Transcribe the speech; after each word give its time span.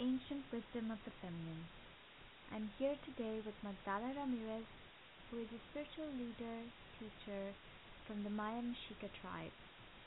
ancient 0.00 0.42
wisdom 0.50 0.90
of 0.90 0.98
the 1.04 1.14
feminine. 1.22 1.66
I'm 2.50 2.70
here 2.78 2.96
today 3.04 3.38
with 3.44 3.54
Magdala 3.62 4.14
Ramirez, 4.16 4.66
who 5.28 5.38
is 5.38 5.50
a 5.52 5.60
spiritual 5.70 6.08
leader, 6.16 6.64
teacher 6.96 7.52
from 8.08 8.24
the 8.24 8.32
Maya 8.32 8.64
Mexica 8.64 9.12
tribe, 9.20 9.54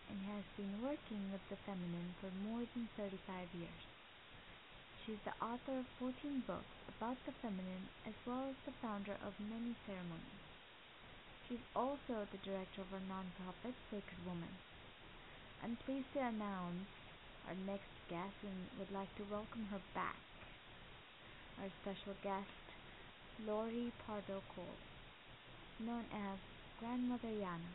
and 0.10 0.20
has 0.28 0.44
been 0.58 0.82
working 0.82 1.32
with 1.32 1.46
the 1.48 1.62
feminine 1.64 2.18
for 2.20 2.34
more 2.44 2.66
than 2.74 2.90
35 2.98 3.14
years. 3.54 3.84
She 5.06 5.14
is 5.14 5.24
the 5.24 5.38
author 5.40 5.80
of 5.80 5.88
14 6.02 6.44
books 6.50 6.78
about 6.90 7.18
the 7.26 7.38
feminine 7.40 7.88
as 8.04 8.18
well 8.26 8.50
as 8.50 8.58
the 8.66 8.76
founder 8.82 9.16
of 9.22 9.38
many 9.38 9.78
ceremonies. 9.86 10.46
She's 11.48 11.64
also 11.76 12.26
the 12.32 12.42
director 12.42 12.82
of 12.82 12.92
our 12.92 13.06
nonprofit 13.06 13.78
Sacred 13.94 14.22
Woman. 14.26 14.52
I'm 15.62 15.78
pleased 15.86 16.10
to 16.14 16.26
announce 16.26 16.90
our 17.48 17.58
next 17.70 17.92
guest 18.12 18.36
and 18.44 18.68
would 18.76 18.92
like 18.92 19.08
to 19.16 19.24
welcome 19.32 19.64
her 19.72 19.80
back. 19.96 20.20
Our 21.64 21.72
special 21.80 22.12
guest, 22.20 22.60
Lori 23.48 23.96
Pardo 24.04 24.44
Cole, 24.52 24.80
known 25.80 26.04
as 26.12 26.36
Grandmother 26.84 27.32
Yana. 27.32 27.72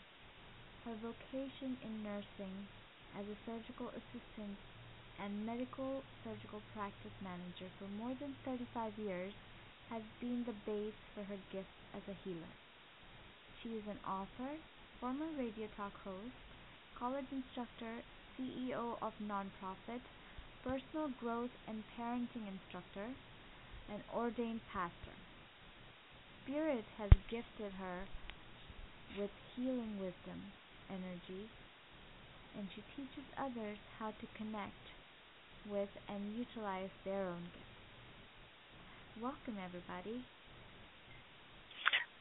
Her 0.85 0.93
vocation 1.01 1.81
in 1.81 2.05
nursing 2.05 2.69
as 3.17 3.25
a 3.25 3.41
surgical 3.49 3.89
assistant 3.97 4.61
and 5.17 5.49
medical 5.49 6.05
surgical 6.21 6.61
practice 6.77 7.17
manager 7.25 7.73
for 7.81 7.89
more 7.97 8.13
than 8.21 8.37
35 8.45 8.93
years 9.01 9.33
has 9.89 10.05
been 10.21 10.45
the 10.45 10.59
base 10.69 11.01
for 11.17 11.25
her 11.25 11.41
gift 11.49 11.73
as 11.97 12.05
a 12.13 12.19
healer. 12.29 12.53
She 13.63 13.81
is 13.81 13.89
an 13.89 14.05
author, 14.05 14.61
former 15.01 15.33
radio 15.39 15.65
talk 15.81 15.97
host, 16.05 16.37
college 16.99 17.33
instructor, 17.33 18.05
CEO 18.37 19.01
of 19.01 19.17
nonprofit, 19.25 20.05
personal 20.67 21.09
growth 21.23 21.55
and 21.69 21.79
parenting 21.95 22.43
instructor, 22.51 23.07
and 23.89 24.03
ordained 24.13 24.61
pastor. 24.73 25.15
Spirit 26.43 26.85
has 26.99 27.11
gifted 27.31 27.71
her 27.79 28.03
with 29.17 29.31
healing 29.55 29.95
wisdom, 30.01 30.43
energy, 30.91 31.47
and 32.59 32.67
she 32.75 32.83
teaches 32.97 33.23
others 33.39 33.79
how 34.01 34.09
to 34.09 34.27
connect 34.37 34.85
with 35.71 35.89
and 36.09 36.35
utilize 36.35 36.91
their 37.05 37.23
own 37.27 37.43
gifts. 37.55 39.23
Welcome, 39.23 39.57
everybody. 39.65 40.25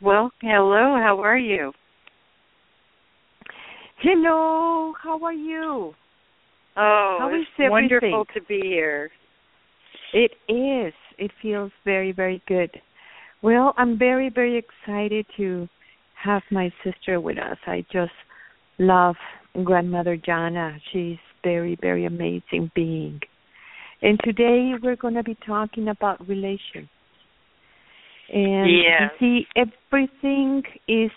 Well, 0.01 0.29
hello, 0.41 1.01
how 1.01 1.19
are 1.23 1.37
you? 1.37 1.71
Hello, 4.01 4.93
how 5.01 5.23
are 5.23 5.33
you? 5.33 5.95
Oh, 6.77 7.04
How 7.29 7.35
it's 7.35 7.71
wonderful 7.71 8.25
to 8.33 8.41
be 8.41 8.61
here. 8.63 9.11
It 10.13 10.31
is. 10.49 10.93
It 11.17 11.31
feels 11.41 11.71
very, 11.83 12.11
very 12.11 12.41
good. 12.47 12.69
Well, 13.41 13.73
I'm 13.77 13.97
very, 13.97 14.29
very 14.29 14.57
excited 14.57 15.25
to 15.37 15.67
have 16.21 16.41
my 16.51 16.71
sister 16.83 17.19
with 17.19 17.37
us. 17.37 17.57
I 17.67 17.85
just 17.91 18.11
love 18.79 19.15
grandmother 19.63 20.17
Jana. 20.17 20.77
She's 20.91 21.17
very, 21.43 21.77
very 21.81 22.05
amazing 22.05 22.71
being. 22.75 23.19
And 24.01 24.19
today 24.23 24.73
we're 24.81 24.95
going 24.95 25.13
to 25.13 25.23
be 25.23 25.37
talking 25.45 25.89
about 25.89 26.27
relations. 26.27 26.89
And 28.33 28.71
Yes. 28.71 29.11
you 29.19 29.45
see, 29.55 29.63
everything 29.91 30.63
is 30.87 31.11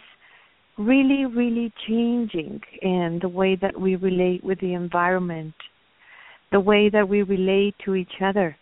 really, 0.76 1.24
really 1.24 1.72
changing, 1.86 2.60
and 2.82 3.20
the 3.20 3.28
way 3.28 3.56
that 3.56 3.78
we 3.80 3.96
relate 3.96 4.44
with 4.44 4.60
the 4.60 4.74
environment, 4.74 5.54
the 6.52 6.60
way 6.60 6.88
that 6.88 7.08
we 7.08 7.22
relate 7.22 7.74
to 7.84 7.94
each 7.94 8.22
other, 8.22 8.56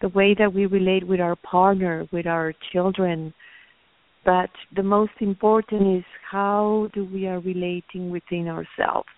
the 0.00 0.08
way 0.08 0.34
that 0.38 0.52
we 0.52 0.66
relate 0.66 1.06
with 1.06 1.20
our 1.20 1.36
partner, 1.36 2.06
with 2.12 2.26
our 2.26 2.52
children. 2.72 3.32
But 4.24 4.50
the 4.74 4.82
most 4.82 5.12
important 5.20 5.98
is 5.98 6.04
how 6.30 6.88
do 6.94 7.04
we 7.04 7.26
are 7.26 7.40
relating 7.40 8.10
within 8.10 8.48
ourselves. 8.48 9.08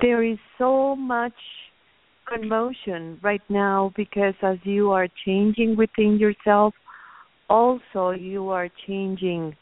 There 0.00 0.22
is 0.22 0.38
so 0.58 0.94
much 0.94 1.32
commotion 2.26 3.18
right 3.22 3.42
now 3.48 3.92
because 3.96 4.34
as 4.42 4.58
you 4.64 4.90
are 4.90 5.08
changing 5.24 5.76
within 5.76 6.18
yourself, 6.18 6.74
also 7.48 8.10
you 8.10 8.50
are 8.50 8.68
changing 8.86 9.54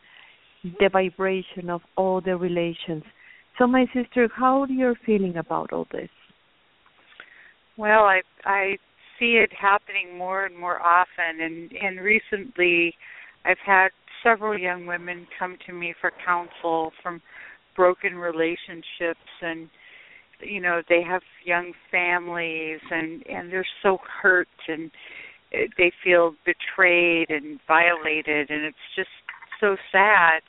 the 0.81 0.89
vibration 0.91 1.69
of 1.69 1.83
all 1.97 2.21
the 2.21 2.37
relations. 2.37 3.03
So 3.59 3.67
my 3.67 3.87
sister, 3.95 4.29
how 4.35 4.63
are 4.63 4.69
you 4.69 4.95
feeling 5.05 5.37
about 5.37 5.73
all 5.73 5.87
this? 5.93 6.09
Well, 7.77 8.05
I 8.05 8.23
I 8.45 8.79
see 9.19 9.37
it 9.37 9.53
happening 9.53 10.17
more 10.17 10.45
and 10.45 10.57
more 10.59 10.81
often 10.83 11.41
and 11.41 11.73
and 11.73 12.01
recently 12.01 12.95
I've 13.45 13.59
had 13.65 13.89
several 14.23 14.59
young 14.59 14.87
women 14.87 15.27
come 15.39 15.57
to 15.67 15.73
me 15.73 15.95
for 16.01 16.11
counsel 16.25 16.93
from 17.03 17.21
broken 17.77 18.17
relationships 18.17 19.31
and 19.43 19.69
you 20.41 20.61
know 20.61 20.83
they 20.89 21.03
have 21.03 21.23
young 21.45 21.73
families 21.91 22.81
and 22.91 23.25
and 23.27 23.53
they're 23.53 23.67
so 23.83 23.99
hurt 24.23 24.49
and 24.69 24.91
eh, 25.53 25.67
they 25.79 25.93
feel 26.03 26.35
betrayed 26.45 27.31
and 27.31 27.61
violated 27.69 28.51
and 28.51 28.65
it's 28.65 28.89
just 28.97 29.11
so 29.61 29.77
sad. 29.93 30.43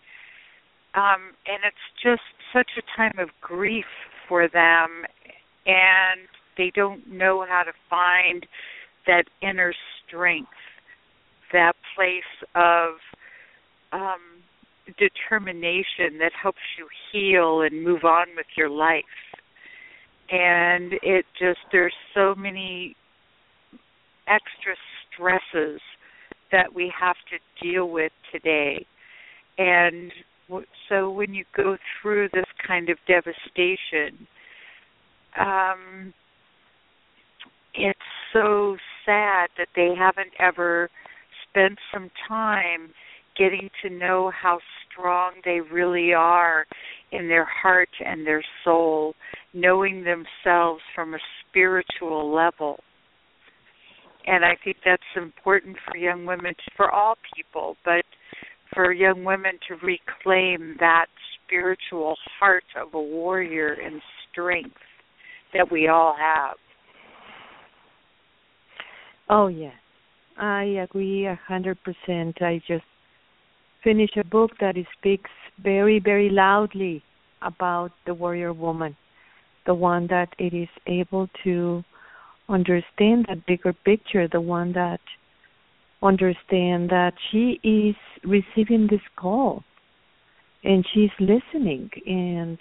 Um 0.95 1.33
and 1.47 1.63
it's 1.65 1.87
just 2.03 2.23
such 2.53 2.71
a 2.77 2.97
time 2.97 3.19
of 3.19 3.29
grief 3.41 3.85
for 4.27 4.47
them 4.47 5.05
and 5.65 6.27
they 6.57 6.71
don't 6.73 7.07
know 7.11 7.45
how 7.47 7.63
to 7.63 7.71
find 7.89 8.45
that 9.07 9.25
inner 9.41 9.73
strength 10.07 10.49
that 11.53 11.73
place 11.95 12.23
of 12.55 12.95
um 13.91 14.19
determination 14.99 16.19
that 16.19 16.31
helps 16.39 16.59
you 16.77 16.87
heal 17.11 17.61
and 17.61 17.83
move 17.83 18.03
on 18.03 18.27
with 18.35 18.45
your 18.55 18.69
life. 18.69 19.03
And 20.29 20.93
it 21.01 21.25
just 21.39 21.59
there's 21.71 21.93
so 22.13 22.35
many 22.35 22.95
extra 24.27 24.75
stresses 25.13 25.81
that 26.51 26.73
we 26.73 26.91
have 26.99 27.15
to 27.31 27.65
deal 27.65 27.89
with 27.89 28.11
today. 28.31 28.85
And 29.57 30.11
so 30.89 31.09
when 31.09 31.33
you 31.33 31.45
go 31.55 31.77
through 32.01 32.29
this 32.33 32.45
kind 32.65 32.89
of 32.89 32.97
devastation 33.07 34.27
um 35.39 36.13
it's 37.77 37.99
so 38.33 38.77
sad 39.05 39.49
that 39.57 39.67
they 39.75 39.93
haven't 39.97 40.31
ever 40.39 40.89
spent 41.49 41.77
some 41.93 42.09
time 42.27 42.89
getting 43.37 43.69
to 43.81 43.89
know 43.89 44.31
how 44.31 44.59
strong 44.89 45.33
they 45.43 45.59
really 45.59 46.13
are 46.13 46.65
in 47.11 47.27
their 47.27 47.45
heart 47.45 47.89
and 48.03 48.25
their 48.25 48.43
soul, 48.63 49.13
knowing 49.53 50.03
themselves 50.03 50.81
from 50.93 51.13
a 51.13 51.19
spiritual 51.47 52.33
level. 52.33 52.79
And 54.27 54.43
I 54.43 54.55
think 54.63 54.77
that's 54.83 55.03
important 55.15 55.77
for 55.85 55.97
young 55.97 56.25
women, 56.25 56.55
for 56.75 56.89
all 56.91 57.15
people, 57.35 57.77
but 57.85 58.05
for 58.73 58.91
young 58.91 59.23
women 59.23 59.59
to 59.67 59.75
reclaim 59.75 60.75
that 60.79 61.05
spiritual 61.45 62.15
heart 62.39 62.63
of 62.81 62.93
a 62.93 63.01
warrior 63.01 63.73
and 63.73 64.01
strength 64.31 64.75
that 65.53 65.71
we 65.71 65.87
all 65.87 66.15
have. 66.19 66.55
Oh 69.27 69.47
yes, 69.47 69.73
I 70.37 70.63
agree 70.83 71.25
a 71.25 71.39
hundred 71.47 71.79
percent. 71.83 72.41
I 72.41 72.61
just 72.67 72.83
finished 73.83 74.17
a 74.17 74.23
book 74.23 74.51
that 74.59 74.75
speaks 74.97 75.31
very, 75.63 75.99
very 75.99 76.29
loudly 76.29 77.03
about 77.41 77.91
the 78.05 78.13
warrior 78.13 78.53
woman, 78.53 78.95
the 79.65 79.73
one 79.73 80.05
that 80.07 80.29
it 80.37 80.53
is 80.53 80.69
able 80.85 81.27
to 81.43 81.83
understand 82.49 83.25
that 83.27 83.45
bigger 83.47 83.73
picture, 83.73 84.27
the 84.27 84.41
one 84.41 84.73
that 84.73 84.99
understand 86.03 86.89
that 86.91 87.13
she 87.31 87.59
is 87.63 87.95
receiving 88.23 88.85
this 88.87 89.01
call 89.15 89.63
and 90.63 90.85
she's 90.93 91.09
listening. 91.19 91.89
And 92.05 92.59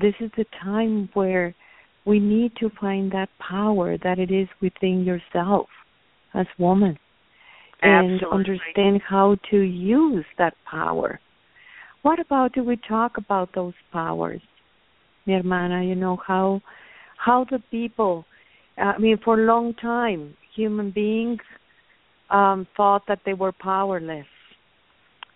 this 0.00 0.14
is 0.20 0.30
the 0.38 0.46
time 0.62 1.10
where 1.12 1.54
we 2.06 2.18
need 2.18 2.52
to 2.60 2.70
find 2.80 3.12
that 3.12 3.28
power 3.38 3.98
that 3.98 4.18
it 4.18 4.30
is 4.30 4.48
within 4.62 5.04
yourself 5.04 5.68
as 6.34 6.46
woman 6.58 6.98
and 7.82 8.22
Absolutely. 8.22 8.30
understand 8.32 9.02
how 9.02 9.36
to 9.50 9.58
use 9.60 10.24
that 10.38 10.54
power. 10.70 11.20
What 12.02 12.20
about 12.20 12.52
do 12.52 12.64
we 12.64 12.76
talk 12.88 13.16
about 13.16 13.50
those 13.54 13.74
powers, 13.92 14.40
mi 15.26 15.34
hermana? 15.34 15.84
You 15.84 15.94
know 15.94 16.16
how 16.26 16.60
how 17.16 17.44
the 17.50 17.60
people. 17.70 18.24
I 18.78 18.98
mean, 18.98 19.18
for 19.24 19.38
a 19.38 19.44
long 19.44 19.74
time, 19.74 20.34
human 20.54 20.90
beings 20.90 21.40
um, 22.30 22.66
thought 22.76 23.02
that 23.06 23.20
they 23.24 23.34
were 23.34 23.52
powerless, 23.52 24.26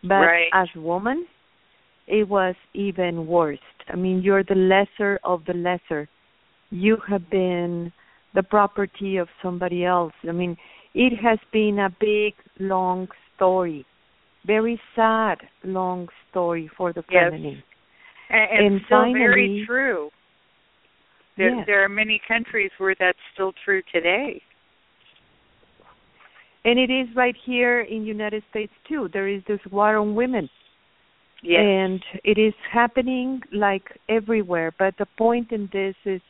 but 0.03 0.27
Right. 0.27 0.49
as 0.53 0.69
woman, 0.75 1.27
it 2.07 2.29
was 2.29 2.55
even 2.75 3.27
worse. 3.27 3.59
I 3.89 3.97
mean, 3.97 4.23
you're 4.23 4.45
the 4.45 4.55
lesser 4.55 5.21
of 5.23 5.45
the 5.45 5.55
lesser. 5.55 6.09
You 6.71 6.97
have 7.09 7.29
been 7.31 7.93
the 8.35 8.43
property 8.43 9.19
of 9.19 9.29
somebody 9.43 9.85
else. 9.85 10.13
I 10.29 10.33
mean, 10.33 10.57
it 10.97 11.13
has 11.23 11.39
been 11.53 11.79
a 11.79 11.95
big, 12.01 12.33
long 12.59 13.07
story, 13.37 13.85
very 14.47 14.81
sad, 14.97 15.37
long 15.63 16.09
story 16.31 16.71
for 16.75 16.95
the 16.95 17.05
yes. 17.11 17.25
feminine. 17.31 17.63
And, 18.31 18.51
and, 18.51 18.67
and 18.67 18.81
still 18.87 18.99
finally, 19.03 19.19
very 19.19 19.65
true. 19.67 20.09
There, 21.37 21.55
yes. 21.55 21.65
there 21.67 21.85
are 21.85 21.89
many 21.91 22.19
countries 22.27 22.71
where 22.79 22.95
that's 22.99 23.19
still 23.35 23.53
true 23.63 23.83
today. 23.93 24.41
And 26.65 26.79
it 26.79 26.91
is 26.91 27.15
right 27.15 27.37
here 27.45 27.83
in 27.83 28.07
United 28.07 28.43
States 28.49 28.73
too. 28.89 29.11
There 29.13 29.29
is 29.29 29.43
this 29.47 29.61
war 29.71 29.99
on 29.99 30.15
women. 30.15 30.49
Yes. 31.43 31.61
And 31.61 32.03
it 32.25 32.39
is 32.39 32.55
happening 32.73 33.43
like 33.53 33.85
everywhere. 34.09 34.73
But 34.79 34.95
the 34.99 35.07
point 35.19 35.53
in 35.53 35.69
this 35.75 35.95
is 36.07 36.23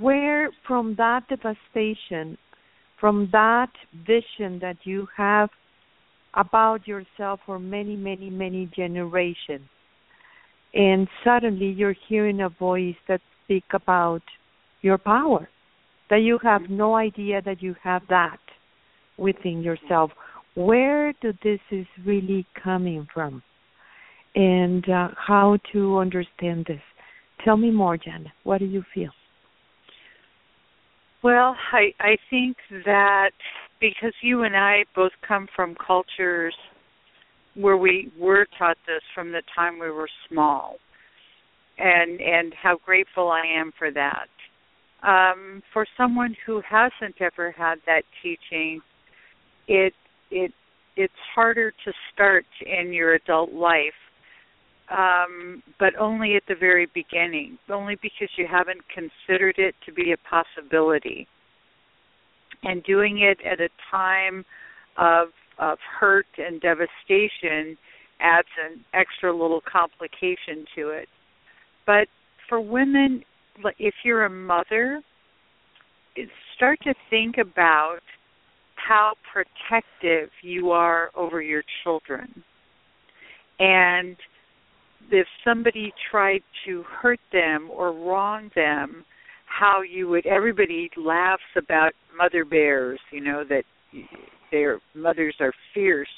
where 0.00 0.48
from 0.66 0.94
that 0.96 1.28
devastation, 1.28 2.38
from 3.00 3.28
that 3.32 3.70
vision 4.06 4.58
that 4.60 4.76
you 4.84 5.06
have 5.16 5.50
about 6.34 6.86
yourself 6.86 7.40
for 7.46 7.58
many, 7.58 7.96
many, 7.96 8.30
many 8.30 8.70
generations, 8.74 9.68
and 10.74 11.08
suddenly 11.24 11.66
you're 11.66 11.96
hearing 12.08 12.42
a 12.42 12.48
voice 12.48 12.96
that 13.08 13.20
speak 13.44 13.64
about 13.72 14.22
your 14.82 14.98
power, 14.98 15.48
that 16.10 16.18
you 16.18 16.38
have 16.42 16.62
no 16.68 16.94
idea 16.94 17.40
that 17.42 17.62
you 17.62 17.74
have 17.82 18.02
that 18.08 18.38
within 19.16 19.62
yourself. 19.62 20.10
Where 20.54 21.12
do 21.22 21.32
this 21.42 21.60
is 21.70 21.86
really 22.04 22.46
coming 22.62 23.06
from? 23.12 23.42
And 24.34 24.88
uh, 24.88 25.08
how 25.16 25.58
to 25.72 25.98
understand 25.98 26.66
this? 26.66 26.82
Tell 27.44 27.56
me 27.56 27.70
more, 27.70 27.96
Janet. 27.96 28.32
What 28.44 28.58
do 28.58 28.66
you 28.66 28.84
feel? 28.94 29.10
Well, 31.22 31.56
I 31.72 31.92
I 32.00 32.16
think 32.30 32.56
that 32.84 33.30
because 33.80 34.12
you 34.22 34.42
and 34.42 34.56
I 34.56 34.84
both 34.94 35.12
come 35.26 35.48
from 35.54 35.74
cultures 35.74 36.54
where 37.54 37.76
we 37.76 38.12
were 38.18 38.46
taught 38.56 38.76
this 38.86 39.02
from 39.14 39.32
the 39.32 39.42
time 39.54 39.80
we 39.80 39.90
were 39.90 40.08
small, 40.28 40.76
and 41.78 42.20
and 42.20 42.54
how 42.54 42.78
grateful 42.84 43.30
I 43.30 43.42
am 43.46 43.72
for 43.78 43.90
that. 43.90 44.28
Um, 45.02 45.62
for 45.72 45.86
someone 45.96 46.36
who 46.44 46.60
hasn't 46.68 47.20
ever 47.20 47.52
had 47.52 47.78
that 47.86 48.02
teaching, 48.22 48.80
it 49.66 49.94
it 50.30 50.52
it's 50.96 51.12
harder 51.34 51.70
to 51.70 51.92
start 52.12 52.46
in 52.64 52.92
your 52.92 53.14
adult 53.14 53.52
life 53.52 53.92
um, 54.90 55.62
but 55.78 55.94
only 55.98 56.36
at 56.36 56.42
the 56.48 56.54
very 56.54 56.86
beginning, 56.94 57.58
only 57.68 57.96
because 57.96 58.28
you 58.36 58.46
haven't 58.50 58.80
considered 58.88 59.56
it 59.58 59.74
to 59.86 59.92
be 59.92 60.12
a 60.12 60.16
possibility. 60.28 61.26
And 62.62 62.82
doing 62.82 63.20
it 63.20 63.38
at 63.46 63.60
a 63.60 63.68
time 63.90 64.44
of 64.96 65.28
of 65.58 65.78
hurt 66.00 66.26
and 66.36 66.60
devastation 66.60 67.76
adds 68.20 68.48
an 68.64 68.84
extra 68.94 69.32
little 69.32 69.60
complication 69.60 70.64
to 70.76 70.90
it. 70.90 71.08
But 71.86 72.06
for 72.48 72.60
women, 72.60 73.24
if 73.78 73.94
you're 74.04 74.24
a 74.24 74.30
mother, 74.30 75.02
start 76.56 76.78
to 76.84 76.94
think 77.10 77.38
about 77.38 78.00
how 78.74 79.14
protective 79.32 80.30
you 80.42 80.70
are 80.70 81.10
over 81.14 81.42
your 81.42 81.62
children. 81.82 82.42
And 83.58 84.16
if 85.10 85.26
somebody 85.44 85.92
tried 86.10 86.42
to 86.66 86.82
hurt 87.00 87.20
them 87.32 87.68
or 87.72 87.92
wrong 87.92 88.50
them, 88.54 89.04
how 89.46 89.82
you 89.82 90.08
would 90.08 90.26
everybody 90.26 90.90
laughs 90.96 91.42
about 91.56 91.92
mother 92.16 92.44
bears, 92.44 93.00
you 93.10 93.20
know, 93.20 93.44
that 93.48 93.64
their 94.50 94.80
mothers 94.94 95.34
are 95.40 95.52
fierce 95.74 96.08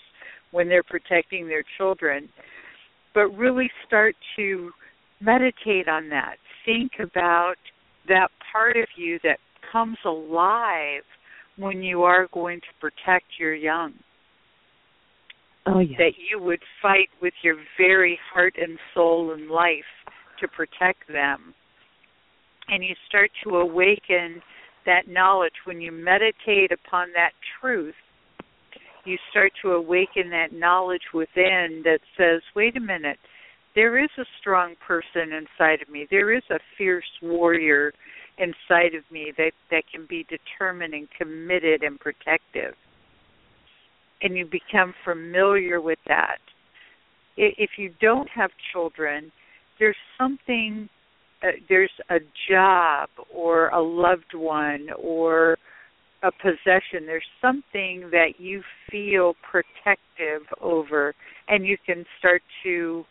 when 0.51 0.69
they're 0.69 0.83
protecting 0.83 1.47
their 1.47 1.65
children. 1.79 2.29
But 3.15 3.29
really 3.37 3.71
start 3.87 4.15
to 4.37 4.71
meditate 5.21 5.89
on 5.89 6.09
that. 6.11 6.37
Think 6.65 6.93
about 7.01 7.57
that 8.09 8.29
part 8.53 8.77
of 8.77 8.87
you 8.97 9.19
that 9.23 9.39
comes 9.71 9.99
alive 10.05 11.03
when 11.57 11.83
you 11.83 12.03
are 12.03 12.29
going 12.33 12.61
to 12.61 12.67
protect 12.81 13.27
your 13.39 13.55
young. 13.55 13.93
Oh, 15.73 15.79
yeah. 15.79 15.97
That 15.99 16.13
you 16.19 16.43
would 16.43 16.63
fight 16.83 17.11
with 17.23 17.35
your 17.43 17.57
very 17.79 18.19
heart 18.33 18.55
and 18.61 18.79
soul 18.95 19.33
and 19.33 19.49
life 19.49 19.85
to 20.41 20.49
protect 20.49 21.07
them. 21.09 21.55
And 22.69 22.83
you 22.83 22.95
start 23.09 23.31
to 23.45 23.57
awaken 23.57 24.43
that 24.87 25.09
knowledge 25.09 25.53
when 25.65 25.81
you 25.81 25.93
meditate 25.93 26.73
upon 26.73 27.09
that 27.15 27.33
truth. 27.61 27.95
You 29.05 29.17
start 29.31 29.53
to 29.63 29.73
awaken 29.73 30.31
that 30.31 30.53
knowledge 30.53 31.03
within 31.15 31.83
that 31.85 32.01
says, 32.17 32.43
wait 32.57 32.77
a 32.77 32.81
minute, 32.81 33.19
there 33.75 34.03
is 34.03 34.11
a 34.19 34.25
strong 34.41 34.75
person 34.87 35.33
inside 35.33 35.83
of 35.83 35.89
me. 35.89 36.07
There 36.11 36.33
is 36.33 36.43
a 36.51 36.59
fierce 36.77 37.05
warrior 37.23 37.93
inside 38.39 38.95
of 38.95 39.05
me 39.11 39.33
that, 39.37 39.53
that 39.71 39.85
can 39.93 40.07
be 40.09 40.27
determined 40.29 40.95
and 40.95 41.09
committed 41.19 41.83
and 41.83 41.99
protective 42.01 42.75
and 44.23 44.37
you 44.37 44.47
become 44.47 44.95
familiar 45.05 45.81
with 45.81 45.99
that. 46.09 46.39
If 47.37 47.71
you 47.79 47.93
don't 48.01 48.29
have 48.31 48.51
children, 48.73 49.33
there's 49.79 49.97
something, 50.19 50.89
uh, 51.43 51.53
there's 51.69 51.91
a 52.11 52.19
job 52.51 53.09
or 53.35 53.69
a 53.69 53.81
loved 53.81 54.35
one 54.35 54.89
or 55.03 55.57
a 56.23 56.31
possession. 56.31 57.07
There's 57.07 57.23
something 57.41 58.11
that 58.11 58.35
you 58.39 58.63
feel 58.91 59.35
protective 59.51 60.43
over, 60.61 61.15
and 61.49 61.67
you 61.67 61.79
can 61.87 62.05
start 62.19 62.43
to, 62.65 63.05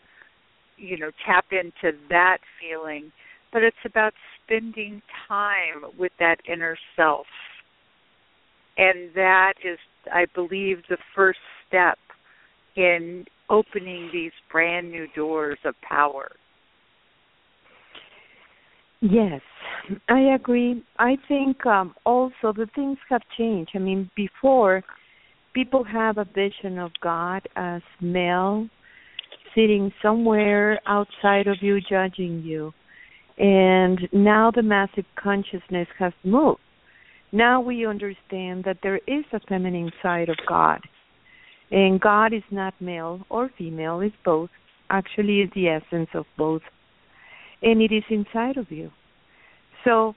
you 0.78 0.98
know, 0.98 1.10
tap 1.26 1.46
into 1.52 1.98
that 2.10 2.38
feeling. 2.62 3.12
But 3.52 3.64
it's 3.64 3.78
about 3.84 4.14
spending 4.46 5.02
time 5.28 5.92
with 5.98 6.12
that 6.20 6.38
inner 6.48 6.78
self. 6.96 7.26
And 8.78 9.10
that 9.16 9.54
is 9.64 9.80
I 10.14 10.26
believe, 10.34 10.78
the 10.90 10.98
first 11.16 11.40
step 11.68 11.98
in 12.76 13.26
opening 13.50 14.10
these 14.14 14.32
brand 14.52 14.92
new 14.92 15.08
doors 15.16 15.58
of 15.66 15.76
power. 15.82 16.30
Yes, 19.02 19.42
I 20.10 20.36
agree. 20.36 20.84
I 20.98 21.18
think 21.28 21.66
um, 21.66 21.96
also 22.06 22.54
the 22.54 22.68
things 22.76 22.98
have 23.10 23.22
changed. 23.38 23.72
I 23.76 23.80
mean, 23.80 24.10
before 24.16 24.84
people 25.54 25.84
have 25.84 26.18
a 26.18 26.26
vision 26.26 26.78
of 26.78 26.92
God 27.02 27.48
as 27.56 27.82
male, 28.02 28.68
sitting 29.56 29.92
somewhere 30.02 30.80
outside 30.86 31.48
of 31.48 31.58
you, 31.62 31.80
judging 31.82 32.44
you, 32.44 32.74
and 33.38 34.02
now 34.12 34.52
the 34.54 34.62
massive 34.62 35.06
consciousness 35.16 35.88
has 35.98 36.14
moved 36.24 36.60
now 37.32 37.62
we 37.62 37.86
understand 37.86 38.64
that 38.64 38.80
there 38.82 39.00
is 39.08 39.26
a 39.34 39.40
feminine 39.42 39.92
side 40.02 40.30
of 40.30 40.38
God. 40.48 40.82
And 41.72 42.02
God 42.02 42.34
is 42.34 42.44
not 42.50 42.74
male 42.80 43.22
or 43.30 43.50
female, 43.58 44.02
it's 44.02 44.16
both. 44.26 44.50
Actually, 44.90 45.42
is 45.42 45.52
the 45.54 45.68
essence 45.68 46.10
of 46.16 46.26
both. 46.36 46.64
And 47.62 47.82
it 47.82 47.92
is 47.92 48.04
inside 48.10 48.58
of 48.58 48.72
you. 48.72 48.90
So, 49.84 50.16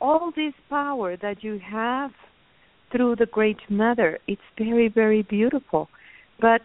all 0.00 0.32
this 0.36 0.52
power 0.70 1.16
that 1.16 1.42
you 1.42 1.58
have 1.58 2.12
through 2.92 3.16
the 3.16 3.26
Great 3.26 3.58
Mother, 3.68 4.18
it's 4.28 4.42
very, 4.56 4.88
very 4.88 5.22
beautiful. 5.22 5.88
But 6.40 6.62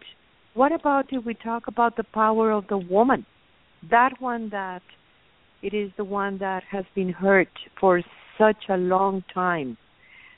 what 0.53 0.71
about 0.71 1.05
if 1.11 1.25
we 1.25 1.33
talk 1.33 1.67
about 1.67 1.95
the 1.97 2.03
power 2.03 2.51
of 2.51 2.67
the 2.67 2.77
woman? 2.77 3.25
That 3.89 4.11
one 4.19 4.49
that 4.49 4.81
it 5.61 5.73
is 5.73 5.91
the 5.97 6.03
one 6.03 6.37
that 6.39 6.63
has 6.69 6.85
been 6.93 7.11
hurt 7.11 7.49
for 7.79 8.01
such 8.39 8.63
a 8.69 8.77
long 8.77 9.23
time. 9.31 9.77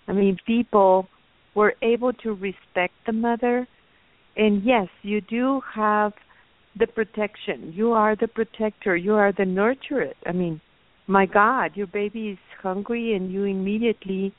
I 0.08 0.14
mean, 0.14 0.36
people 0.46 1.08
were 1.56 1.76
able 1.82 2.12
to 2.14 2.34
respect 2.34 2.94
the 3.06 3.14
mother, 3.14 3.68
and 4.36 4.64
yes, 4.64 4.88
you 5.04 5.22
do 5.22 5.62
have 5.74 6.12
the 6.78 6.88
protection. 6.88 7.72
You 7.76 7.92
are 7.92 8.16
the 8.16 8.28
protector. 8.28 8.96
You 8.96 9.14
are 9.14 9.32
the 9.32 9.44
nurturer. 9.44 10.14
I 10.26 10.32
mean, 10.32 10.60
my 11.08 11.26
God, 11.26 11.72
your 11.76 11.88
baby 11.88 12.30
is 12.30 12.38
hungry, 12.62 13.14
and 13.16 13.32
you 13.32 13.44
immediately 13.46 14.34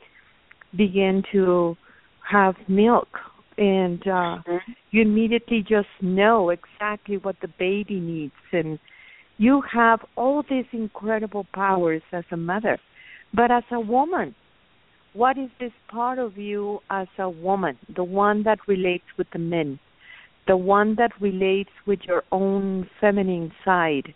begin 0.77 1.23
to 1.33 1.77
have 2.31 2.55
milk, 2.69 3.09
and 3.59 4.01
uh, 4.03 4.41
mm-hmm. 4.47 4.73
you 4.91 5.03
immediately 5.03 5.61
just 5.61 5.89
know 6.01 6.51
exactly 6.51 7.19
what 7.19 7.37
the 7.43 7.49
baby 7.59 8.01
needs, 8.01 8.33
and 8.53 8.79
you 9.37 9.63
have 9.73 10.01
all 10.17 10.43
these 10.49 10.65
incredible 10.73 11.47
powers 11.55 12.03
as 12.13 12.25
a 12.31 12.37
mother. 12.37 12.79
But 13.35 13.51
as 13.51 13.65
a 13.71 13.81
woman, 13.81 14.35
what 15.15 15.39
is 15.39 15.51
this 15.59 15.73
part 15.89 16.19
of 16.19 16.37
you 16.37 16.81
as 16.91 17.07
a 17.19 17.29
woman, 17.29 17.79
the 17.95 18.05
one 18.05 18.43
that 18.45 18.59
relates 18.67 19.05
with 19.17 19.27
the 19.33 19.39
men, 19.39 19.79
the 20.47 20.57
one 20.57 20.97
that 20.97 21.13
relates 21.21 21.71
with 21.87 22.01
your 22.07 22.25
own 22.33 22.89
feminine 23.01 23.53
side, 23.65 24.15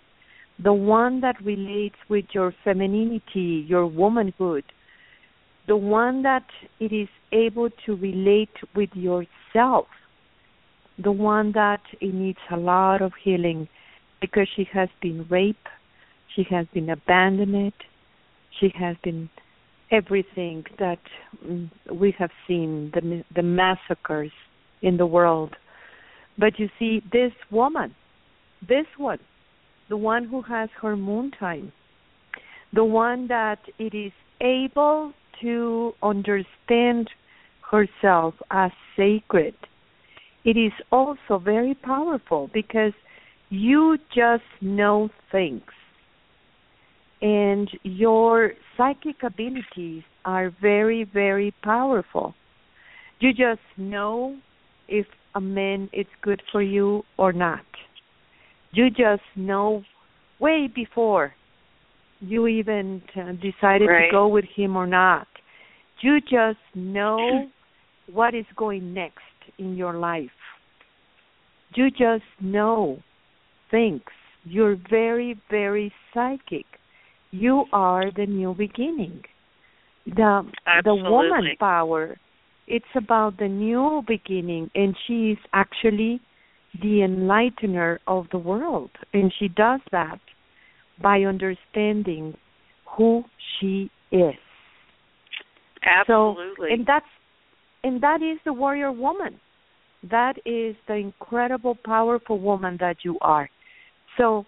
the 0.63 0.73
one 0.73 1.21
that 1.21 1.37
relates 1.45 1.97
with 2.09 2.25
your 2.33 2.55
femininity, 2.65 3.65
your 3.69 3.87
womanhood, 3.87 4.65
the 5.67 5.77
one 5.77 6.23
that 6.23 6.47
it 6.81 6.93
is 6.93 7.09
able 7.33 7.69
to 7.85 7.97
relate 7.97 8.57
with 8.75 8.91
yourself, 8.95 9.87
the 11.03 11.13
one 11.13 11.53
that 11.53 11.81
it 12.01 12.15
needs 12.15 12.39
a 12.51 12.57
lot 12.57 13.03
of 13.03 13.13
healing 13.23 13.69
because 14.21 14.49
she 14.57 14.67
has 14.73 14.89
been 15.03 15.27
raped, 15.29 15.69
she 16.35 16.45
has 16.49 16.67
been 16.73 16.89
abandoned, 16.89 17.73
she 18.59 18.73
has 18.79 18.97
been 19.03 19.29
everything 19.91 20.65
that 20.79 20.99
mm, 21.45 21.71
we 21.93 22.15
have 22.19 22.31
seen 22.47 22.91
the 22.95 23.25
the 23.35 23.43
massacres 23.43 24.33
in 24.83 24.97
the 24.97 25.07
world. 25.07 25.55
But 26.39 26.59
you 26.59 26.69
see, 26.79 27.03
this 27.13 27.33
woman, 27.51 27.95
this 28.67 28.87
one, 28.97 29.19
the 29.89 29.97
one 29.97 30.25
who 30.25 30.43
has 30.43 30.69
her 30.83 30.97
moon 30.97 31.31
time, 31.39 31.73
the 32.73 32.85
one 32.85 33.29
that 33.29 33.61
it 33.79 33.95
is 33.95 34.13
able 34.41 35.13
to 35.41 35.93
understand 36.03 37.09
herself 37.71 38.35
as 38.51 38.71
sacred. 38.97 39.55
It 40.45 40.57
is 40.57 40.73
also 40.93 41.39
very 41.43 41.75
powerful 41.75 42.51
because 42.53 42.93
you 43.49 43.99
just 44.15 44.45
know 44.61 45.09
things 45.33 45.63
and 47.23 47.71
your 47.83 48.53
psychic 48.77 49.23
abilities 49.23 50.03
are 50.25 50.53
very 50.61 51.05
very 51.05 51.55
powerful. 51.63 52.35
You 53.21 53.31
just 53.33 53.61
know 53.77 54.37
if 54.89 55.07
a 55.35 55.41
man 55.41 55.89
is 55.93 56.07
good 56.23 56.43
for 56.53 56.63
you 56.63 57.03
or 57.17 57.33
not. 57.33 57.65
You 58.73 58.91
just 58.91 59.23
know 59.35 59.83
way 60.39 60.69
before 60.73 61.33
you 62.21 62.47
even 62.47 63.03
uh, 63.15 63.33
decided 63.33 63.87
right. 63.87 64.07
to 64.07 64.13
go 64.13 64.29
with 64.29 64.45
him 64.55 64.77
or 64.77 64.87
not. 64.87 65.27
You 66.03 66.21
just 66.21 66.59
know 66.75 67.49
what 68.13 68.35
is 68.35 68.45
going 68.57 68.93
next 68.93 69.21
in 69.59 69.77
your 69.77 69.95
life. 69.95 70.31
You 71.75 71.91
just 71.91 72.25
know 72.41 72.99
things. 73.71 74.03
You're 74.45 74.77
very 74.91 75.41
very 75.51 75.93
psychic 76.13 76.67
you 77.41 77.65
are 77.73 78.11
the 78.17 78.27
new 78.27 78.55
beginning. 78.55 79.23
The 80.07 80.43
Absolutely. 80.67 81.03
the 81.05 81.11
woman 81.11 81.57
power, 81.59 82.17
it's 82.67 82.85
about 82.95 83.39
the 83.39 83.49
new 83.49 84.03
beginning 84.07 84.71
and 84.75 84.95
she 85.07 85.31
is 85.33 85.39
actually 85.53 86.21
the 86.81 87.01
enlightener 87.09 87.99
of 88.07 88.27
the 88.33 88.39
world 88.39 88.91
and 89.13 89.33
she 89.39 89.49
does 89.49 89.81
that 89.93 90.21
by 91.03 91.21
understanding 91.23 92.35
who 92.97 93.25
she 93.59 93.91
is. 94.13 94.35
Absolutely. 95.85 96.69
So, 96.69 96.75
and 96.75 96.87
that's 96.87 97.07
and 97.85 98.03
that 98.03 98.23
is 98.23 98.39
the 98.45 98.53
warrior 98.53 98.93
woman. 98.93 99.41
That 100.11 100.35
is 100.45 100.77
the 100.87 100.95
incredible 100.95 101.77
powerful 101.85 102.39
woman 102.39 102.77
that 102.81 102.99
you 103.05 103.19
are. 103.21 103.49
So 104.19 104.47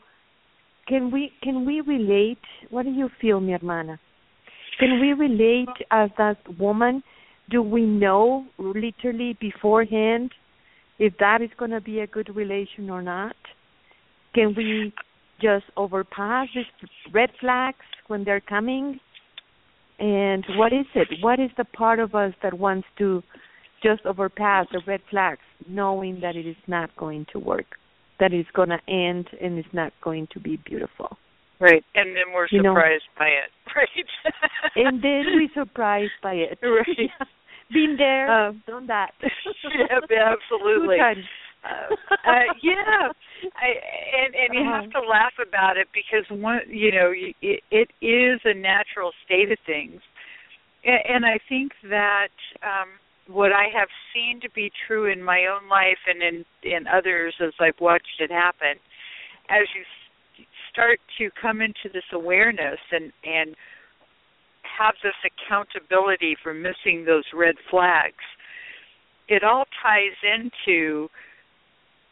can 0.89 1.11
we 1.11 1.33
can 1.43 1.67
we 1.67 1.81
relate? 1.83 2.39
What 2.71 2.85
do 2.85 2.91
you 2.91 3.11
feel, 3.21 3.41
mi 3.41 3.53
hermana? 3.53 4.01
Can 4.81 5.01
we 5.01 5.13
relate 5.13 5.77
as 5.91 6.11
that 6.19 6.39
woman? 6.59 7.03
Do 7.51 7.63
we 7.63 7.83
know 7.83 8.47
literally 8.59 9.37
beforehand 9.41 10.33
if 10.99 11.13
that 11.19 11.43
is 11.43 11.51
going 11.59 11.71
to 11.71 11.81
be 11.81 12.01
a 12.01 12.07
good 12.07 12.35
relation 12.35 12.91
or 12.91 13.03
not? 13.03 13.37
Can 14.35 14.55
we 14.57 14.93
just 15.41 15.65
overpass 15.77 16.49
these 16.55 16.65
red 17.13 17.31
flags 17.41 17.85
when 18.07 18.25
they're 18.25 18.41
coming? 18.41 19.01
And 19.99 20.45
what 20.57 20.73
is 20.73 20.87
it? 20.95 21.09
What 21.21 21.41
is 21.41 21.51
the 21.57 21.65
part 21.65 21.99
of 21.99 22.15
us 22.15 22.33
that 22.43 22.55
wants 22.55 22.87
to 22.99 23.23
just 23.83 24.05
overpass 24.07 24.67
the 24.73 24.81
red 24.87 25.01
flags, 25.11 25.41
knowing 25.69 26.21
that 26.21 26.37
it 26.37 26.47
is 26.47 26.57
not 26.67 26.95
going 26.97 27.27
to 27.33 27.39
work? 27.39 27.77
That 28.21 28.33
it's 28.33 28.51
going 28.53 28.71
to 28.71 28.81
end 28.89 29.29
and 29.41 29.59
it's 29.59 29.69
not 29.73 29.93
going 30.03 30.27
to 30.33 30.41
be 30.41 30.57
beautiful. 30.65 31.17
Right, 31.61 31.85
and 31.97 32.11
then 32.17 32.33
we're 32.33 32.47
you 32.53 32.63
surprised 32.63 33.05
know, 33.17 33.25
by 33.25 33.27
it, 33.27 33.51
right? 33.77 34.07
and 34.77 35.03
then 35.03 35.25
we're 35.35 35.49
surprised 35.65 36.13
by 36.23 36.35
it. 36.35 36.59
Right. 36.63 37.11
Been 37.71 37.97
there, 37.99 38.31
um, 38.33 38.63
done 38.67 38.87
that. 38.87 39.11
yeah, 39.21 40.33
absolutely. 40.33 40.97
Uh, 41.01 41.69
uh, 42.25 42.31
yeah, 42.63 43.09
I, 43.61 43.69
and 44.25 44.35
and 44.35 44.55
you 44.55 44.65
have 44.65 44.85
Uh-huh. 44.85 45.03
to 45.03 45.07
laugh 45.07 45.35
about 45.47 45.77
it 45.77 45.89
because 45.93 46.25
one, 46.31 46.61
you 46.69 46.91
know, 46.93 47.13
it, 47.13 47.61
it 47.71 47.91
is 48.01 48.41
a 48.47 48.55
natural 48.55 49.13
state 49.27 49.53
of 49.53 49.59
things, 49.67 50.01
and, 50.83 51.01
and 51.17 51.27
I 51.27 51.39
think 51.47 51.73
that 51.91 52.33
um 52.63 52.89
what 53.29 53.53
I 53.53 53.67
have 53.75 53.89
seen 54.15 54.41
to 54.41 54.51
be 54.51 54.73
true 54.87 55.11
in 55.11 55.23
my 55.23 55.47
own 55.47 55.69
life 55.69 55.99
and 56.07 56.23
in 56.23 56.45
in 56.63 56.87
others 56.87 57.35
as 57.41 57.53
I've 57.61 57.81
watched 57.81 58.21
it 58.21 58.31
happen, 58.31 58.81
as 59.51 59.67
you 59.77 59.85
start 60.73 60.99
to 61.19 61.31
come 61.41 61.61
into 61.61 61.93
this 61.93 62.05
awareness 62.13 62.79
and 62.91 63.13
and 63.25 63.55
have 64.79 64.95
this 65.03 65.15
accountability 65.25 66.37
for 66.43 66.55
missing 66.55 67.05
those 67.05 67.25
red 67.35 67.57
flags, 67.71 68.25
it 69.29 69.45
all 69.45 69.65
ties 69.83 70.17
into 70.23 71.09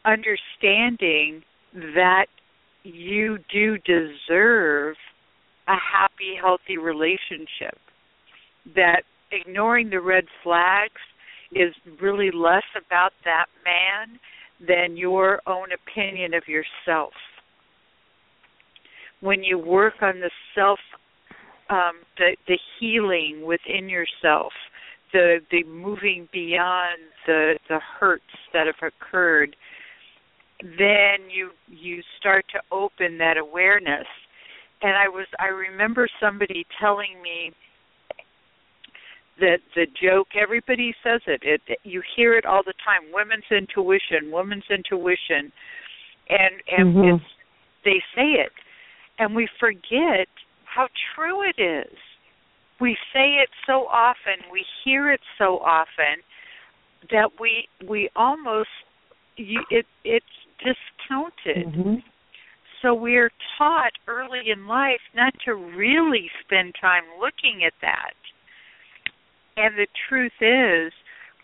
understanding 0.05 1.43
that 1.73 2.27
you 2.83 3.37
do 3.51 3.77
deserve 3.79 4.95
a 5.67 5.75
happy, 5.75 6.35
healthy 6.39 6.77
relationship. 6.77 7.77
That 8.75 9.03
ignoring 9.31 9.89
the 9.89 10.01
red 10.01 10.25
flags 10.43 11.01
is 11.51 11.73
really 12.01 12.31
less 12.31 12.63
about 12.75 13.13
that 13.25 13.45
man 13.63 14.19
than 14.65 14.97
your 14.97 15.41
own 15.47 15.67
opinion 15.71 16.33
of 16.33 16.43
yourself. 16.47 17.13
When 19.21 19.43
you 19.43 19.57
work 19.57 19.95
on 20.01 20.19
the 20.19 20.31
self, 20.53 20.79
um, 21.69 22.01
the 22.17 22.35
the 22.47 22.57
healing 22.79 23.43
within 23.45 23.89
yourself, 23.89 24.53
the 25.13 25.39
the 25.51 25.63
moving 25.63 26.27
beyond 26.31 26.99
the 27.25 27.57
the 27.69 27.79
hurts 27.99 28.23
that 28.53 28.67
have 28.67 28.91
occurred, 28.91 29.55
then 30.61 31.29
you 31.29 31.51
you 31.67 32.01
start 32.19 32.45
to 32.53 32.59
open 32.71 33.17
that 33.17 33.37
awareness. 33.37 34.07
And 34.81 34.95
I 34.95 35.07
was 35.07 35.25
I 35.39 35.47
remember 35.47 36.07
somebody 36.21 36.65
telling 36.79 37.21
me 37.21 37.51
that 39.39 39.59
the 39.75 39.85
joke 40.01 40.29
everybody 40.35 40.93
says 41.03 41.21
it. 41.27 41.41
it 41.43 41.79
you 41.83 42.01
hear 42.15 42.35
it 42.37 42.45
all 42.45 42.63
the 42.63 42.73
time. 42.83 43.11
Women's 43.11 43.49
intuition 43.51 44.31
women's 44.31 44.69
intuition. 44.69 45.51
And 46.29 46.61
and 46.67 46.95
Mhm. 46.95 47.15
it's 47.15 47.33
they 47.83 48.03
say 48.15 48.33
it. 48.33 48.53
And 49.19 49.35
we 49.35 49.47
forget 49.59 50.27
how 50.65 50.87
true 51.13 51.41
it 51.43 51.59
is. 51.59 51.97
We 52.79 52.97
say 53.13 53.35
it 53.35 53.49
so 53.65 53.87
often. 53.87 54.43
We 54.51 54.65
hear 54.83 55.11
it 55.11 55.21
so 55.37 55.59
often 55.59 56.21
that 57.11 57.39
we 57.39 57.67
we 57.85 58.09
almost 58.15 58.69
you 59.37 59.63
it 59.69 59.85
it's 60.03 60.25
discounted. 60.59 61.67
Mhm. 61.67 62.03
so 62.81 62.93
we're 62.93 63.31
taught 63.57 63.93
early 64.07 64.49
in 64.51 64.67
life 64.67 65.01
not 65.15 65.33
to 65.45 65.55
really 65.55 66.29
spend 66.41 66.75
time 66.75 67.03
looking 67.19 67.63
at 67.63 67.73
that 67.81 68.13
and 69.57 69.75
the 69.75 69.87
truth 70.07 70.31
is, 70.39 70.93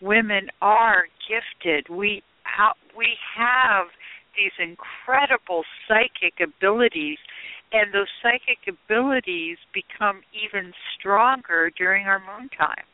women 0.01 0.47
are 0.61 1.05
gifted. 1.27 1.89
We 1.89 2.21
out, 2.59 2.77
we 2.95 3.17
have 3.37 3.87
these 4.37 4.51
incredible 4.59 5.63
psychic 5.87 6.39
abilities, 6.41 7.17
and 7.71 7.93
those 7.93 8.07
psychic 8.21 8.59
abilities 8.67 9.57
become 9.73 10.21
even 10.33 10.71
stronger 10.97 11.71
during 11.77 12.05
our 12.05 12.19
moon 12.19 12.49
time. 12.57 12.85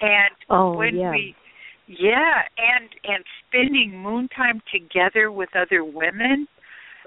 And 0.00 0.34
Oh, 0.50 0.76
when 0.76 0.96
yeah. 0.96 1.10
we 1.10 1.34
yeah, 1.86 2.42
and 2.56 2.88
and 3.04 3.24
spending 3.46 3.96
moon 3.98 4.28
time 4.34 4.62
together 4.72 5.30
with 5.30 5.50
other 5.54 5.84
women 5.84 6.46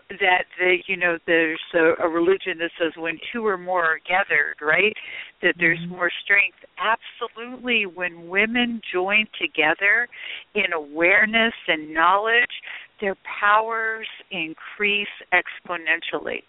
that 0.10 0.46
the 0.58 0.78
you 0.88 0.96
know 0.96 1.18
there's 1.28 1.60
a, 1.74 2.06
a 2.06 2.08
religion 2.10 2.58
that 2.60 2.72
says 2.80 2.94
when 2.98 3.20
two 3.34 3.46
or 3.46 3.58
more 3.58 3.84
are 3.84 4.00
gathered 4.08 4.56
right 4.62 4.96
that 5.42 5.56
there's 5.60 5.80
Mhm. 5.80 5.90
more 5.90 6.10
strength 6.24 6.58
absolutely 6.78 7.86
when 7.86 8.30
women 8.30 8.82
join 8.92 9.28
together 9.40 10.08
in 10.56 10.72
awareness 10.74 11.54
and 11.68 11.94
knowledge 11.94 12.62
their 13.02 13.16
powers 13.40 14.08
increase 14.32 15.08
exponentially 15.34 16.42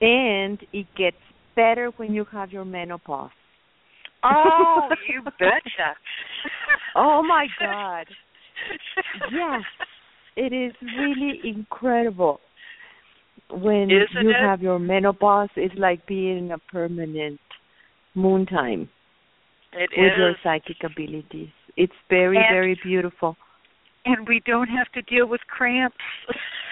And 0.00 0.58
it 0.72 0.86
gets 0.94 1.16
better 1.54 1.90
when 1.96 2.12
you 2.12 2.24
have 2.26 2.52
your 2.52 2.64
menopause. 2.66 3.30
oh 4.24 4.88
you 5.08 5.22
betcha 5.38 5.96
Oh 6.94 7.22
my 7.22 7.46
God. 7.58 8.06
Yes. 9.32 9.62
It 10.36 10.52
is 10.52 10.72
really 10.98 11.40
incredible. 11.44 12.40
When 13.50 13.90
Isn't 13.90 14.22
you 14.22 14.30
it? 14.30 14.36
have 14.40 14.60
your 14.60 14.78
menopause, 14.78 15.48
it's 15.56 15.74
like 15.78 16.06
being 16.06 16.52
a 16.52 16.58
permanent 16.72 17.38
moon 18.14 18.44
time 18.46 18.88
it 19.72 19.90
with 19.96 20.12
is. 20.12 20.18
your 20.18 20.34
psychic 20.42 20.76
abilities. 20.84 21.48
It's 21.76 21.92
very, 22.10 22.36
And- 22.38 22.46
very 22.50 22.78
beautiful. 22.82 23.36
and 24.04 24.26
we 24.28 24.40
don't 24.46 24.68
have 24.68 24.90
to 24.92 25.02
deal 25.02 25.26
with 25.26 25.40
cramps. 25.48 25.96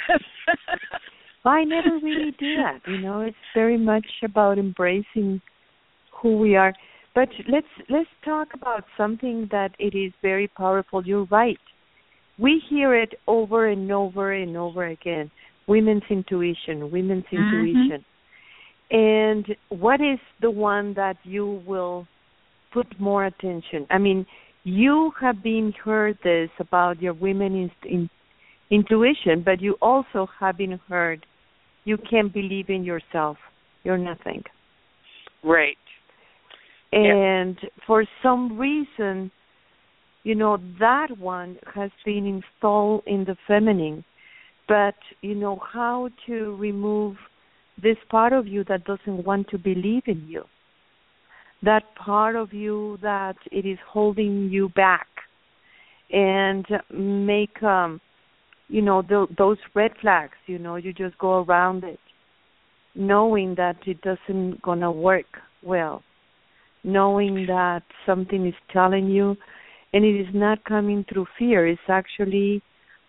I 1.44 1.64
never 1.64 1.98
really 2.02 2.30
do 2.38 2.56
that. 2.56 2.80
You 2.86 2.98
know, 2.98 3.20
it's 3.20 3.36
very 3.54 3.76
much 3.76 4.06
about 4.22 4.58
embracing 4.58 5.40
who 6.22 6.38
we 6.38 6.56
are. 6.56 6.72
But 7.14 7.28
let's 7.48 7.66
let's 7.88 8.08
talk 8.24 8.48
about 8.54 8.84
something 8.96 9.48
that 9.50 9.72
it 9.78 9.94
is 9.94 10.12
very 10.22 10.48
powerful. 10.48 11.04
You're 11.06 11.26
right. 11.26 11.58
We 12.38 12.62
hear 12.68 12.94
it 12.94 13.14
over 13.26 13.68
and 13.68 13.90
over 13.90 14.32
and 14.32 14.56
over 14.56 14.86
again. 14.86 15.30
Women's 15.66 16.02
intuition, 16.10 16.90
women's 16.90 17.24
Mhm. 17.26 17.38
intuition. 17.38 18.04
And 18.90 19.56
what 19.70 20.00
is 20.00 20.18
the 20.40 20.50
one 20.50 20.94
that 20.94 21.16
you 21.24 21.62
will 21.66 22.06
put 22.70 22.86
more 23.00 23.24
attention? 23.24 23.86
I 23.90 23.98
mean, 23.98 24.26
you 24.64 25.12
have 25.20 25.42
been 25.42 25.72
heard 25.72 26.18
this 26.22 26.50
about 26.58 27.00
your 27.00 27.14
women 27.14 27.54
in, 27.54 27.70
in, 27.84 28.10
intuition, 28.70 29.42
but 29.42 29.60
you 29.60 29.76
also 29.80 30.26
have 30.38 30.56
been 30.56 30.78
heard 30.88 31.24
you 31.84 31.98
can't 31.98 32.32
believe 32.32 32.70
in 32.70 32.84
yourself. 32.84 33.36
You're 33.84 33.98
nothing. 33.98 34.42
right. 35.42 35.76
And 36.92 37.58
for 37.86 38.04
some 38.22 38.56
reason, 38.56 39.30
you 40.24 40.34
know, 40.34 40.58
that 40.80 41.18
one 41.18 41.58
has 41.74 41.90
been 42.04 42.26
installed 42.26 43.02
in 43.06 43.24
the 43.24 43.36
feminine. 43.46 44.04
But, 44.66 44.96
you 45.20 45.34
know, 45.34 45.60
how 45.72 46.08
to 46.26 46.56
remove 46.56 47.16
this 47.80 47.98
part 48.10 48.32
of 48.32 48.46
you 48.46 48.64
that 48.64 48.84
doesn't 48.84 49.24
want 49.24 49.48
to 49.50 49.58
believe 49.58 50.02
in 50.06 50.26
you. 50.26 50.44
That 51.62 51.82
part 51.96 52.36
of 52.36 52.52
you 52.52 52.98
that 53.02 53.36
it 53.52 53.66
is 53.66 53.78
holding 53.86 54.48
you 54.50 54.70
back 54.70 55.06
and 56.12 56.66
make 56.92 57.62
um 57.62 58.00
you 58.68 58.82
know 58.82 59.02
th- 59.02 59.28
those 59.38 59.56
red 59.74 59.90
flags 60.00 60.36
you 60.46 60.58
know 60.58 60.76
you 60.76 60.92
just 60.92 61.16
go 61.18 61.42
around 61.42 61.82
it 61.82 61.98
knowing 62.94 63.54
that 63.56 63.76
it 63.86 64.00
doesn't 64.02 64.60
gonna 64.62 64.90
work 64.90 65.40
well 65.62 66.02
knowing 66.84 67.46
that 67.46 67.82
something 68.04 68.46
is 68.46 68.54
telling 68.70 69.06
you 69.06 69.34
and 69.94 70.04
it 70.04 70.20
is 70.20 70.26
not 70.34 70.62
coming 70.64 71.04
through 71.08 71.26
fear. 71.38 71.66
It's 71.66 71.88
actually 71.88 72.60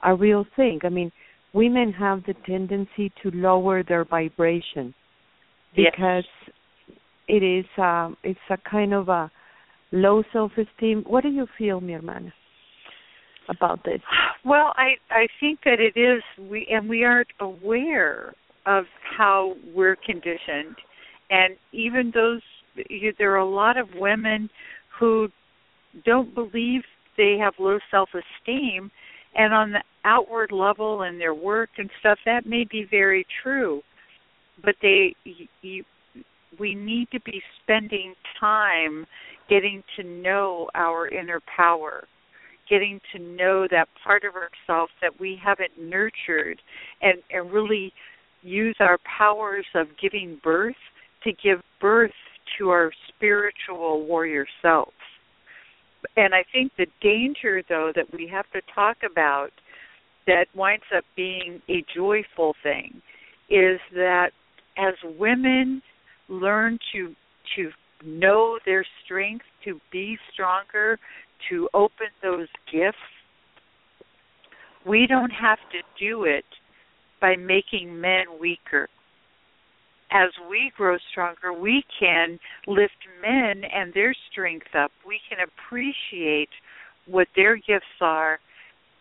a 0.03 0.15
real 0.15 0.45
thing. 0.55 0.79
I 0.83 0.89
mean 0.89 1.11
women 1.53 1.91
have 1.93 2.23
the 2.25 2.35
tendency 2.45 3.11
to 3.23 3.31
lower 3.31 3.83
their 3.83 4.05
vibration 4.05 4.93
Yes. 5.77 5.91
because 5.91 6.29
it 7.27 7.43
is 7.43 7.65
um 7.77 8.15
it's 8.23 8.47
a 8.49 8.57
kind 8.69 8.93
of 8.93 9.09
a 9.09 9.29
low 9.91 10.23
self 10.31 10.51
esteem 10.57 11.03
what 11.07 11.23
do 11.23 11.29
you 11.29 11.47
feel 11.57 11.81
mi 11.81 11.93
hermana 11.93 12.31
about 13.49 13.83
this? 13.83 14.01
Well, 14.45 14.73
I 14.75 14.89
I 15.09 15.25
think 15.39 15.61
that 15.65 15.79
it 15.79 15.99
is 15.99 16.21
we 16.51 16.67
and 16.69 16.87
we 16.87 17.03
aren't 17.03 17.33
aware 17.39 18.35
of 18.67 18.83
how 19.17 19.55
we're 19.73 19.95
conditioned, 19.95 20.75
and 21.31 21.55
even 21.71 22.11
those 22.13 22.41
you, 22.89 23.11
there 23.17 23.31
are 23.33 23.37
a 23.37 23.49
lot 23.49 23.75
of 23.77 23.87
women 23.95 24.49
who 24.99 25.29
don't 26.03 26.33
believe 26.33 26.81
they 27.17 27.37
have 27.39 27.53
low 27.59 27.79
self-esteem, 27.91 28.91
and 29.35 29.53
on 29.53 29.71
the 29.71 29.83
outward 30.03 30.51
level 30.51 31.03
in 31.03 31.17
their 31.17 31.33
work 31.33 31.69
and 31.77 31.89
stuff 31.99 32.17
that 32.25 32.45
may 32.45 32.65
be 32.69 32.85
very 32.89 33.25
true, 33.43 33.81
but 34.63 34.75
they 34.81 35.15
you 35.61 35.83
we 36.57 36.73
need 36.73 37.09
to 37.11 37.19
be 37.21 37.41
spending 37.61 38.13
time 38.39 39.05
getting 39.49 39.83
to 39.97 40.03
know 40.03 40.69
our 40.73 41.09
inner 41.09 41.41
power 41.55 42.07
getting 42.69 42.99
to 43.13 43.19
know 43.19 43.67
that 43.69 43.87
part 44.03 44.23
of 44.23 44.33
ourselves 44.35 44.91
that 45.01 45.19
we 45.19 45.39
haven't 45.43 45.71
nurtured 45.79 46.61
and, 47.01 47.21
and 47.31 47.51
really 47.51 47.93
use 48.41 48.75
our 48.79 48.97
powers 49.17 49.65
of 49.75 49.87
giving 50.01 50.39
birth 50.43 50.75
to 51.23 51.31
give 51.31 51.59
birth 51.81 52.11
to 52.57 52.69
our 52.69 52.91
spiritual 53.07 54.05
warrior 54.05 54.45
selves. 54.61 54.91
And 56.17 56.33
I 56.33 56.43
think 56.51 56.71
the 56.77 56.87
danger, 57.01 57.61
though, 57.67 57.91
that 57.95 58.13
we 58.13 58.27
have 58.27 58.49
to 58.51 58.61
talk 58.73 58.97
about 59.09 59.49
that 60.27 60.47
winds 60.55 60.85
up 60.95 61.03
being 61.15 61.61
a 61.69 61.83
joyful 61.95 62.55
thing 62.63 63.01
is 63.49 63.79
that 63.93 64.31
as 64.77 64.93
women 65.19 65.81
learn 66.29 66.79
to 66.93 67.15
to 67.55 67.69
know 68.03 68.59
their 68.65 68.85
strength, 69.03 69.45
to 69.63 69.79
be 69.91 70.17
stronger, 70.33 70.99
to 71.49 71.69
open 71.73 72.07
those 72.21 72.47
gifts, 72.71 72.97
we 74.85 75.07
don't 75.07 75.31
have 75.31 75.59
to 75.71 75.79
do 75.99 76.23
it 76.23 76.45
by 77.21 77.35
making 77.35 77.99
men 77.99 78.25
weaker. 78.39 78.87
As 80.11 80.29
we 80.49 80.71
grow 80.77 80.97
stronger, 81.11 81.51
we 81.51 81.83
can 81.99 82.39
lift 82.67 82.93
men 83.21 83.63
and 83.65 83.93
their 83.93 84.13
strength 84.31 84.67
up. 84.77 84.91
We 85.05 85.19
can 85.29 85.39
appreciate 85.39 86.49
what 87.07 87.27
their 87.35 87.55
gifts 87.57 87.85
are 88.01 88.39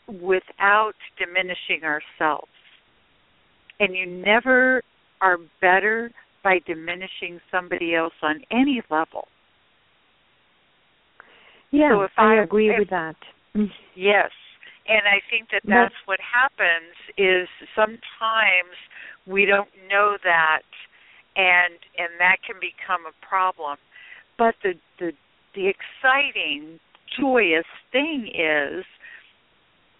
without 0.08 0.94
diminishing 1.18 1.82
ourselves. 1.84 2.48
And 3.80 3.94
you 3.94 4.06
never 4.06 4.82
are 5.20 5.38
better 5.60 6.10
by 6.42 6.58
diminishing 6.66 7.40
somebody 7.50 7.94
else 7.94 8.12
on 8.22 8.42
any 8.50 8.82
level. 8.90 9.28
yeah 11.70 11.90
So 11.90 12.02
if 12.02 12.10
i 12.16 12.36
I- 12.38 12.42
agree 12.42 12.70
if- 12.70 12.78
with 12.78 12.90
that. 12.90 13.16
Yes. 13.94 14.30
And 14.86 15.00
I 15.08 15.20
think 15.30 15.48
that 15.50 15.62
that's 15.64 15.94
what 16.04 16.18
happens 16.20 16.92
is 17.16 17.48
sometimes 17.74 18.76
we 19.26 19.46
don't 19.46 19.70
know 19.88 20.18
that 20.24 20.60
and 21.36 21.74
and 21.98 22.10
that 22.18 22.38
can 22.46 22.56
become 22.60 23.06
a 23.06 23.26
problem. 23.26 23.78
But 24.38 24.54
the 24.62 24.74
the 24.98 25.12
the 25.54 25.68
exciting 25.68 26.80
joyous 27.20 27.66
thing 27.92 28.28
is 28.34 28.84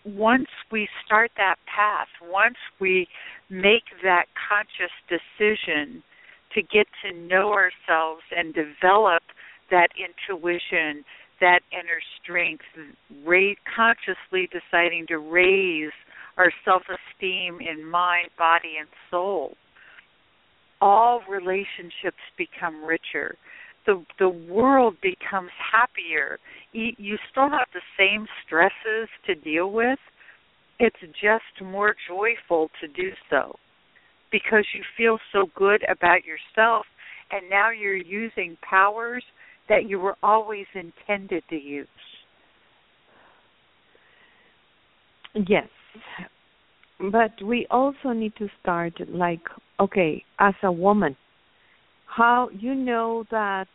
once 0.04 0.48
we 0.70 0.88
start 1.04 1.30
that 1.36 1.56
path, 1.66 2.08
once 2.22 2.58
we 2.80 3.08
make 3.48 3.84
that 4.02 4.26
conscious 4.48 4.92
decision 5.08 6.02
to 6.54 6.62
get 6.62 6.86
to 7.02 7.16
know 7.16 7.52
ourselves 7.52 8.22
and 8.36 8.54
develop 8.54 9.22
that 9.70 9.88
intuition, 9.96 11.04
that 11.40 11.60
inner 11.72 12.00
strength, 12.22 12.64
raise, 13.24 13.56
consciously 13.74 14.48
deciding 14.52 15.06
to 15.06 15.18
raise 15.18 15.92
our 16.36 16.52
self-esteem 16.64 17.58
in 17.60 17.84
mind, 17.84 18.28
body, 18.36 18.74
and 18.78 18.88
soul, 19.10 19.56
all 20.84 21.22
relationships 21.28 22.20
become 22.36 22.84
richer. 22.84 23.36
The 23.86 24.04
the 24.18 24.28
world 24.28 24.96
becomes 25.02 25.50
happier. 25.72 26.38
You, 26.72 26.92
you 26.98 27.16
still 27.30 27.48
have 27.48 27.68
the 27.72 27.80
same 27.98 28.26
stresses 28.46 29.08
to 29.26 29.34
deal 29.34 29.72
with. 29.72 29.98
It's 30.78 30.96
just 31.00 31.64
more 31.64 31.94
joyful 32.06 32.68
to 32.82 32.88
do 32.88 33.10
so 33.30 33.56
because 34.30 34.64
you 34.74 34.82
feel 34.96 35.18
so 35.32 35.46
good 35.56 35.82
about 35.88 36.18
yourself 36.24 36.84
and 37.30 37.48
now 37.48 37.70
you're 37.70 37.96
using 37.96 38.56
powers 38.68 39.24
that 39.68 39.88
you 39.88 39.98
were 39.98 40.16
always 40.22 40.66
intended 40.74 41.44
to 41.48 41.56
use. 41.56 41.86
Yes. 45.34 45.68
But 47.00 47.32
we 47.42 47.66
also 47.70 48.12
need 48.12 48.34
to 48.36 48.48
start 48.60 48.94
like, 49.08 49.40
okay, 49.80 50.24
as 50.38 50.54
a 50.62 50.70
woman, 50.70 51.16
how 52.06 52.48
you 52.52 52.74
know 52.74 53.24
that 53.30 53.68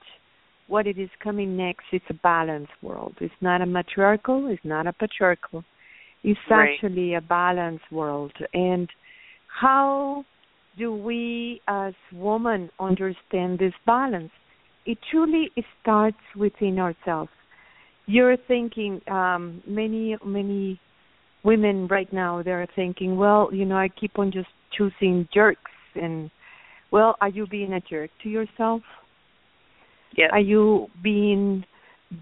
what 0.68 0.88
it 0.88 0.98
is 0.98 1.10
coming 1.22 1.58
next 1.58 1.86
is 1.92 2.02
a 2.10 2.14
balanced 2.14 2.72
world. 2.82 3.16
It's 3.20 3.34
not 3.42 3.62
a 3.62 3.66
matriarchal, 3.66 4.48
it's 4.48 4.64
not 4.64 4.88
a 4.88 4.94
patriarchal. 4.94 5.64
It's 6.24 6.40
Right. 6.50 6.72
actually 6.76 7.16
a 7.16 7.22
balanced 7.22 7.92
world. 7.92 8.34
And 8.54 8.90
how 9.48 10.26
do 10.78 10.94
we 10.94 11.62
as 11.68 11.94
women 12.14 12.70
understand 12.80 13.60
this 13.60 13.74
balance? 13.86 14.32
It 14.86 14.98
truly 15.12 15.52
starts 15.82 16.18
within 16.36 16.80
ourselves. 16.80 17.32
You're 18.06 18.38
thinking 18.38 19.02
um 19.08 19.62
many 19.68 20.18
many 20.24 20.80
women 21.43 21.88
right 21.88 22.12
now 22.12 22.43
they're 22.43 22.67
thinking, 22.75 23.17
well, 23.17 23.49
you 23.52 23.65
know, 23.65 23.78
I 23.78 23.89
keep 23.89 24.17
on 24.19 24.32
just 24.32 24.49
choosing 24.78 25.28
jerks 25.34 25.71
and 25.95 26.30
well, 26.91 27.15
are 27.21 27.30
you 27.30 27.45
being 27.45 27.73
a 27.73 27.82
jerk 27.82 28.10
to 28.23 28.30
yourself? 28.30 28.82
Yes. 30.15 30.30
Are 30.34 30.39
you 30.39 30.88
being 31.04 31.63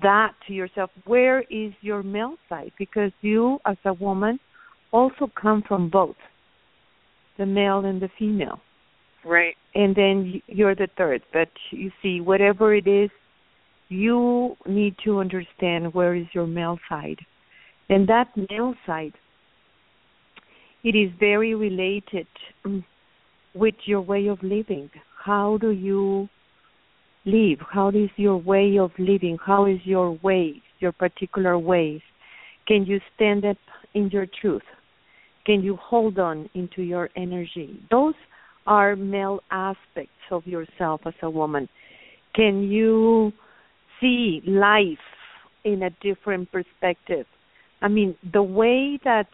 that 0.01 0.34
to 0.47 0.53
yourself? 0.53 0.89
Where 1.06 1.41
is 1.49 1.71
your 1.82 2.03
male 2.03 2.36
side? 2.49 2.73
Because 2.77 3.12
you, 3.21 3.60
as 3.65 3.77
a 3.86 3.93
woman, 3.93 4.39
also 4.91 5.32
come 5.41 5.63
from 5.65 5.89
both 5.89 6.17
the 7.38 7.45
male 7.45 7.86
and 7.86 8.01
the 8.01 8.10
female. 8.19 8.60
right. 9.23 9.56
And 9.73 9.95
then 9.95 10.41
you're 10.47 10.75
the 10.75 10.88
third. 10.97 11.21
But 11.32 11.49
you 11.71 11.91
see, 12.01 12.19
whatever 12.19 12.75
it 12.75 12.88
is 12.88 13.10
you 13.89 14.56
need 14.65 14.95
to 15.06 15.19
understand 15.19 15.93
where 15.93 16.15
is 16.15 16.25
your 16.34 16.47
male 16.47 16.80
side. 16.89 17.19
And 17.89 18.08
that 18.10 18.28
male 18.50 18.73
side, 18.86 19.13
it 20.84 20.95
is 20.95 21.12
very 21.19 21.56
related 21.56 22.28
um, 22.65 22.84
with 23.54 23.76
your 23.86 24.02
way 24.02 24.28
of 24.28 24.41
living. 24.43 24.89
How 25.23 25.58
do 25.60 25.71
you 25.71 26.30
live? 27.26 27.60
How 27.69 27.89
is 27.89 28.10
your 28.15 28.38
way 28.38 28.78
of 28.78 28.91
living? 28.97 29.38
How 29.43 29.65
is 29.65 29.80
your 29.84 30.17
ways, 30.21 30.62
your 30.80 30.91
particular 30.91 31.58
ways? 31.58 32.02
Can 32.67 32.86
you 32.86 33.00
stand 33.15 33.45
up 33.45 33.58
in 33.93 34.10
your 34.10 34.28
truth? 34.41 34.62
Can 35.45 35.62
you 35.63 35.78
hold 35.78 36.19
on 36.19 36.50
into 36.54 36.82
your 36.82 37.10
energy? 37.15 37.80
Those 37.89 38.15
are 38.65 38.95
male 38.97 39.39
aspects 39.50 40.12
of 40.30 40.45
yourself 40.45 41.02
as 41.06 41.13
a 41.21 41.30
woman. 41.30 41.69
Can 42.36 42.63
you 42.63 43.32
see 44.00 44.41
life 44.45 44.97
in 45.63 45.84
a 45.84 45.89
different 46.02 46.52
perspective? 46.52 47.26
I 47.82 47.88
mean, 47.88 48.16
the 48.34 48.44
way 48.44 49.00
that 49.04 49.28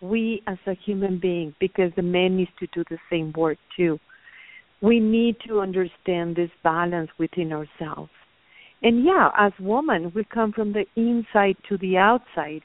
we 0.00 0.42
as 0.46 0.58
a 0.66 0.74
human 0.74 1.18
being, 1.18 1.54
because 1.60 1.92
the 1.96 2.02
man 2.02 2.36
needs 2.36 2.50
to 2.60 2.66
do 2.68 2.84
the 2.88 2.98
same 3.10 3.32
work 3.36 3.58
too, 3.76 3.98
we 4.80 4.98
need 4.98 5.36
to 5.46 5.60
understand 5.60 6.36
this 6.36 6.50
balance 6.62 7.10
within 7.18 7.52
ourselves. 7.52 8.10
And 8.82 9.04
yeah, 9.04 9.28
as 9.38 9.52
women, 9.60 10.10
we 10.14 10.24
come 10.24 10.52
from 10.52 10.72
the 10.72 10.86
inside 10.96 11.56
to 11.68 11.76
the 11.78 11.98
outside. 11.98 12.62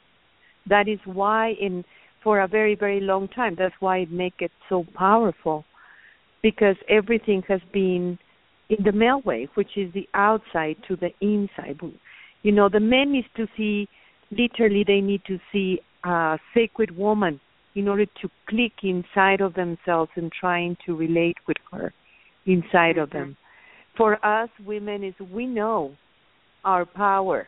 That 0.67 0.87
is 0.87 0.99
why 1.05 1.55
in 1.59 1.83
for 2.23 2.39
a 2.39 2.47
very, 2.47 2.73
very 2.73 3.01
long 3.01 3.27
time, 3.27 3.55
that's 3.57 3.75
why 3.79 3.99
it 3.99 4.11
make 4.11 4.35
it 4.39 4.51
so 4.69 4.85
powerful. 4.95 5.65
Because 6.41 6.75
everything 6.89 7.43
has 7.47 7.61
been 7.71 8.17
in 8.69 8.83
the 8.83 8.91
male 8.91 9.21
way, 9.25 9.47
which 9.55 9.77
is 9.77 9.93
the 9.93 10.07
outside 10.13 10.77
to 10.87 10.95
the 10.95 11.11
inside. 11.21 11.79
You 12.43 12.51
know, 12.51 12.69
the 12.69 12.79
men 12.79 13.11
needs 13.11 13.27
to 13.35 13.47
see 13.57 13.87
literally 14.31 14.83
they 14.85 15.01
need 15.01 15.21
to 15.27 15.39
see 15.51 15.79
a 16.03 16.37
sacred 16.53 16.95
woman 16.95 17.39
in 17.75 17.87
order 17.87 18.05
to 18.05 18.29
click 18.47 18.73
inside 18.83 19.41
of 19.41 19.53
themselves 19.53 20.11
and 20.15 20.31
trying 20.31 20.77
to 20.85 20.95
relate 20.95 21.37
with 21.47 21.57
her 21.71 21.93
inside 22.45 22.97
of 22.97 23.09
them. 23.09 23.35
For 23.97 24.23
us 24.25 24.49
women 24.65 25.03
is 25.03 25.13
we 25.31 25.45
know 25.45 25.95
our 26.63 26.85
power. 26.85 27.47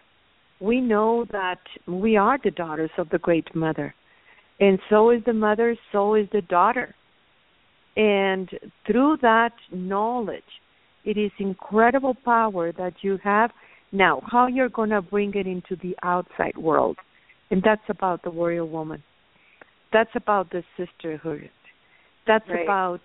We 0.60 0.82
know 0.82 1.26
that 1.32 1.60
we 1.88 2.18
are 2.18 2.40
the 2.44 2.52
daughters 2.52 2.92
of 2.98 3.10
the 3.10 3.20
great 3.20 3.54
mother. 3.56 3.94
And 4.60 4.80
so 4.90 5.12
is 5.12 5.22
the 5.26 5.34
mother, 5.34 5.78
so 5.92 6.16
is 6.16 6.28
the 6.32 6.42
daughter. 6.42 6.96
And 7.96 8.50
through 8.86 9.18
that 9.22 9.54
knowledge, 9.72 10.44
it 11.06 11.18
is 11.18 11.32
incredible 11.40 12.16
power 12.26 12.72
that 12.74 12.94
you 13.02 13.18
have 13.24 13.52
now. 13.92 14.22
How 14.26 14.48
you're 14.48 14.70
going 14.70 14.90
to 14.90 15.02
bring 15.02 15.34
it 15.36 15.48
into 15.48 15.76
the 15.82 15.96
outside 16.04 16.58
world. 16.58 16.98
And 17.50 17.62
that's 17.64 17.82
about 17.90 18.24
the 18.24 18.30
warrior 18.30 18.66
woman. 18.66 19.02
That's 19.94 20.10
about 20.16 20.52
the 20.52 20.64
sisterhood. 20.78 21.50
That's 22.26 22.48
right. 22.50 22.64
about 22.64 23.00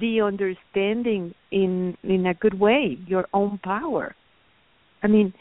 the 0.00 0.20
understanding 0.20 1.34
in 1.50 1.96
in 2.02 2.26
a 2.26 2.34
good 2.34 2.58
way 2.58 2.98
your 3.06 3.26
own 3.32 3.58
power 3.64 4.14
i 5.02 5.06
mean 5.06 5.32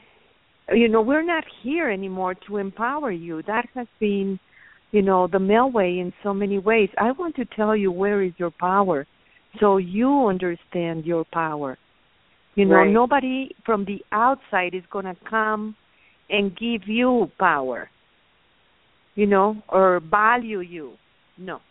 you 0.73 0.87
know 0.87 1.01
we're 1.01 1.25
not 1.25 1.43
here 1.63 1.89
anymore 1.89 2.33
to 2.33 2.57
empower 2.57 3.11
you 3.11 3.41
that 3.43 3.65
has 3.73 3.87
been 3.99 4.39
you 4.91 5.01
know 5.01 5.27
the 5.27 5.39
male 5.39 5.69
way 5.69 5.99
in 5.99 6.13
so 6.23 6.33
many 6.33 6.59
ways 6.59 6.89
i 6.97 7.11
want 7.11 7.35
to 7.35 7.43
tell 7.57 7.75
you 7.75 7.91
where 7.91 8.23
is 8.23 8.31
your 8.37 8.51
power 8.51 9.05
so 9.59 9.77
you 9.77 10.27
understand 10.27 11.05
your 11.05 11.25
power 11.33 11.77
you 12.57 12.65
know 12.65 12.75
right. 12.75 12.91
nobody 12.91 13.49
from 13.65 13.85
the 13.85 13.99
outside 14.11 14.73
is 14.73 14.83
going 14.91 15.05
to 15.05 15.15
come 15.29 15.75
and 16.29 16.51
give 16.57 16.87
you 16.87 17.31
power 17.39 17.89
you 19.15 19.25
know 19.25 19.55
or 19.69 20.01
value 20.01 20.59
you 20.59 20.93
no 21.37 21.61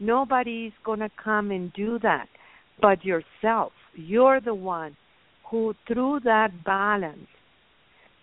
Nobody's 0.00 0.72
going 0.84 0.98
to 1.00 1.10
come 1.22 1.50
and 1.50 1.72
do 1.72 1.98
that 2.00 2.28
but 2.80 3.04
yourself. 3.04 3.72
You're 3.94 4.40
the 4.40 4.54
one 4.54 4.96
who, 5.50 5.74
through 5.86 6.20
that 6.24 6.64
balance, 6.64 7.28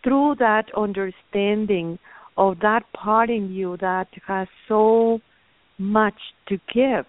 through 0.03 0.35
that 0.39 0.65
understanding 0.75 1.97
of 2.37 2.59
that 2.59 2.83
part 2.93 3.29
in 3.29 3.51
you 3.51 3.77
that 3.77 4.07
has 4.27 4.47
so 4.67 5.19
much 5.77 6.19
to 6.49 6.59
give, 6.73 7.05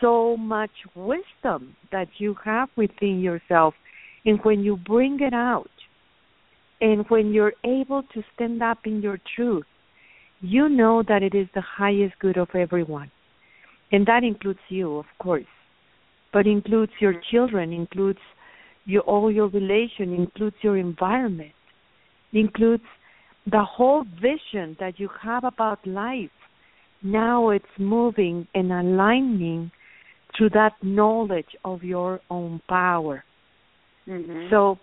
so 0.00 0.36
much 0.36 0.70
wisdom 0.94 1.76
that 1.90 2.08
you 2.18 2.34
have 2.44 2.70
within 2.76 3.20
yourself, 3.20 3.74
and 4.24 4.38
when 4.42 4.62
you 4.62 4.76
bring 4.76 5.18
it 5.20 5.34
out, 5.34 5.70
and 6.80 7.04
when 7.08 7.32
you're 7.32 7.54
able 7.64 8.02
to 8.14 8.22
stand 8.34 8.62
up 8.62 8.78
in 8.84 9.00
your 9.00 9.18
truth, 9.36 9.66
you 10.40 10.68
know 10.68 11.02
that 11.06 11.22
it 11.22 11.34
is 11.34 11.46
the 11.54 11.62
highest 11.62 12.18
good 12.18 12.36
of 12.36 12.48
everyone 12.54 13.10
and 13.92 14.06
that 14.06 14.24
includes 14.24 14.58
you, 14.70 14.96
of 14.96 15.04
course, 15.20 15.44
but 16.32 16.46
includes 16.46 16.92
your 16.98 17.14
children, 17.30 17.72
includes 17.72 18.18
your 18.86 19.02
all 19.02 19.30
your 19.30 19.48
relation, 19.48 20.14
includes 20.14 20.56
your 20.62 20.78
environment, 20.78 21.52
includes 22.32 22.82
the 23.50 23.62
whole 23.62 24.04
vision 24.20 24.76
that 24.80 24.98
you 24.98 25.08
have 25.22 25.44
about 25.44 25.86
life. 25.86 26.30
Now 27.02 27.50
it's 27.50 27.64
moving 27.78 28.48
and 28.54 28.72
aligning 28.72 29.70
to 30.38 30.48
that 30.50 30.72
knowledge 30.82 31.54
of 31.64 31.84
your 31.84 32.20
own 32.30 32.62
power. 32.68 33.22
Mm-hmm. 34.08 34.48
So, 34.50 34.78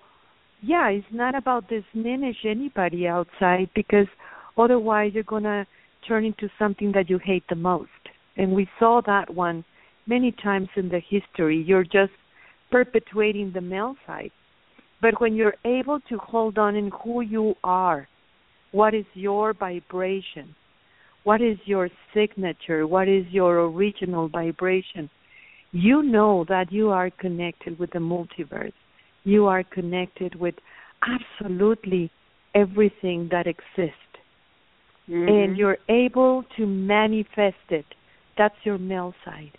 yeah, 0.61 0.89
it's 0.89 1.05
not 1.11 1.35
about 1.35 1.69
diminish 1.69 2.37
anybody 2.45 3.07
outside 3.07 3.69
because 3.75 4.07
otherwise 4.57 5.11
you're 5.13 5.23
gonna 5.23 5.65
turn 6.07 6.25
into 6.25 6.49
something 6.57 6.91
that 6.93 7.09
you 7.09 7.19
hate 7.23 7.43
the 7.49 7.55
most 7.55 7.89
and 8.39 8.53
we 8.53 8.67
saw 8.79 9.01
that 9.05 9.33
one 9.33 9.63
many 10.07 10.31
times 10.31 10.69
in 10.77 10.89
the 10.89 11.01
history. 11.09 11.61
You're 11.61 11.83
just 11.83 12.13
perpetuating 12.71 13.51
the 13.53 13.61
male 13.61 13.95
side. 14.07 14.31
But 15.01 15.19
when 15.19 15.35
you're 15.35 15.55
able 15.65 15.99
to 16.09 16.17
hold 16.17 16.57
on 16.57 16.75
in 16.75 16.89
who 17.03 17.21
you 17.21 17.55
are, 17.63 18.07
what 18.71 18.93
is 18.93 19.05
your 19.13 19.53
vibration? 19.53 20.55
What 21.25 21.41
is 21.41 21.57
your 21.65 21.89
signature? 22.13 22.87
What 22.87 23.07
is 23.09 23.25
your 23.29 23.65
original 23.65 24.29
vibration? 24.29 25.09
You 25.71 26.01
know 26.01 26.45
that 26.47 26.71
you 26.71 26.89
are 26.89 27.09
connected 27.09 27.77
with 27.77 27.91
the 27.91 27.99
multiverse. 27.99 28.73
You 29.29 29.45
are 29.47 29.63
connected 29.63 30.35
with 30.35 30.55
absolutely 31.15 32.11
everything 32.55 33.29
that 33.31 33.47
exists. 33.47 33.95
Mm-hmm. 35.09 35.27
And 35.27 35.57
you're 35.57 35.77
able 35.89 36.43
to 36.57 36.65
manifest 36.65 37.55
it 37.69 37.85
that's 38.39 38.55
your 38.63 38.77
male 38.77 39.13
side. 39.25 39.51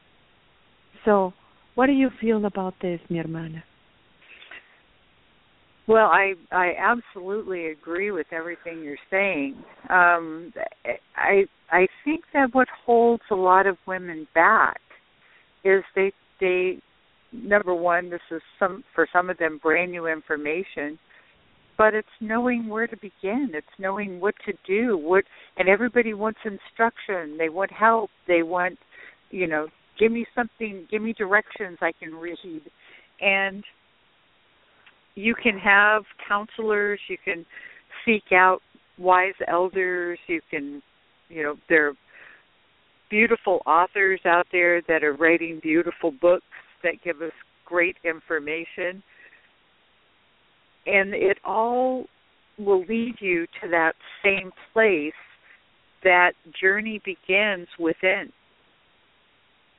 So, 1.05 1.33
what 1.77 1.87
do 1.87 1.93
you 1.93 2.09
feel 2.21 2.47
about 2.47 2.75
this, 2.83 2.99
mi 3.11 3.19
hermana? 3.19 3.63
Well, 5.87 6.07
I 6.07 6.35
I 6.51 6.73
absolutely 6.79 7.67
agree 7.67 8.11
with 8.11 8.27
everything 8.33 8.83
you're 8.83 8.97
saying. 9.11 9.63
Um, 9.91 10.53
I 11.17 11.45
I 11.71 11.87
think 12.05 12.25
that 12.33 12.49
what 12.53 12.69
holds 12.87 13.23
a 13.31 13.35
lot 13.35 13.67
of 13.67 13.77
women 13.87 14.27
back 14.35 14.81
is 15.63 15.83
they 15.95 16.13
they 16.41 16.79
number 17.33 17.75
one 17.75 18.11
this 18.11 18.21
is 18.31 18.43
some 18.59 18.83
for 18.95 19.07
some 19.13 19.31
of 19.31 19.39
them 19.39 19.59
brand 19.63 19.91
new 19.91 20.07
information 20.07 20.99
but 21.81 21.95
it's 21.95 22.09
knowing 22.21 22.69
where 22.69 22.87
to 22.87 22.97
begin. 22.99 23.53
It's 23.55 23.67
knowing 23.79 24.21
what 24.21 24.35
to 24.45 24.53
do 24.67 24.99
what 24.99 25.25
and 25.57 25.67
everybody 25.67 26.13
wants 26.13 26.41
instruction. 26.45 27.39
They 27.39 27.49
want 27.49 27.73
help. 27.73 28.11
They 28.29 28.43
want 28.43 28.79
you 29.31 29.47
know 29.47 29.69
give 29.99 30.13
me 30.13 30.27
something 30.35 30.87
give 30.91 31.01
me 31.01 31.15
directions 31.15 31.79
i 31.81 31.93
can 31.99 32.15
read. 32.15 32.37
And 33.23 33.65
you 35.15 35.35
can 35.35 35.59
have 35.59 36.03
counselors. 36.29 37.01
You 37.09 37.17
can 37.25 37.47
seek 38.05 38.31
out 38.31 38.59
wise 38.99 39.33
elders. 39.49 40.19
You 40.27 40.43
can 40.51 40.83
you 41.31 41.43
know 41.43 41.55
there 41.71 41.89
are 41.89 41.93
beautiful 43.09 43.63
authors 43.65 44.21
out 44.27 44.47
there 44.53 44.83
that 44.83 45.03
are 45.03 45.15
writing 45.15 45.61
beautiful 45.63 46.13
books 46.21 46.45
that 46.83 47.03
give 47.05 47.23
us 47.23 47.33
great 47.67 47.97
information 48.05 49.03
and 50.87 51.15
it 51.15 51.39
all 51.45 52.05
will 52.59 52.85
lead 52.89 53.15
you 53.21 53.47
to 53.63 53.69
that 53.71 53.93
same 54.25 54.51
place 54.73 55.13
that 56.03 56.33
journey 56.61 57.01
begins 57.05 57.69
within. 57.79 58.33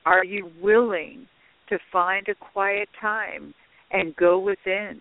Are 0.04 0.24
you 0.24 0.50
willing 0.60 1.26
to 1.68 1.78
find 1.92 2.26
a 2.28 2.34
quiet 2.34 2.88
time 3.00 3.54
and 3.90 4.14
go 4.16 4.38
within 4.38 5.00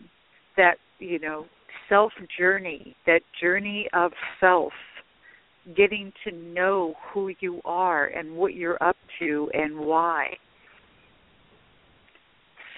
that, 0.58 0.76
you 1.00 1.20
know, 1.20 1.46
self 1.90 2.12
journey, 2.38 2.96
that 3.06 3.22
journey 3.40 3.88
of 3.94 4.12
self, 4.40 4.74
getting 5.76 6.12
to 6.24 6.32
know 6.36 6.94
who 7.14 7.32
you 7.40 7.62
are 7.66 8.08
and 8.08 8.36
what 8.36 8.54
you're 8.54 8.82
up 8.84 8.98
to 9.20 9.50
and 9.54 9.80
why? 9.80 10.28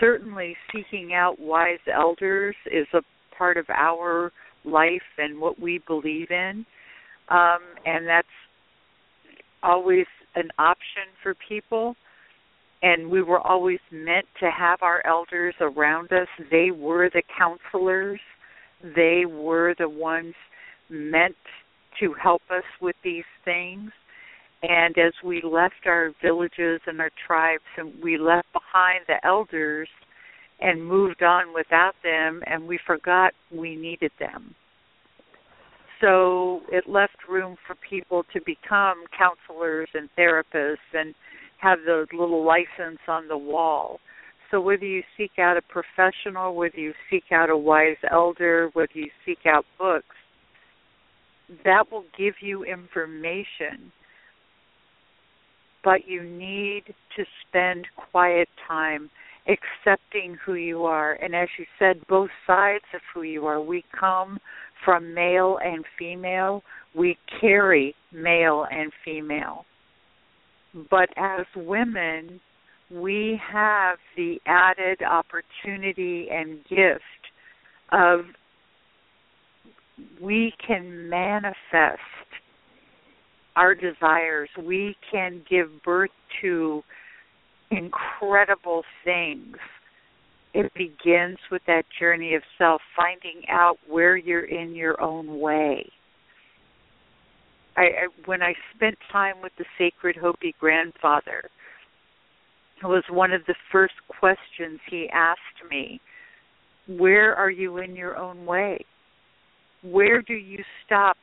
Certainly 0.04 0.56
seeking 0.74 1.14
out 1.14 1.40
wise 1.40 1.80
elders 1.92 2.56
is 2.72 2.88
a 2.94 3.02
part 3.38 3.58
of 3.58 3.66
our 3.70 4.32
life 4.66 5.02
and 5.18 5.40
what 5.40 5.60
we 5.60 5.82
believe 5.88 6.30
in. 6.30 6.66
Um, 7.30 7.60
and 7.86 8.06
that's 8.06 8.28
always 9.62 10.06
an 10.36 10.50
option 10.60 11.04
for 11.22 11.36
people. 11.48 11.96
And 12.82 13.10
we 13.10 13.22
were 13.22 13.40
always 13.40 13.80
meant 13.92 14.26
to 14.42 14.52
have 14.52 14.80
our 14.82 15.02
elders 15.08 15.56
around 15.62 16.12
us. 16.12 16.28
They 16.52 16.72
were 16.72 17.10
the 17.10 17.24
counselors, 17.38 18.20
they 18.96 19.24
were 19.26 19.74
the 19.80 19.88
ones 19.88 20.34
meant 20.90 21.36
to 22.02 22.14
help 22.22 22.42
us 22.50 22.64
with 22.82 22.98
these 23.04 23.24
things. 23.46 23.92
And 24.64 24.98
as 24.98 25.12
we 25.24 25.42
left 25.44 25.86
our 25.86 26.12
villages 26.22 26.80
and 26.88 27.02
our 27.02 27.12
tribes 27.28 27.64
and 27.78 27.94
we 28.02 28.18
left 28.18 28.48
behind 28.54 29.02
the 29.08 29.26
elders 29.26 29.90
and 30.62 30.86
moved 30.86 31.22
on 31.22 31.54
without 31.54 31.96
them 32.02 32.42
and 32.48 32.66
we 32.66 32.80
forgot 32.88 33.34
we 33.52 33.76
needed 33.76 34.12
them. 34.20 34.56
So 36.00 36.62
it 36.70 36.88
left 36.88 37.18
room 37.30 37.58
for 37.68 37.76
people 37.90 38.24
to 38.34 38.40
become 38.46 39.04
counselors 39.18 39.90
and 39.94 40.10
therapists 40.18 40.78
and 40.94 41.14
have 41.60 41.80
the 41.86 42.06
little 42.14 42.46
license 42.46 43.00
on 43.08 43.28
the 43.28 43.38
wall. 43.38 44.00
So 44.50 44.62
whether 44.62 44.86
you 44.86 45.02
seek 45.18 45.32
out 45.40 45.58
a 45.58 45.62
professional, 45.62 46.56
whether 46.56 46.78
you 46.78 46.94
seek 47.10 47.24
out 47.34 47.50
a 47.50 47.58
wise 47.58 47.98
elder, 48.10 48.70
whether 48.74 48.92
you 48.94 49.10
seek 49.26 49.40
out 49.46 49.66
books, 49.78 50.16
that 51.66 51.92
will 51.92 52.06
give 52.18 52.36
you 52.42 52.64
information. 52.64 53.92
But 55.84 56.08
you 56.08 56.24
need 56.24 56.84
to 57.18 57.26
spend 57.48 57.88
quiet 58.12 58.48
time 58.68 59.10
accepting 59.48 60.38
who 60.46 60.54
you 60.54 60.84
are. 60.86 61.14
And 61.14 61.36
as 61.36 61.50
you 61.58 61.66
said, 61.78 62.02
both 62.08 62.30
sides 62.48 62.86
of 62.94 63.02
who 63.14 63.24
you 63.24 63.46
are. 63.46 63.62
We 63.62 63.84
come 63.98 64.40
from 64.86 65.14
male 65.14 65.60
and 65.64 65.86
female, 65.98 66.62
we 66.96 67.18
carry 67.40 67.96
male 68.12 68.66
and 68.70 68.92
female. 69.06 69.66
But 70.90 71.10
as 71.18 71.46
women, 71.56 72.42
we 72.92 73.40
have 73.52 73.98
the 74.18 74.40
added 74.46 75.02
opportunity 75.02 76.28
and 76.32 76.60
gift 76.66 77.04
of 77.92 78.22
we 80.22 80.54
can 80.66 81.10
manifest 81.10 82.02
our 83.56 83.76
desires. 83.76 84.50
We 84.62 84.96
can 85.12 85.42
give 85.50 85.68
birth 85.84 86.12
to 86.42 86.84
incredible 87.72 88.84
things. 89.04 89.58
It 90.54 90.72
begins 90.76 91.38
with 91.52 91.64
that 91.66 91.84
journey 92.00 92.36
of 92.36 92.44
self, 92.58 92.82
finding 92.96 93.42
out 93.50 93.78
where 93.88 94.16
you're 94.16 94.46
in 94.46 94.76
your 94.76 95.02
own 95.02 95.40
way. 95.40 95.90
I, 97.76 97.82
I 97.82 98.08
when 98.26 98.44
I 98.44 98.54
spent 98.76 98.96
time 99.12 99.36
with 99.42 99.52
the 99.58 99.66
sacred 99.80 100.16
Hopi 100.16 100.54
grandfather, 100.60 101.50
it 102.84 102.86
was 102.86 103.04
one 103.10 103.32
of 103.32 103.42
the 103.48 103.56
first 103.72 103.96
questions 104.08 104.80
he 104.90 105.10
asked 105.12 105.70
me. 105.72 106.00
Where 106.88 107.34
are 107.34 107.50
you 107.50 107.78
in 107.78 107.96
your 107.96 108.18
own 108.18 108.46
way? 108.46 108.86
Where 109.84 110.22
do 110.22 110.34
you 110.34 110.64
stop 110.86 111.18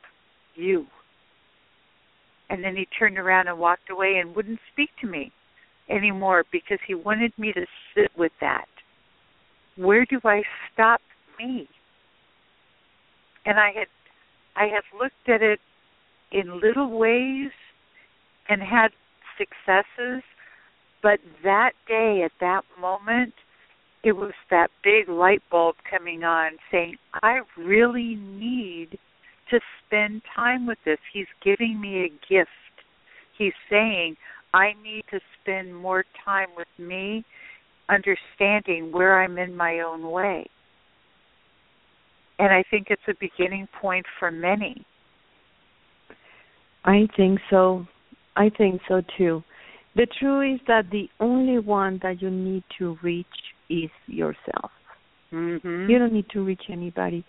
you? 0.55 0.87
And 2.51 2.61
then 2.63 2.75
he 2.75 2.85
turned 2.99 3.17
around 3.17 3.47
and 3.47 3.57
walked 3.57 3.89
away 3.89 4.17
and 4.17 4.35
wouldn't 4.35 4.59
speak 4.73 4.89
to 4.99 5.07
me 5.07 5.31
anymore 5.89 6.43
because 6.51 6.79
he 6.85 6.93
wanted 6.93 7.31
me 7.37 7.53
to 7.53 7.65
sit 7.95 8.11
with 8.17 8.33
that. 8.41 8.67
Where 9.77 10.05
do 10.05 10.19
I 10.25 10.43
stop 10.71 10.99
me? 11.39 11.69
And 13.45 13.57
I 13.57 13.71
had 13.71 13.87
I 14.57 14.65
had 14.65 14.83
looked 14.99 15.29
at 15.29 15.41
it 15.41 15.61
in 16.33 16.59
little 16.59 16.99
ways 16.99 17.51
and 18.49 18.61
had 18.61 18.89
successes, 19.37 20.21
but 21.01 21.19
that 21.43 21.71
day 21.87 22.21
at 22.25 22.33
that 22.41 22.63
moment 22.79 23.33
it 24.03 24.11
was 24.11 24.33
that 24.49 24.71
big 24.83 25.07
light 25.07 25.41
bulb 25.49 25.75
coming 25.89 26.23
on 26.23 26.51
saying, 26.69 26.97
I 27.23 27.41
really 27.57 28.15
need 28.15 28.97
to 29.51 29.59
spend 29.85 30.21
time 30.35 30.65
with 30.65 30.79
this. 30.85 30.97
He's 31.13 31.27
giving 31.43 31.79
me 31.79 32.05
a 32.05 32.09
gift. 32.33 32.49
He's 33.37 33.53
saying, 33.69 34.15
I 34.53 34.73
need 34.83 35.03
to 35.11 35.19
spend 35.41 35.75
more 35.75 36.03
time 36.25 36.49
with 36.57 36.67
me, 36.77 37.23
understanding 37.89 38.91
where 38.91 39.21
I'm 39.21 39.37
in 39.37 39.55
my 39.55 39.79
own 39.79 40.09
way. 40.09 40.45
And 42.39 42.51
I 42.51 42.63
think 42.71 42.87
it's 42.89 43.01
a 43.07 43.13
beginning 43.19 43.67
point 43.79 44.05
for 44.19 44.31
many. 44.31 44.85
I 46.83 47.07
think 47.15 47.39
so. 47.49 47.85
I 48.35 48.49
think 48.57 48.81
so 48.87 49.01
too. 49.17 49.43
The 49.95 50.07
truth 50.19 50.55
is 50.55 50.61
that 50.67 50.89
the 50.89 51.09
only 51.19 51.59
one 51.59 51.99
that 52.01 52.21
you 52.21 52.29
need 52.29 52.63
to 52.79 52.97
reach 53.03 53.27
is 53.69 53.89
yourself. 54.07 54.71
Mm-hmm. 55.31 55.89
You 55.89 55.99
don't 55.99 56.13
need 56.13 56.29
to 56.31 56.43
reach 56.43 56.63
anybody. 56.69 57.25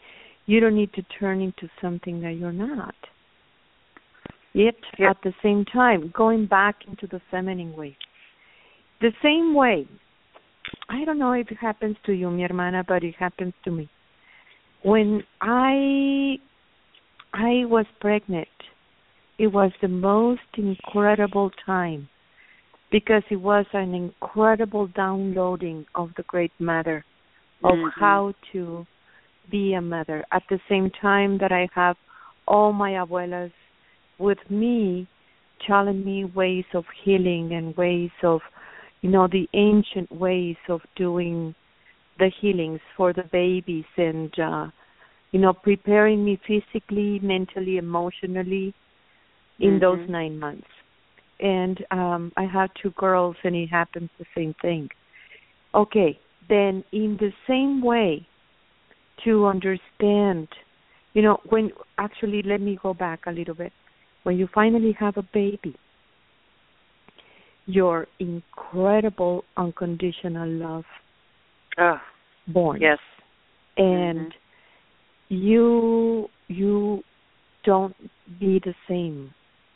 You 0.47 0.61
don't 0.61 0.77
need 0.77 0.93
to 0.95 1.03
turn 1.21 1.41
into 1.41 1.69
something 1.81 2.21
that 2.23 2.33
you're 2.33 2.53
not. 2.53 2.95
Yet 4.55 4.75
yep. 4.99 5.11
at 5.11 5.17
the 5.23 5.33
same 5.43 5.65
time, 5.65 6.13
going 6.15 6.47
back 6.47 6.77
into 6.87 7.07
the 7.07 7.21
feminine 7.31 7.75
way. 7.75 7.97
The 9.01 9.13
same 9.23 9.55
way. 9.55 9.87
I 10.89 11.05
don't 11.05 11.19
know 11.19 11.33
if 11.33 11.51
it 11.51 11.59
happens 11.59 11.97
to 12.07 12.13
you, 12.13 12.31
mi 12.31 12.43
hermana, 12.43 12.85
but 12.87 13.03
it 13.03 13.15
happens 13.19 13.55
to 13.65 13.71
me. 13.71 13.89
When 14.83 15.23
I 15.41 16.37
I 17.33 17.65
was 17.65 17.87
pregnant, 18.01 18.49
it 19.39 19.47
was 19.47 19.73
the 19.81 19.89
most 19.89 20.41
incredible 20.57 21.51
time 21.65 22.09
because 22.91 23.23
it 23.31 23.37
was 23.37 23.65
an 23.73 23.95
incredible 23.95 24.87
downloading 24.89 25.87
of 25.95 26.11
the 26.17 26.23
great 26.25 26.53
mother 26.59 27.05
of 27.65 27.73
mm-hmm. 27.73 28.01
how 28.01 28.35
to 28.53 28.87
be 29.51 29.75
a 29.75 29.81
mother 29.81 30.25
at 30.33 30.43
the 30.51 30.59
same 30.69 30.91
time 31.01 31.39
that 31.39 31.53
I 31.53 31.69
have 31.75 31.97
all 32.47 32.73
my 32.73 32.93
abuelas 32.93 33.53
with 34.19 34.39
me 34.51 35.07
telling 35.67 36.05
me 36.05 36.25
ways 36.25 36.65
of 36.75 36.85
healing 37.05 37.53
and 37.53 37.77
ways 37.77 38.11
of 38.23 38.41
you 39.01 39.11
know 39.11 39.29
the 39.29 39.49
ancient 39.55 40.11
ways 40.13 40.57
of 40.69 40.81
doing 40.97 41.55
the 42.19 42.31
healings 42.41 42.81
for 42.97 43.13
the 43.13 43.25
babies 43.33 43.85
and 43.97 44.33
uh 44.39 44.67
you 45.31 45.41
know 45.41 45.53
preparing 45.53 46.25
me 46.25 46.41
physically 46.47 47.19
mentally 47.21 47.79
emotionally 47.79 48.75
in 49.61 49.71
mm-hmm. 49.71 49.81
those 49.81 50.09
9 50.09 50.39
months 50.39 50.67
and 51.41 51.85
um 51.91 52.33
I 52.37 52.45
have 52.45 52.71
two 52.81 52.91
girls 52.91 53.37
and 53.45 53.55
it 53.55 53.69
happens 53.69 54.11
the 54.19 54.25
same 54.35 54.55
thing. 54.63 54.89
Okay, 55.75 56.19
then 56.49 56.85
in 56.93 57.17
the 57.19 57.33
same 57.49 57.83
way 57.83 58.27
to 59.25 59.47
understand, 59.47 60.49
you 61.15 61.23
know, 61.23 61.39
when 61.49 61.71
actually 61.99 62.43
let 62.43 62.61
me 62.61 62.79
go 62.83 62.95
back 62.95 63.21
a 63.27 63.31
little 63.31 63.55
bit. 63.55 63.73
When 64.25 64.39
you 64.39 64.49
finally 64.55 64.97
have 64.99 65.17
a 65.17 65.23
baby, 65.35 65.75
your 67.67 68.07
incredible 68.19 69.45
unconditional 69.57 70.49
love 70.49 70.85
oh, 71.79 72.01
born. 72.49 72.81
Yes. 72.81 72.99
And 73.77 74.33
mm-hmm. 74.33 75.35
you 75.35 76.29
you 76.49 77.03
don't 77.65 77.95
be 78.39 78.61
the 78.65 78.75
same 78.89 79.33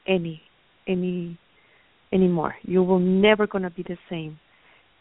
any 0.07 0.43
any 0.87 1.39
anymore. 2.13 2.55
You 2.63 2.83
will 2.83 2.99
never 2.99 3.47
going 3.47 3.65
to 3.65 3.71
be 3.71 3.83
the 3.83 3.99
same 4.09 4.39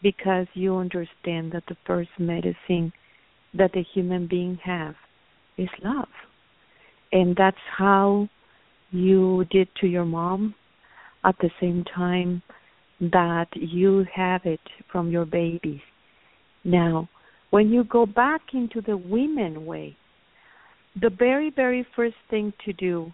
because 0.02 0.46
you 0.54 0.76
understand 0.76 1.52
that 1.52 1.64
the 1.68 1.76
first 1.86 2.10
medicine 2.18 2.92
that 3.58 3.72
the 3.72 3.84
human 3.94 4.26
being 4.26 4.58
have 4.64 4.94
is 5.56 5.68
love. 5.82 6.08
And 7.12 7.34
that's 7.36 7.56
how 7.76 8.28
you 8.90 9.44
did 9.50 9.68
to 9.80 9.86
your 9.86 10.04
mom 10.04 10.54
at 11.24 11.36
the 11.40 11.50
same 11.60 11.84
time 11.94 12.42
that 13.00 13.48
you 13.54 14.06
have 14.14 14.42
it 14.44 14.60
from 14.90 15.10
your 15.10 15.24
babies. 15.24 15.80
Now, 16.64 17.08
when 17.50 17.68
you 17.68 17.84
go 17.84 18.06
back 18.06 18.40
into 18.52 18.80
the 18.80 18.96
women 18.96 19.66
way, 19.66 19.96
the 21.00 21.10
very, 21.10 21.50
very 21.50 21.86
first 21.94 22.16
thing 22.30 22.52
to 22.64 22.72
do 22.72 23.12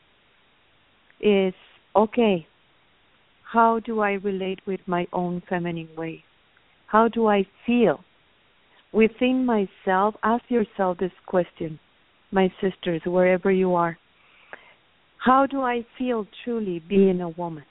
is 1.20 1.55
okay, 1.94 2.46
how 3.52 3.81
do 3.81 4.00
I 4.00 4.12
relate 4.12 4.61
with 4.66 4.81
my 4.87 5.07
own 5.12 5.42
feminine 5.48 5.88
way? 5.96 6.24
How 6.87 7.09
do 7.09 7.26
I 7.26 7.46
feel? 7.66 8.00
Within 8.92 9.46
myself, 9.46 10.14
ask 10.22 10.44
yourself 10.48 10.98
this 10.98 11.12
question, 11.26 11.78
my 12.31 12.52
sisters, 12.61 13.00
wherever 13.07 13.50
you 13.50 13.74
are. 13.74 13.96
How 15.16 15.46
do 15.46 15.62
I 15.62 15.87
feel 15.98 16.26
truly 16.44 16.83
being 16.88 17.20
a 17.20 17.31
woman? 17.31 17.64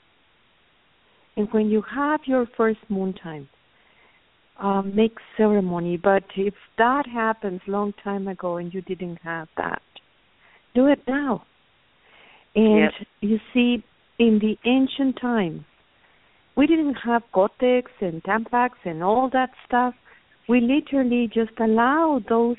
And 1.36 1.48
when 1.52 1.70
you 1.70 1.82
have 1.94 2.20
your 2.26 2.46
first 2.56 2.80
moon 2.88 3.14
time, 3.14 3.48
um, 4.58 4.94
make 4.94 5.16
ceremony. 5.36 5.96
But 5.96 6.24
if 6.36 6.54
that 6.78 7.04
happens 7.06 7.60
long 7.66 7.92
time 8.04 8.28
ago 8.28 8.56
and 8.56 8.72
you 8.72 8.82
didn't 8.82 9.18
have 9.22 9.48
that, 9.56 9.82
Do 10.74 10.86
it 10.86 11.06
now. 11.06 11.44
And 12.54 12.92
Yes. 12.92 13.06
you 13.20 13.40
see, 13.52 13.82
in 14.18 14.38
the 14.38 14.58
ancient 14.64 15.16
times, 15.16 15.64
we 16.56 16.66
didn't 16.66 16.94
have 16.94 17.22
Kotex 17.32 17.90
and 18.00 18.22
Tampax 18.22 18.70
and 18.84 19.02
all 19.02 19.28
that 19.30 19.50
stuff. 19.66 19.94
We 20.48 20.60
literally 20.60 21.30
just 21.32 21.58
allow 21.60 22.20
those 22.28 22.56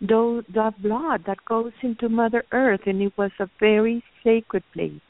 those 0.00 0.44
that 0.54 0.80
blood 0.80 1.24
that 1.26 1.44
goes 1.44 1.72
into 1.82 2.08
Mother 2.08 2.44
Earth, 2.52 2.82
and 2.86 3.02
it 3.02 3.12
was 3.18 3.32
a 3.40 3.48
very 3.58 4.02
sacred 4.22 4.62
place. 4.72 5.00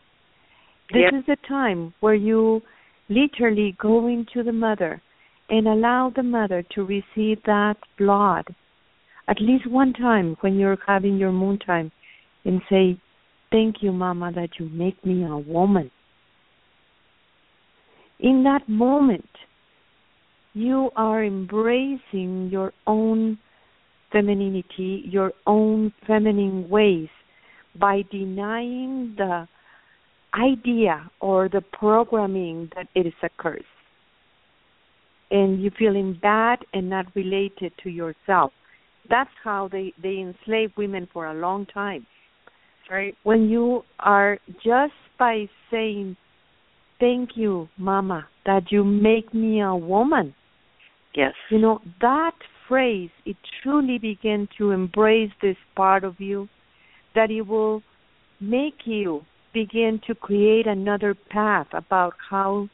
This 0.91 1.13
Yep. 1.13 1.13
is 1.13 1.27
the 1.27 1.37
time 1.47 1.93
where 2.01 2.15
you 2.15 2.63
literally 3.11 3.77
go 3.79 4.07
into 4.07 4.43
the 4.43 4.53
mother 4.53 5.03
and 5.51 5.69
allow 5.69 6.11
the 6.17 6.23
mother 6.23 6.63
to 6.75 6.85
receive 6.85 7.43
that 7.45 7.77
blood 7.99 8.55
at 9.29 9.41
least 9.41 9.67
one 9.67 9.93
time 9.93 10.37
when 10.41 10.59
you're 10.59 10.79
having 10.87 11.19
your 11.19 11.33
moon 11.33 11.59
time 11.59 11.93
and 12.45 12.61
say, 12.71 12.99
Thank 13.51 13.77
you, 13.83 13.93
Mama, 13.93 14.33
that 14.33 14.51
you 14.59 14.69
make 14.69 15.03
me 15.05 15.25
a 15.25 15.37
woman. 15.37 15.91
In 18.21 18.43
that 18.45 18.69
moment, 18.69 19.29
you 20.59 20.91
are 20.97 21.25
embracing 21.25 22.49
your 22.51 22.73
own 22.87 23.39
femininity, 24.11 25.05
your 25.05 25.33
own 25.47 25.93
feminine 26.05 26.69
ways 26.69 27.09
by 27.79 28.03
denying 28.11 29.15
the 29.17 29.47
idea 30.35 31.09
or 31.21 31.49
the 31.49 31.61
programming 31.61 32.69
that 32.75 32.89
it 32.97 33.07
is 33.07 33.13
a 33.23 33.29
curse. 33.39 33.63
And 35.31 35.63
you 35.63 35.71
feeling 35.79 36.19
bad 36.21 36.59
and 36.73 36.91
not 36.91 37.07
related 37.15 37.73
to 37.85 37.91
yourself. 37.91 38.51
That's 39.09 39.31
how 39.45 39.69
they, 39.71 39.93
they 40.03 40.19
enslave 40.19 40.73
women 40.77 41.09
for 41.13 41.27
a 41.27 41.35
long 41.35 41.67
time. 41.67 42.05
Right. 42.91 43.15
When 43.23 43.51
you 43.51 43.83
are 44.01 44.39
just 44.65 44.95
by 45.19 45.47
saying, 45.71 46.17
Thank 46.99 47.37
you, 47.37 47.69
Mama, 47.77 48.27
that 48.45 48.73
you 48.73 48.83
make 48.83 49.33
me 49.33 49.61
a 49.61 49.77
woman. 49.77 50.35
Yes. 51.19 51.35
You 51.51 51.59
know, 51.59 51.81
that 52.01 52.37
phrase, 52.69 53.11
it 53.27 53.37
truly 53.61 53.99
begin 53.99 54.49
to 54.57 54.71
embrace 54.71 55.33
this 55.43 55.57
part 55.75 56.05
of 56.05 56.21
you 56.21 56.49
that 57.17 57.29
it 57.33 57.43
will 57.43 57.83
make 58.41 58.87
you 58.87 59.23
begin 59.53 60.01
to 60.07 60.15
create 60.15 60.69
another 60.69 61.17
path 61.29 61.67
about 61.73 62.13
how 62.31 62.69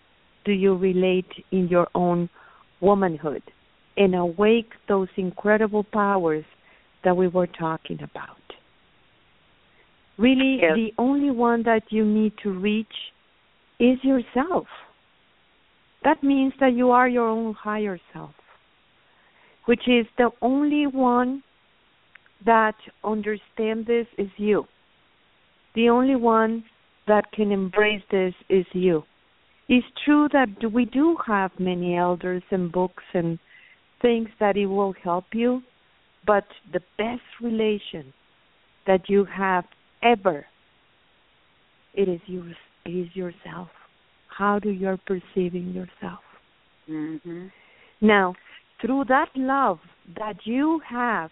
do 0.44 0.52
you 0.52 0.76
relate 0.76 1.32
in 1.52 1.68
your 1.68 1.88
own 1.94 2.28
womanhood 2.82 3.42
and 3.96 4.14
awake 4.14 4.72
those 4.88 5.08
incredible 5.16 5.82
powers 5.82 6.44
that 7.02 7.16
we 7.16 7.28
were 7.28 7.46
talking 7.46 7.98
about. 8.02 8.36
Really, 10.18 10.58
Yes. 10.60 10.74
the 10.74 10.92
only 10.98 11.30
one 11.30 11.62
that 11.62 11.84
you 11.90 12.04
need 12.04 12.36
to 12.42 12.50
reach 12.50 13.12
is 13.78 14.04
yourself. 14.04 14.66
That 16.04 16.22
means 16.22 16.52
that 16.60 16.74
you 16.74 16.90
are 16.90 17.08
your 17.08 17.28
own 17.28 17.54
higher 17.54 17.98
self, 18.12 18.34
which 19.64 19.88
is 19.88 20.06
the 20.18 20.30
only 20.42 20.86
one 20.86 21.42
that 22.44 22.74
understands 23.02 23.86
this 23.86 24.06
is 24.18 24.28
you. 24.36 24.66
The 25.74 25.88
only 25.88 26.14
one 26.14 26.64
that 27.06 27.32
can 27.32 27.50
embrace 27.50 28.02
this 28.10 28.34
is 28.48 28.66
you. 28.72 29.02
It's 29.68 29.86
true 30.04 30.28
that 30.32 30.72
we 30.72 30.84
do 30.84 31.16
have 31.26 31.50
many 31.58 31.96
elders 31.96 32.42
and 32.50 32.70
books 32.70 33.04
and 33.14 33.38
things 34.02 34.28
that 34.40 34.58
it 34.58 34.66
will 34.66 34.94
help 35.02 35.24
you, 35.32 35.62
but 36.26 36.44
the 36.72 36.80
best 36.98 37.22
relation 37.40 38.12
that 38.86 39.08
you 39.08 39.24
have 39.24 39.64
ever 40.02 40.44
it 41.94 42.08
is 42.08 42.20
yours 42.26 42.56
it 42.84 42.90
is 42.90 43.08
yourself. 43.14 43.68
How 44.36 44.58
do 44.58 44.70
you're 44.70 45.00
perceiving 45.06 45.72
yourself? 45.72 46.24
Mhm. 46.88 47.52
Now, 48.00 48.34
through 48.80 49.04
that 49.04 49.30
love 49.36 49.80
that 50.16 50.46
you 50.46 50.80
have 50.80 51.30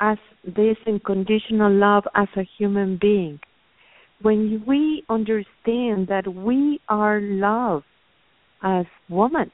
as 0.00 0.18
this 0.44 0.76
unconditional 0.86 1.72
love 1.72 2.06
as 2.14 2.28
a 2.36 2.42
human 2.42 2.96
being, 2.96 3.40
when 4.20 4.62
we 4.66 5.04
understand 5.08 6.06
that 6.08 6.26
we 6.26 6.80
are 6.88 7.20
love 7.20 7.84
as 8.62 8.86
woman 9.08 9.50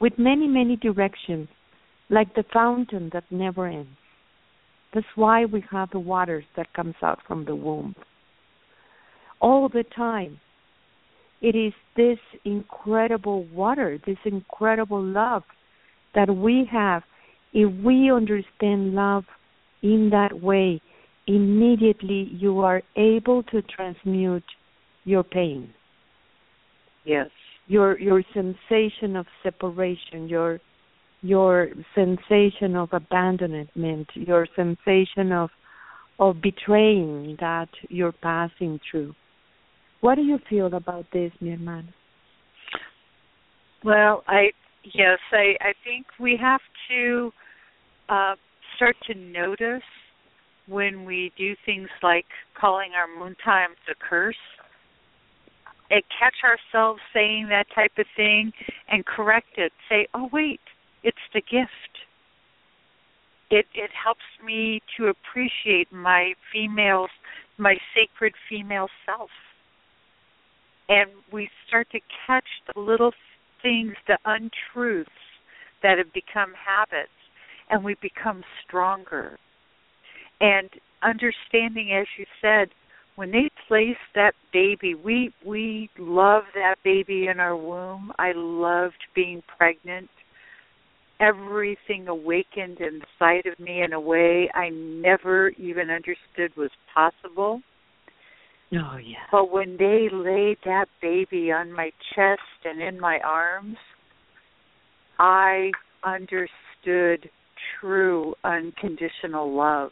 with 0.00 0.18
many, 0.18 0.46
many 0.46 0.76
directions, 0.76 1.48
like 2.10 2.34
the 2.34 2.44
fountain 2.52 3.08
that 3.12 3.24
never 3.30 3.66
ends. 3.66 3.98
That's 4.92 5.16
why 5.16 5.46
we 5.46 5.64
have 5.70 5.90
the 5.90 5.98
waters 5.98 6.44
that 6.56 6.72
comes 6.74 6.94
out 7.02 7.20
from 7.26 7.44
the 7.44 7.56
womb. 7.56 7.94
All 9.40 9.68
the 9.68 9.84
time. 9.84 10.38
It 11.42 11.56
is 11.56 11.72
this 11.96 12.18
incredible 12.44 13.44
water, 13.52 13.98
this 14.06 14.18
incredible 14.24 15.02
love 15.02 15.42
that 16.14 16.34
we 16.34 16.68
have. 16.70 17.02
If 17.52 17.84
we 17.84 18.10
understand 18.10 18.94
love 18.94 19.24
in 19.82 20.08
that 20.10 20.40
way, 20.40 20.80
immediately 21.26 22.30
you 22.32 22.60
are 22.60 22.80
able 22.96 23.42
to 23.44 23.60
transmute 23.62 24.44
your 25.04 25.24
pain, 25.24 25.74
Yes. 27.04 27.28
your 27.66 27.98
your 27.98 28.22
sensation 28.32 29.16
of 29.16 29.26
separation, 29.42 30.28
your 30.28 30.60
your 31.22 31.68
sensation 31.94 32.76
of 32.76 32.92
abandonment, 32.92 34.08
your 34.14 34.46
sensation 34.54 35.32
of 35.32 35.50
of 36.18 36.40
betraying 36.40 37.36
that 37.40 37.68
you're 37.88 38.12
passing 38.12 38.78
through. 38.88 39.14
What 40.02 40.16
do 40.16 40.22
you 40.22 40.40
feel 40.50 40.66
about 40.74 41.06
this, 41.12 41.30
mi? 41.40 41.56
Well, 43.84 44.24
I 44.26 44.50
yes, 44.84 45.18
I 45.30 45.54
I 45.60 45.72
think 45.84 46.06
we 46.18 46.36
have 46.40 46.60
to 46.90 47.32
uh 48.08 48.34
start 48.74 48.96
to 49.06 49.14
notice 49.14 49.86
when 50.66 51.04
we 51.04 51.30
do 51.38 51.54
things 51.64 51.88
like 52.02 52.26
calling 52.60 52.90
our 52.96 53.06
moon 53.16 53.36
times 53.44 53.76
a 53.88 53.94
curse 53.94 54.34
and 55.88 56.02
catch 56.18 56.34
ourselves 56.42 57.00
saying 57.14 57.46
that 57.50 57.66
type 57.72 57.92
of 57.96 58.06
thing 58.16 58.52
and 58.88 59.06
correct 59.06 59.56
it. 59.56 59.72
Say, 59.88 60.08
"Oh 60.14 60.28
wait, 60.32 60.60
it's 61.04 61.26
the 61.32 61.42
gift." 61.42 61.94
It 63.50 63.66
it 63.72 63.90
helps 63.92 64.26
me 64.44 64.82
to 64.96 65.06
appreciate 65.14 65.92
my 65.92 66.34
female 66.52 67.06
my 67.56 67.76
sacred 67.94 68.34
female 68.48 68.88
self. 69.06 69.30
And 70.92 71.10
we 71.32 71.48
start 71.66 71.88
to 71.92 72.00
catch 72.26 72.44
the 72.66 72.78
little 72.78 73.12
things, 73.62 73.94
the 74.06 74.18
untruths 74.26 75.10
that 75.82 75.96
have 75.96 76.12
become 76.12 76.52
habits, 76.52 77.08
and 77.70 77.82
we 77.82 77.96
become 78.02 78.42
stronger. 78.62 79.38
And 80.42 80.68
understanding, 81.02 81.96
as 81.98 82.06
you 82.18 82.26
said, 82.42 82.68
when 83.16 83.30
they 83.30 83.48
place 83.68 83.96
that 84.14 84.34
baby, 84.52 84.94
we 84.94 85.32
we 85.46 85.88
love 85.98 86.42
that 86.54 86.76
baby 86.84 87.26
in 87.28 87.40
our 87.40 87.56
womb. 87.56 88.12
I 88.18 88.32
loved 88.34 89.02
being 89.14 89.42
pregnant. 89.56 90.10
Everything 91.20 92.08
awakened 92.08 92.78
inside 92.80 93.46
of 93.46 93.58
me 93.58 93.82
in 93.82 93.94
a 93.94 94.00
way 94.00 94.50
I 94.54 94.68
never 94.68 95.50
even 95.50 95.88
understood 95.88 96.54
was 96.54 96.70
possible. 96.94 97.62
Oh 98.74 98.96
yeah. 98.96 99.18
But 99.30 99.50
when 99.50 99.76
they 99.78 100.08
laid 100.10 100.56
that 100.64 100.86
baby 101.00 101.52
on 101.52 101.72
my 101.72 101.90
chest 102.14 102.40
and 102.64 102.80
in 102.80 102.98
my 102.98 103.18
arms, 103.24 103.76
I 105.18 105.70
understood 106.04 107.28
true 107.80 108.34
unconditional 108.44 109.54
love. 109.54 109.90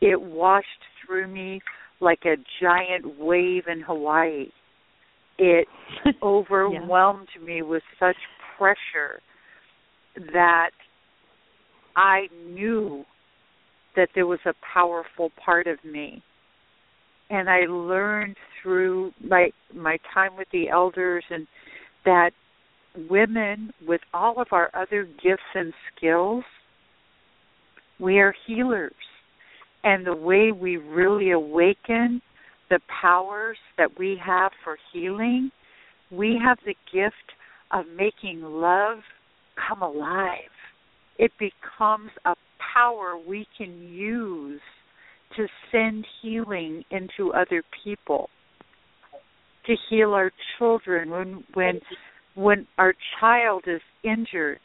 It 0.00 0.20
washed 0.20 0.66
through 1.04 1.28
me 1.28 1.60
like 2.00 2.20
a 2.24 2.36
giant 2.62 3.18
wave 3.18 3.64
in 3.70 3.80
Hawaii. 3.80 4.46
It 5.38 5.68
overwhelmed 6.22 7.28
me 7.44 7.62
with 7.62 7.82
such 8.00 8.16
pressure 8.56 9.20
that 10.32 10.70
I 11.96 12.28
knew 12.46 13.04
that 13.96 14.08
there 14.14 14.26
was 14.26 14.40
a 14.46 14.54
powerful 14.72 15.30
part 15.44 15.66
of 15.66 15.78
me 15.84 16.22
and 17.30 17.48
I 17.48 17.60
learned 17.66 18.36
through 18.62 19.12
my 19.22 19.50
my 19.74 19.98
time 20.14 20.36
with 20.36 20.48
the 20.52 20.68
elders 20.68 21.24
and 21.30 21.46
that 22.04 22.30
women 23.10 23.72
with 23.86 24.00
all 24.12 24.40
of 24.40 24.48
our 24.52 24.70
other 24.74 25.04
gifts 25.04 25.42
and 25.54 25.72
skills 25.96 26.44
we 28.00 28.18
are 28.20 28.34
healers. 28.46 28.92
And 29.84 30.06
the 30.06 30.14
way 30.14 30.52
we 30.52 30.76
really 30.76 31.32
awaken 31.32 32.20
the 32.70 32.80
powers 33.00 33.56
that 33.76 33.98
we 33.98 34.20
have 34.24 34.52
for 34.64 34.76
healing 34.92 35.50
we 36.10 36.40
have 36.42 36.58
the 36.64 36.74
gift 36.92 37.16
of 37.70 37.84
making 37.96 38.42
love 38.42 38.98
come 39.68 39.82
alive. 39.82 40.50
It 41.18 41.32
becomes 41.38 42.10
a 42.24 42.34
power 42.74 43.16
we 43.18 43.46
can 43.56 43.78
use 43.82 44.60
to 45.36 45.46
send 45.70 46.06
healing 46.22 46.84
into 46.90 47.32
other 47.32 47.62
people 47.84 48.28
to 49.68 49.76
heal 49.88 50.14
our 50.14 50.32
children 50.58 51.10
when 51.10 51.44
when 51.54 51.80
when 52.34 52.66
our 52.78 52.94
child 53.20 53.64
is 53.66 53.80
injured. 54.02 54.60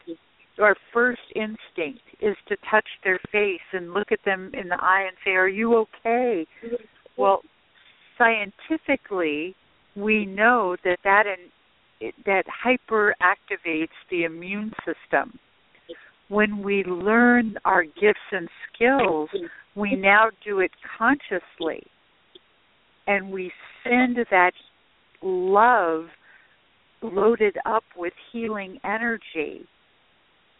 Our 0.59 0.75
first 0.93 1.21
instinct 1.35 2.01
is 2.21 2.35
to 2.47 2.55
touch 2.69 2.87
their 3.03 3.19
face 3.31 3.65
and 3.73 3.93
look 3.93 4.11
at 4.11 4.19
them 4.23 4.51
in 4.53 4.69
the 4.69 4.77
eye 4.79 5.05
and 5.07 5.17
say 5.25 5.31
are 5.31 5.47
you 5.47 5.75
okay? 5.77 6.47
Well 7.17 7.41
scientifically 8.17 9.55
we 9.95 10.25
know 10.25 10.75
that 10.83 10.99
that 11.03 11.23
in, 11.25 12.11
that 12.25 12.43
hyper 12.47 13.15
activates 13.21 13.87
the 14.09 14.23
immune 14.23 14.71
system. 14.85 15.37
When 16.29 16.63
we 16.63 16.83
learn 16.83 17.55
our 17.65 17.83
gifts 17.83 18.29
and 18.31 18.47
skills 18.73 19.29
we 19.75 19.95
now 19.95 20.29
do 20.45 20.59
it 20.59 20.71
consciously 20.97 21.83
and 23.07 23.31
we 23.31 23.51
send 23.83 24.17
that 24.31 24.53
love 25.21 26.05
loaded 27.01 27.57
up 27.65 27.83
with 27.97 28.13
healing 28.31 28.79
energy 28.85 29.65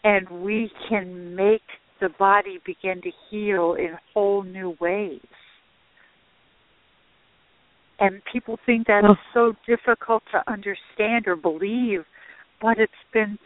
and 0.04 0.30
we 0.30 0.70
can 0.90 1.36
make 1.36 1.62
the 2.02 2.10
body 2.20 2.60
begin 2.66 3.02
to 3.02 3.12
heal 3.30 3.76
in 3.76 3.92
whole 4.14 4.44
new 4.44 4.76
ways 4.82 5.22
and 8.00 8.22
people 8.32 8.60
think 8.66 8.88
that's 8.88 9.06
oh. 9.08 9.16
so 9.34 9.54
difficult 9.66 10.24
to 10.32 10.52
understand 10.52 11.28
or 11.28 11.36
believe 11.36 12.04
but 12.62 12.78
it's 12.78 12.92
been 13.14 13.38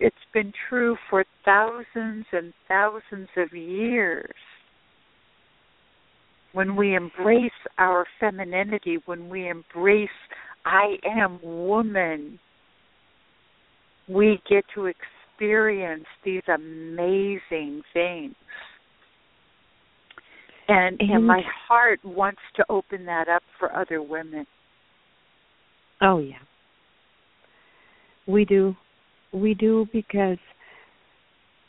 it's 0.00 0.16
been 0.32 0.52
true 0.68 0.96
for 1.10 1.24
thousands 1.44 2.24
and 2.32 2.52
thousands 2.68 3.28
of 3.36 3.52
years 3.52 4.34
when 6.56 6.76
we 6.76 6.94
embrace 6.94 7.50
our 7.78 8.06
femininity 8.18 8.98
when 9.06 9.28
we 9.28 9.48
embrace 9.48 10.08
i 10.64 10.96
am 11.04 11.38
woman 11.42 12.38
we 14.08 14.40
get 14.48 14.64
to 14.74 14.86
experience 14.86 16.04
these 16.24 16.42
amazing 16.48 17.82
things. 17.92 18.34
And 20.68 21.00
and, 21.00 21.10
and 21.10 21.26
my 21.26 21.42
heart 21.68 22.00
wants 22.04 22.40
to 22.56 22.64
open 22.68 23.06
that 23.06 23.28
up 23.28 23.42
for 23.58 23.74
other 23.74 24.02
women. 24.02 24.46
Oh 26.02 26.18
yeah. 26.18 26.36
We 28.26 28.44
do. 28.44 28.74
We 29.32 29.54
do 29.54 29.86
because 29.92 30.38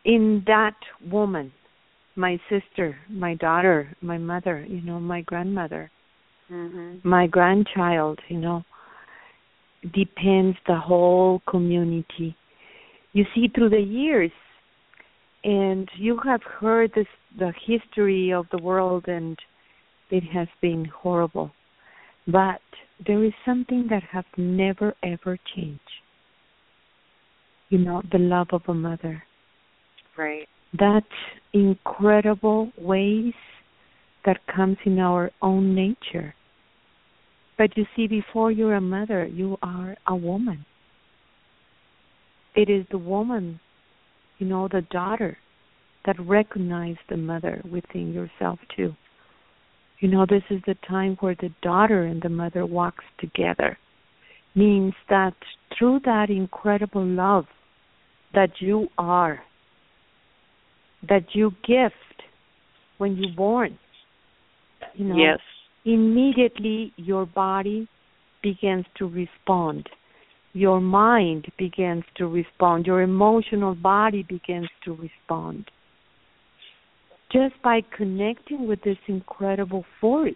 in 0.06 0.44
that 0.48 0.76
woman 1.06 1.52
my 2.18 2.40
sister 2.50 2.98
my 3.10 3.36
daughter 3.36 3.96
my 4.02 4.18
mother 4.18 4.66
you 4.68 4.82
know 4.82 5.00
my 5.00 5.22
grandmother 5.22 5.90
mm-hmm. 6.52 7.08
my 7.08 7.28
grandchild 7.28 8.20
you 8.28 8.38
know 8.38 8.64
depends 9.94 10.58
the 10.68 10.78
whole 10.78 11.42
community. 11.48 12.36
You 13.14 13.26
see 13.34 13.48
through 13.54 13.70
the 13.70 13.80
years 13.80 14.32
and 15.44 15.90
you 15.98 16.20
have 16.26 16.42
heard 16.44 16.92
this, 16.96 17.08
the 17.38 17.54
history 17.66 18.34
of 18.34 18.46
the 18.52 18.62
world 18.62 19.06
and 19.08 19.38
it 20.10 20.24
has 20.34 20.48
been 20.62 20.86
horrible. 20.86 21.52
But 22.28 22.62
there 23.06 23.24
is 23.24 23.34
something 23.46 23.88
that 23.90 24.04
has 24.12 24.26
never 24.38 24.94
ever 25.04 25.38
changed. 25.56 25.82
You 27.70 27.80
know 27.80 28.02
the 28.12 28.18
love 28.18 28.48
of 28.52 28.62
a 28.68 28.74
mother. 28.74 29.24
Right 30.18 30.48
that 30.78 31.04
incredible 31.54 32.72
ways 32.78 33.34
that 34.26 34.40
comes 34.54 34.78
in 34.86 35.00
our 35.00 35.32
own 35.42 35.74
nature 35.74 36.34
but 37.58 37.76
you 37.76 37.86
see 37.96 38.08
before 38.08 38.52
you're 38.52 38.76
a 38.76 38.82
mother 38.82 39.26
you 39.26 39.58
are 39.64 39.96
a 40.08 40.16
woman 40.16 40.66
it 42.56 42.70
is 42.70 42.86
the 42.92 42.98
woman 42.98 43.60
you 44.38 44.48
know, 44.48 44.68
the 44.68 44.82
daughter 44.92 45.38
that 46.06 46.20
recognize 46.20 46.96
the 47.10 47.18
mother 47.18 47.62
within 47.72 48.14
yourself 48.14 48.60
too. 48.76 48.94
You 50.00 50.10
know, 50.10 50.26
this 50.30 50.44
is 50.50 50.62
the 50.68 50.76
time 50.88 51.18
where 51.20 51.36
the 51.40 51.54
daughter 51.62 52.04
and 52.04 52.22
the 52.22 52.30
mother 52.30 52.66
walks 52.66 53.04
together. 53.20 53.78
Means 54.56 54.94
that 55.10 55.34
through 55.78 56.02
that 56.06 56.30
incredible 56.30 57.06
love 57.06 57.46
that 58.34 58.52
you 58.60 58.88
are, 58.98 59.40
that 61.08 61.24
you 61.34 61.52
gift 61.66 61.96
when 62.98 63.16
you're 63.16 63.36
born, 63.36 63.78
you 64.96 65.06
know, 65.06 65.18
yes. 65.18 65.40
immediately 65.86 66.94
your 66.98 67.26
body 67.26 67.88
begins 68.42 68.86
to 68.98 69.08
respond 69.08 69.88
your 70.58 70.82
mind 70.82 71.46
begins 71.60 72.04
to 72.16 72.26
respond, 72.26 72.88
your 72.88 73.02
emotional 73.02 73.76
body 73.76 74.26
begins 74.28 74.68
to 74.84 74.96
respond. 74.96 75.70
Just 77.32 77.54
by 77.64 77.82
connecting 77.96 78.68
with 78.68 78.82
this 78.84 78.98
incredible 79.08 79.86
force. 80.02 80.34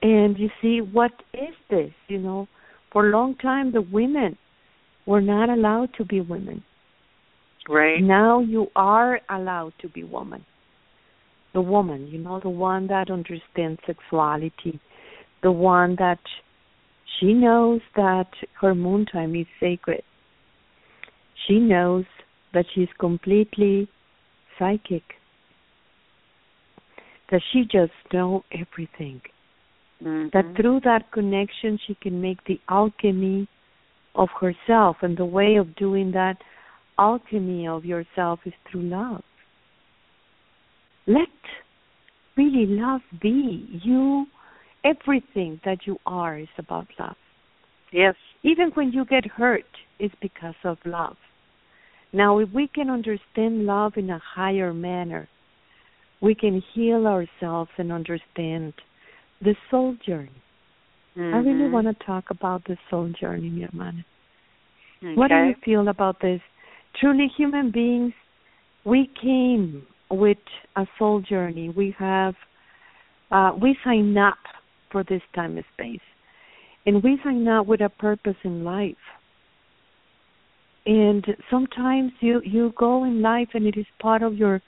And 0.00 0.38
you 0.38 0.48
see, 0.62 0.80
what 0.80 1.12
is 1.34 1.54
this? 1.68 1.90
You 2.08 2.18
know, 2.18 2.48
for 2.90 3.08
a 3.08 3.10
long 3.10 3.36
time, 3.36 3.72
the 3.72 3.82
women 3.82 4.38
were 5.06 5.20
not 5.20 5.50
allowed 5.50 5.90
to 5.98 6.04
be 6.04 6.20
women. 6.22 6.64
Right. 7.68 8.02
Now 8.02 8.40
you 8.40 8.68
are 8.76 9.20
allowed 9.30 9.72
to 9.80 9.88
be 9.88 10.04
woman. 10.04 10.44
The 11.54 11.60
woman, 11.60 12.08
you 12.08 12.18
know, 12.18 12.40
the 12.40 12.50
one 12.50 12.88
that 12.88 13.10
understands 13.10 13.80
sexuality, 13.86 14.80
the 15.42 15.52
one 15.52 15.96
that 15.98 16.18
she 17.18 17.32
knows 17.32 17.80
that 17.96 18.28
her 18.60 18.74
moon 18.74 19.06
time 19.06 19.36
is 19.36 19.46
sacred. 19.60 20.02
She 21.46 21.58
knows 21.58 22.04
that 22.52 22.66
she's 22.74 22.88
completely 22.98 23.88
psychic. 24.58 25.02
That 27.30 27.40
she 27.52 27.62
just 27.62 27.92
knows 28.12 28.42
everything. 28.52 29.20
Mm-hmm. 30.02 30.28
That 30.32 30.56
through 30.56 30.80
that 30.84 31.12
connection 31.12 31.78
she 31.86 31.94
can 31.94 32.20
make 32.20 32.44
the 32.46 32.60
alchemy 32.68 33.48
of 34.14 34.28
herself 34.40 34.96
and 35.02 35.16
the 35.16 35.24
way 35.24 35.56
of 35.56 35.74
doing 35.76 36.12
that 36.12 36.36
alchemy 36.98 37.66
of 37.66 37.84
yourself 37.84 38.40
is 38.44 38.52
through 38.70 38.82
love. 38.82 39.22
Let 41.06 41.28
really 42.36 42.66
love 42.66 43.02
be. 43.20 43.80
You 43.82 44.26
everything 44.84 45.60
that 45.64 45.78
you 45.86 45.98
are 46.06 46.38
is 46.38 46.48
about 46.58 46.86
love. 46.98 47.16
Yes. 47.92 48.14
Even 48.42 48.70
when 48.74 48.92
you 48.92 49.04
get 49.04 49.24
hurt, 49.24 49.64
it's 49.98 50.14
because 50.20 50.54
of 50.64 50.78
love. 50.84 51.16
Now, 52.12 52.38
if 52.38 52.48
we 52.54 52.68
can 52.68 52.90
understand 52.90 53.66
love 53.66 53.94
in 53.96 54.10
a 54.10 54.20
higher 54.34 54.72
manner, 54.72 55.28
we 56.20 56.34
can 56.34 56.62
heal 56.74 57.06
ourselves 57.06 57.70
and 57.76 57.92
understand 57.92 58.72
the 59.40 59.54
soul 59.70 59.96
journey. 60.06 60.30
Mm-hmm. 61.16 61.34
I 61.34 61.38
really 61.38 61.70
want 61.70 61.86
to 61.86 62.04
talk 62.04 62.24
about 62.30 62.64
the 62.66 62.76
soul 62.90 63.12
journey, 63.20 63.48
mi 63.48 63.62
hermana. 63.62 64.04
Okay. 65.02 65.14
What 65.14 65.28
do 65.28 65.34
you 65.34 65.54
feel 65.64 65.88
about 65.88 66.20
this? 66.20 66.40
Truly, 67.00 67.30
human 67.36 67.70
beings, 67.70 68.12
we 68.84 69.10
came 69.20 69.86
with 70.10 70.38
a 70.76 70.86
soul 70.98 71.20
journey. 71.20 71.70
We 71.70 71.94
have, 71.98 72.34
uh, 73.30 73.52
we 73.60 73.76
sign 73.84 74.16
up 74.16 74.38
for 74.92 75.02
this 75.04 75.22
time 75.34 75.56
and 75.56 75.64
space. 75.74 76.00
And 76.86 77.02
we 77.02 77.18
sign 77.24 77.48
up 77.48 77.66
with 77.66 77.80
a 77.80 77.88
purpose 77.88 78.36
in 78.44 78.62
life. 78.64 78.96
And 80.86 81.24
sometimes 81.50 82.12
you 82.20 82.42
you 82.44 82.74
go 82.78 83.04
in 83.04 83.22
life 83.22 83.48
and 83.54 83.66
it 83.66 83.78
is 83.78 83.86
part 84.00 84.22
of 84.22 84.34
your 84.34 84.60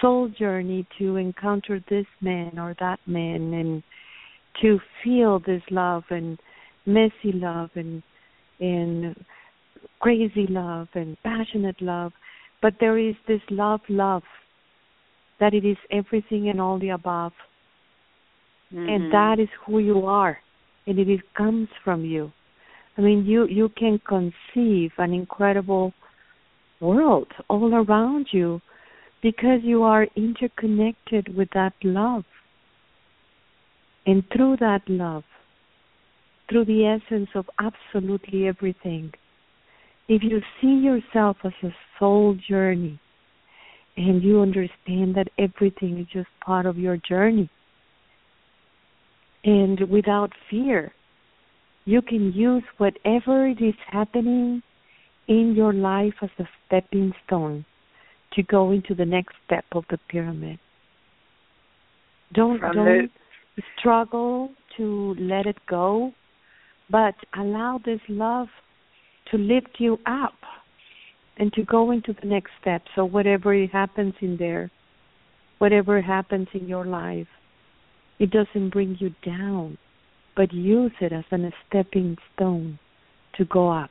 soul 0.00 0.28
journey 0.28 0.86
to 0.98 1.16
encounter 1.16 1.78
this 1.90 2.06
man 2.22 2.58
or 2.58 2.74
that 2.80 2.98
man 3.06 3.52
and 3.52 3.82
to 4.62 4.80
feel 5.04 5.40
this 5.40 5.62
love 5.70 6.04
and 6.08 6.38
messy 6.86 7.32
love 7.32 7.68
and 7.74 8.02
and 8.60 9.14
crazy 10.02 10.46
love 10.48 10.88
and 10.94 11.16
passionate 11.22 11.80
love 11.80 12.12
but 12.60 12.74
there 12.80 12.98
is 12.98 13.14
this 13.26 13.40
love 13.50 13.80
love 13.88 14.22
that 15.40 15.54
it 15.54 15.64
is 15.64 15.76
everything 15.90 16.48
and 16.48 16.60
all 16.60 16.78
the 16.78 16.90
above. 16.90 17.32
Mm-hmm. 18.72 18.88
and 18.88 19.12
that 19.12 19.38
is 19.38 19.48
who 19.66 19.80
you 19.80 20.06
are 20.06 20.38
and 20.86 20.98
it 20.98 21.08
is, 21.08 21.20
comes 21.36 21.68
from 21.84 22.04
you. 22.04 22.32
I 22.96 23.00
mean 23.00 23.24
you 23.24 23.46
you 23.46 23.68
can 23.76 24.00
conceive 24.06 24.92
an 24.98 25.12
incredible 25.12 25.92
world 26.80 27.28
all 27.48 27.74
around 27.74 28.26
you 28.32 28.60
because 29.22 29.60
you 29.62 29.82
are 29.82 30.06
interconnected 30.16 31.36
with 31.36 31.48
that 31.54 31.74
love. 31.84 32.24
And 34.04 34.24
through 34.32 34.56
that 34.56 34.82
love 34.88 35.24
through 36.48 36.64
the 36.64 36.84
essence 36.84 37.30
of 37.34 37.46
absolutely 37.60 38.48
everything 38.48 39.12
if 40.14 40.22
you 40.22 40.42
see 40.60 40.74
yourself 40.84 41.38
as 41.42 41.52
a 41.62 41.70
soul 41.98 42.36
journey 42.46 43.00
and 43.96 44.22
you 44.22 44.42
understand 44.42 45.14
that 45.14 45.28
everything 45.38 45.98
is 46.00 46.06
just 46.12 46.28
part 46.44 46.66
of 46.66 46.76
your 46.76 46.98
journey. 46.98 47.48
And 49.42 49.80
without 49.88 50.30
fear, 50.50 50.92
you 51.86 52.02
can 52.02 52.30
use 52.32 52.62
whatever 52.76 53.46
it 53.46 53.62
is 53.62 53.74
happening 53.90 54.62
in 55.28 55.54
your 55.56 55.72
life 55.72 56.14
as 56.20 56.30
a 56.38 56.44
stepping 56.66 57.14
stone 57.26 57.64
to 58.34 58.42
go 58.42 58.70
into 58.70 58.94
the 58.94 59.06
next 59.06 59.34
step 59.46 59.64
of 59.72 59.84
the 59.88 59.98
pyramid. 60.10 60.58
Don't 62.34 62.60
don't 62.60 63.10
struggle 63.78 64.50
to 64.76 65.16
let 65.18 65.46
it 65.46 65.56
go, 65.68 66.12
but 66.90 67.14
allow 67.34 67.80
this 67.82 68.00
love 68.08 68.48
to 69.30 69.38
lift 69.38 69.78
you 69.78 69.98
up 70.06 70.34
and 71.38 71.52
to 71.54 71.62
go 71.64 71.90
into 71.90 72.12
the 72.20 72.26
next 72.26 72.50
step. 72.60 72.82
So 72.94 73.04
whatever 73.04 73.66
happens 73.66 74.14
in 74.20 74.36
there, 74.36 74.70
whatever 75.58 76.00
happens 76.00 76.48
in 76.52 76.66
your 76.68 76.84
life, 76.84 77.28
it 78.18 78.30
doesn't 78.30 78.70
bring 78.70 78.96
you 79.00 79.14
down, 79.24 79.78
but 80.36 80.52
use 80.52 80.92
it 81.00 81.12
as 81.12 81.24
a 81.32 81.50
stepping 81.68 82.16
stone 82.34 82.78
to 83.36 83.44
go 83.46 83.70
up. 83.70 83.90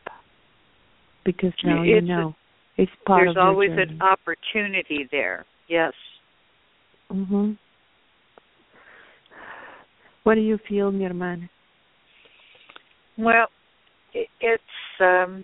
Because 1.25 1.53
now 1.63 1.83
you 1.83 1.97
It's 1.97 2.05
a- 2.05 2.07
know 2.07 2.35
it's 2.77 2.91
part 3.05 3.25
There's 3.25 3.31
of 3.31 3.35
your 3.35 3.45
always 3.45 3.69
journey. 3.69 3.93
an 3.93 4.01
opportunity 4.01 5.03
there. 5.11 5.45
Yes. 5.67 5.93
Mhm. 7.09 7.57
What 10.23 10.35
do 10.35 10.41
you 10.41 10.57
feel, 10.59 10.91
mi 10.91 11.03
hermana? 11.03 11.49
Well, 13.17 13.47
it, 14.13 14.29
it's 14.39 14.63
um 15.01 15.43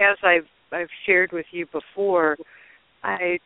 as 0.00 0.16
I've 0.22 0.46
I've 0.72 0.88
shared 1.06 1.32
with 1.32 1.46
you 1.50 1.66
before, 1.66 2.36
I 3.02 3.38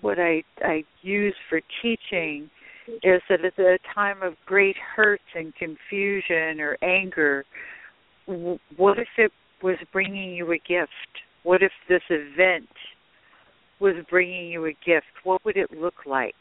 what 0.00 0.18
I 0.18 0.42
I 0.62 0.84
use 1.02 1.34
for 1.48 1.60
teaching 1.82 2.50
is 3.02 3.22
that 3.28 3.44
at 3.44 3.58
a 3.58 3.78
time 3.94 4.22
of 4.22 4.34
great 4.46 4.76
hurt 4.76 5.20
and 5.34 5.54
confusion 5.54 6.60
or 6.60 6.76
anger, 6.82 7.44
what 8.26 8.98
if 8.98 9.08
it 9.18 9.30
was 9.62 9.76
bringing 9.92 10.34
you 10.34 10.50
a 10.52 10.58
gift? 10.58 10.90
What 11.44 11.62
if 11.62 11.72
this 11.88 12.02
event 12.10 12.68
was 13.80 13.94
bringing 14.10 14.48
you 14.48 14.66
a 14.66 14.72
gift? 14.84 15.06
What 15.24 15.44
would 15.44 15.56
it 15.56 15.70
look 15.72 16.06
like? 16.06 16.34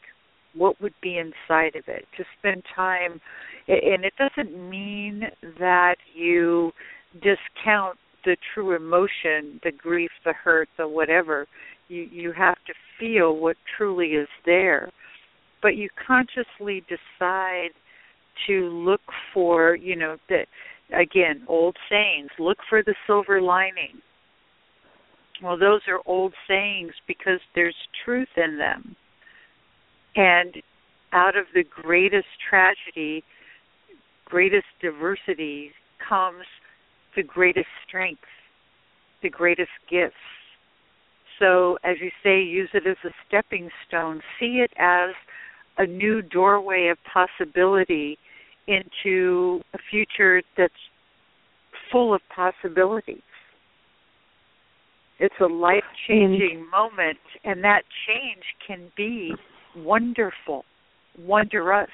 What 0.53 0.81
would 0.81 0.93
be 1.01 1.17
inside 1.17 1.75
of 1.75 1.83
it? 1.87 2.05
To 2.17 2.25
spend 2.39 2.63
time, 2.75 3.21
and 3.67 4.03
it 4.03 4.13
doesn't 4.17 4.69
mean 4.69 5.23
that 5.59 5.95
you 6.13 6.71
discount 7.13 7.97
the 8.25 8.37
true 8.53 8.75
emotion, 8.75 9.59
the 9.63 9.71
grief, 9.71 10.11
the 10.25 10.33
hurt, 10.33 10.69
the 10.77 10.87
whatever. 10.87 11.47
You 11.87 12.07
you 12.11 12.31
have 12.33 12.57
to 12.67 12.73
feel 12.99 13.35
what 13.35 13.57
truly 13.77 14.09
is 14.09 14.27
there 14.45 14.91
but 15.61 15.75
you 15.75 15.89
consciously 16.07 16.83
decide 16.87 17.69
to 18.47 18.69
look 18.69 19.01
for, 19.33 19.75
you 19.75 19.95
know, 19.95 20.17
that 20.29 20.45
again, 20.93 21.43
old 21.47 21.77
sayings, 21.89 22.29
look 22.39 22.57
for 22.69 22.83
the 22.83 22.95
silver 23.07 23.41
lining. 23.41 24.01
Well, 25.41 25.57
those 25.57 25.81
are 25.87 25.99
old 26.05 26.33
sayings 26.47 26.91
because 27.07 27.39
there's 27.55 27.75
truth 28.03 28.27
in 28.37 28.57
them. 28.57 28.95
And 30.15 30.61
out 31.13 31.37
of 31.37 31.45
the 31.53 31.63
greatest 31.63 32.27
tragedy, 32.49 33.23
greatest 34.25 34.67
diversity 34.81 35.71
comes 36.07 36.45
the 37.15 37.23
greatest 37.23 37.67
strength, 37.87 38.21
the 39.21 39.29
greatest 39.29 39.71
gifts. 39.89 40.15
So, 41.39 41.77
as 41.83 41.97
you 41.99 42.11
say, 42.23 42.41
use 42.41 42.69
it 42.73 42.87
as 42.87 42.97
a 43.03 43.09
stepping 43.27 43.69
stone. 43.87 44.21
See 44.39 44.63
it 44.63 44.71
as 44.77 45.09
a 45.77 45.85
new 45.85 46.21
doorway 46.21 46.89
of 46.89 46.97
possibility 47.11 48.17
into 48.67 49.61
a 49.73 49.77
future 49.89 50.41
that's 50.57 50.73
full 51.91 52.13
of 52.13 52.21
possibilities. 52.33 53.21
It's 55.19 55.35
a 55.39 55.45
life 55.45 55.83
changing 56.07 56.67
moment, 56.69 57.19
and 57.43 57.63
that 57.63 57.83
change 58.07 58.43
can 58.65 58.91
be 58.95 59.33
wonderful, 59.75 60.65
wondrous. 61.19 61.89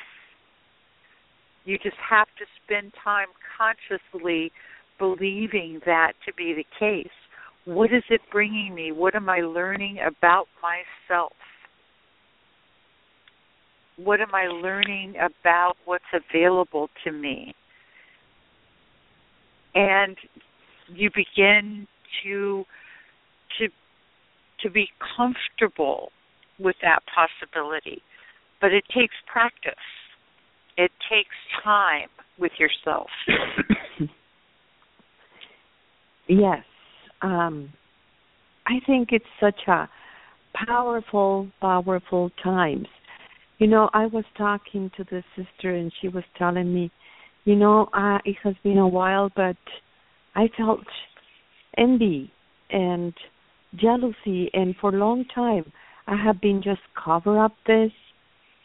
You 1.66 1.78
just 1.78 1.98
have 2.10 2.28
to 2.40 2.46
spend 2.64 2.94
time 3.04 3.28
consciously 3.58 4.52
believing 5.00 5.82
that 5.86 6.14
to 6.26 6.34
be 6.34 6.54
the 6.54 6.66
case. 6.80 7.12
What 7.66 7.92
is 7.92 8.04
it 8.10 8.22
bringing 8.32 8.74
me? 8.74 8.92
What 8.92 9.16
am 9.16 9.30
I 9.30 9.40
learning 9.40 9.98
about 10.06 10.48
myself? 10.62 11.34
what 13.98 14.22
am 14.22 14.34
I 14.34 14.48
learning 14.48 15.16
about 15.16 15.74
what's 15.86 16.04
available 16.14 16.90
to 17.04 17.12
me? 17.12 17.54
And 19.76 20.16
you 20.88 21.10
begin 21.14 21.88
to 22.24 22.64
to 23.60 23.68
to 24.62 24.70
be 24.70 24.90
comfortable 25.18 26.12
with 26.60 26.76
that 26.82 27.00
possibility. 27.14 28.02
But 28.62 28.74
it 28.74 28.84
takes 28.96 29.16
practice. 29.32 29.74
It 30.78 30.92
takes 31.10 31.36
time 31.64 32.10
with 32.38 32.52
yourself. 32.60 33.08
yes. 36.28 36.64
Um 37.22 37.70
I 38.66 38.80
think 38.86 39.10
it's 39.12 39.26
such 39.40 39.68
a 39.68 39.88
powerful, 40.54 41.48
powerful 41.62 42.32
times 42.44 42.88
you 43.58 43.68
know, 43.68 43.90
I 43.94 44.06
was 44.06 44.24
talking 44.38 44.92
to 44.98 45.04
the 45.06 45.24
sister 45.36 45.76
and 45.76 45.92
she 46.00 46.10
was 46.10 46.24
telling 46.38 46.74
me, 46.74 46.92
you 47.46 47.56
know, 47.56 47.88
uh, 47.94 48.20
it 48.24 48.36
has 48.44 48.54
been 48.64 48.78
a 48.78 48.88
while, 48.88 49.32
but 49.36 49.58
I 50.36 50.48
felt 50.56 50.86
envy 51.78 52.32
and 52.70 53.14
jealousy, 53.76 54.50
and 54.54 54.76
for 54.80 54.94
a 54.94 55.00
long 55.00 55.26
time 55.34 55.72
I 56.08 56.16
have 56.16 56.42
been 56.42 56.62
just 56.64 56.82
cover 57.02 57.44
up 57.44 57.54
this 57.66 57.92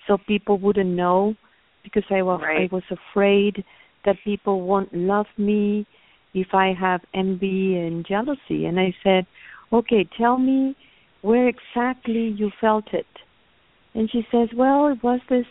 so 0.07 0.19
people 0.27 0.59
wouldn't 0.59 0.91
know 0.91 1.35
because 1.83 2.05
I 2.11 2.23
was 2.23 2.41
right. 2.43 2.71
I 2.71 2.75
was 2.75 2.85
afraid 2.91 3.65
that 4.05 4.17
people 4.25 4.63
won't 4.63 4.93
love 4.95 5.27
me 5.37 5.87
if 6.35 6.49
I 6.53 6.73
have 6.79 7.01
envy 7.15 7.77
and 7.77 8.07
jealousy. 8.07 8.67
And 8.67 8.79
I 8.81 8.95
said, 9.03 9.27
okay, 9.73 10.09
tell 10.17 10.39
me 10.39 10.77
where 11.23 11.49
exactly 11.49 12.35
you 12.37 12.51
felt 12.61 12.93
it 12.93 13.07
and 13.95 14.11
she 14.11 14.27
says, 14.31 14.49
"Well, 14.55 14.89
it 14.89 15.03
was 15.03 15.21
this 15.29 15.47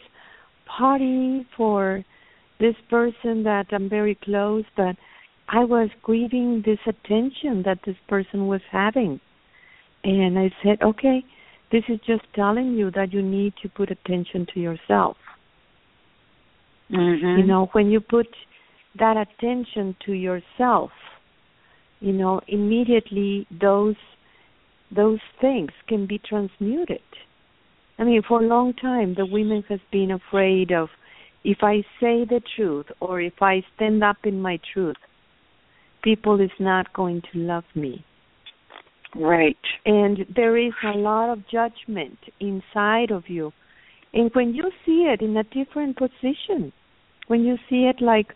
party 0.65 1.45
for 1.55 2.03
this 2.59 2.75
person 2.89 3.43
that 3.43 3.67
I'm 3.71 3.89
very 3.89 4.15
close, 4.15 4.65
but 4.75 4.95
I 5.49 5.63
was 5.63 5.89
grieving 6.01 6.63
this 6.65 6.79
attention 6.87 7.63
that 7.63 7.79
this 7.85 7.97
person 8.07 8.47
was 8.47 8.61
having." 8.71 9.19
And 10.03 10.39
I 10.39 10.51
said, 10.63 10.81
"Okay, 10.81 11.23
this 11.72 11.84
is 11.88 11.99
just 12.05 12.24
telling 12.36 12.74
you 12.74 12.91
that 12.91 13.13
you 13.13 13.22
need 13.22 13.53
to 13.61 13.69
put 13.69 13.91
attention 13.91 14.47
to 14.53 14.59
yourself." 14.59 15.17
Mm-hmm. 16.91 17.39
You 17.39 17.45
know, 17.45 17.69
when 17.72 17.89
you 17.89 18.01
put 18.01 18.28
that 18.99 19.15
attention 19.17 19.95
to 20.05 20.11
yourself, 20.11 20.91
you 21.99 22.11
know, 22.11 22.41
immediately 22.47 23.47
those 23.49 23.95
those 24.93 25.19
things 25.39 25.72
can 25.88 26.05
be 26.05 26.19
transmuted. 26.19 27.01
I 27.97 28.03
mean, 28.03 28.22
for 28.28 28.41
a 28.41 28.47
long 28.47 28.74
time, 28.74 29.13
the 29.15 29.26
women 29.26 29.63
has 29.69 29.80
been 29.91 30.11
afraid 30.11 30.72
of 30.72 30.89
if 31.43 31.59
I 31.61 31.82
say 31.99 32.26
the 32.26 32.41
truth 32.55 32.88
or 32.99 33.22
if 33.22 33.41
I 33.41 33.63
stand 33.76 34.03
up 34.03 34.17
in 34.24 34.41
my 34.41 34.59
truth, 34.74 34.97
people 36.03 36.41
is 36.41 36.51
not 36.59 36.91
going 36.93 37.22
to 37.32 37.39
love 37.39 37.63
me. 37.76 38.03
Right. 39.16 39.57
And 39.86 40.20
there 40.36 40.57
is 40.57 40.74
a 40.84 40.97
lot 40.97 41.32
of 41.32 41.39
judgment 41.49 42.18
inside 42.39 43.12
of 43.12 43.24
you. 43.28 43.51
And 44.14 44.30
when 44.34 44.53
you 44.53 44.72
see 44.86 45.09
it 45.14 45.22
in 45.22 45.36
a 45.38 45.43
different 45.43 45.97
position, 45.97 46.72
when 47.28 47.43
you 47.43 47.57
see 47.70 47.86
it 47.86 48.01
like, 48.01 48.28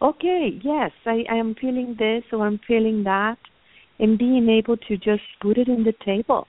okay, 0.00 0.58
yes, 0.62 0.90
I, 1.06 1.24
I 1.30 1.36
am 1.36 1.54
feeling 1.60 1.96
this 1.98 2.24
or 2.32 2.46
I'm 2.46 2.60
feeling 2.66 3.04
that, 3.04 3.36
and 3.98 4.18
being 4.18 4.48
able 4.48 4.76
to 4.76 4.96
just 4.96 5.22
put 5.40 5.58
it 5.58 5.68
in 5.68 5.84
the 5.84 5.94
table 6.04 6.46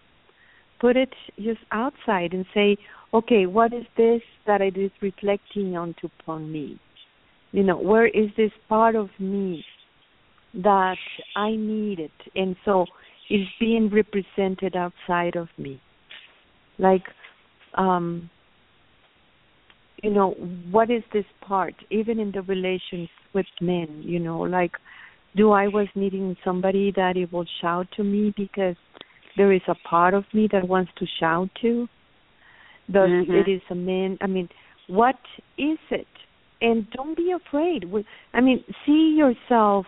put 0.80 0.98
it 0.98 1.14
just 1.38 1.60
outside 1.72 2.34
and 2.34 2.46
say, 2.54 2.78
okay, 3.14 3.46
what 3.46 3.74
is 3.74 3.86
this 3.98 4.22
that 4.48 4.62
it 4.62 4.78
is 4.78 4.92
reflecting 5.02 5.76
onto 5.76 6.08
upon 6.22 6.52
me? 6.52 6.80
You 7.52 7.64
know, 7.64 7.78
where 7.78 8.08
is 8.08 8.30
this 8.38 8.52
part 8.68 8.96
of 8.96 9.10
me 9.20 9.64
that 10.54 10.98
I 11.36 11.52
need 11.52 12.00
it, 12.00 12.12
and 12.36 12.56
so 12.66 12.86
is 13.30 13.48
being 13.60 13.90
represented 13.90 14.76
outside 14.76 15.36
of 15.36 15.48
me? 15.58 15.80
Like, 16.78 17.04
um, 17.76 18.30
you 20.02 20.10
know, 20.10 20.32
what 20.72 20.90
is 20.90 21.04
this 21.14 21.26
part? 21.42 21.76
Even 21.90 22.20
in 22.20 22.32
the 22.32 22.42
relations 22.44 23.10
with 23.34 23.46
men, 23.62 24.02
you 24.06 24.20
know, 24.20 24.40
like, 24.40 24.72
do 25.36 25.52
I 25.52 25.68
was 25.68 25.88
needing 25.96 26.36
somebody 26.44 26.92
that 26.96 27.18
it 27.18 27.32
will 27.32 27.46
shout 27.62 27.88
to 27.98 28.04
me 28.04 28.34
because 28.36 28.76
there 29.38 29.52
is 29.52 29.62
a 29.68 29.76
part 29.88 30.14
of 30.14 30.26
me 30.34 30.48
that 30.52 30.68
wants 30.68 30.92
to 30.98 31.06
shout 31.20 31.50
to. 31.62 31.88
Thus, 32.88 33.10
Mhm. 33.10 33.30
it 33.30 33.48
is 33.48 33.62
a 33.70 33.76
man. 33.76 34.18
I 34.22 34.28
mean, 34.28 34.50
what 34.88 35.20
is 35.58 35.78
it? 35.92 36.08
And 36.62 36.90
don't 36.92 37.16
be 37.16 37.32
afraid. 37.32 37.86
I 38.34 38.42
mean, 38.42 38.64
see 38.86 39.16
yourself 39.16 39.86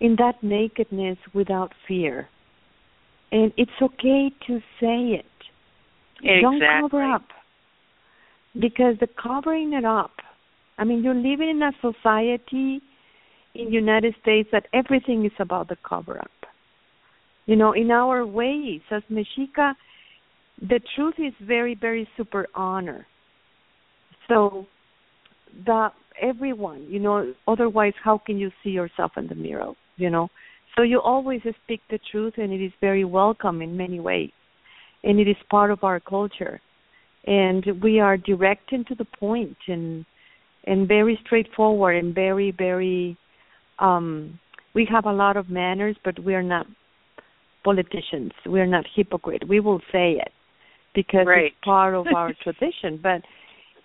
in 0.00 0.16
that 0.16 0.42
nakedness 0.42 1.18
without 1.32 1.72
fear. 1.86 2.28
And 3.34 3.52
it's 3.56 3.72
okay 3.82 4.30
to 4.46 4.60
say 4.80 5.18
it. 5.18 5.24
Don't 6.40 6.62
cover 6.80 7.02
up. 7.02 7.24
Because 8.54 8.94
the 9.00 9.08
covering 9.20 9.72
it 9.72 9.84
up, 9.84 10.12
I 10.78 10.84
mean, 10.84 11.02
you're 11.02 11.14
living 11.14 11.50
in 11.50 11.60
a 11.60 11.72
society 11.80 12.80
in 13.56 13.66
the 13.66 13.72
United 13.72 14.14
States 14.22 14.48
that 14.52 14.66
everything 14.72 15.24
is 15.24 15.32
about 15.40 15.68
the 15.68 15.76
cover 15.86 16.16
up. 16.16 16.30
You 17.46 17.56
know, 17.56 17.72
in 17.72 17.90
our 17.90 18.24
ways 18.24 18.82
as 18.92 19.02
Mexica, 19.10 19.74
the 20.60 20.78
truth 20.94 21.14
is 21.18 21.32
very, 21.42 21.74
very 21.74 22.08
super 22.16 22.46
honor. 22.54 23.04
So 24.28 24.66
the 25.66 25.88
everyone, 26.22 26.86
you 26.88 27.00
know, 27.00 27.34
otherwise 27.48 27.94
how 28.02 28.18
can 28.24 28.38
you 28.38 28.52
see 28.62 28.70
yourself 28.70 29.10
in 29.16 29.26
the 29.26 29.34
mirror, 29.34 29.72
you 29.96 30.08
know? 30.08 30.28
So 30.76 30.82
you 30.82 31.00
always 31.00 31.40
speak 31.64 31.80
the 31.90 31.98
truth 32.10 32.34
and 32.36 32.52
it 32.52 32.64
is 32.64 32.72
very 32.80 33.04
welcome 33.04 33.62
in 33.62 33.76
many 33.76 34.00
ways. 34.00 34.30
And 35.02 35.20
it 35.20 35.28
is 35.28 35.36
part 35.50 35.70
of 35.70 35.84
our 35.84 36.00
culture. 36.00 36.60
And 37.26 37.64
we 37.82 38.00
are 38.00 38.16
direct 38.16 38.72
and 38.72 38.86
to 38.88 38.94
the 38.94 39.06
point 39.18 39.56
and 39.68 40.04
and 40.66 40.88
very 40.88 41.18
straightforward 41.26 41.96
and 41.96 42.14
very, 42.14 42.50
very 42.56 43.16
um 43.78 44.38
we 44.74 44.86
have 44.90 45.06
a 45.06 45.12
lot 45.12 45.36
of 45.36 45.48
manners 45.48 45.96
but 46.04 46.18
we 46.24 46.34
are 46.34 46.42
not 46.42 46.66
politicians. 47.64 48.32
We 48.46 48.60
are 48.60 48.66
not 48.66 48.84
hypocrite. 48.94 49.48
We 49.48 49.60
will 49.60 49.80
say 49.90 50.12
it 50.12 50.32
because 50.94 51.26
Right. 51.26 51.46
it's 51.46 51.56
part 51.64 51.94
of 51.94 52.06
our 52.14 52.32
tradition. 52.42 52.98
But 53.02 53.22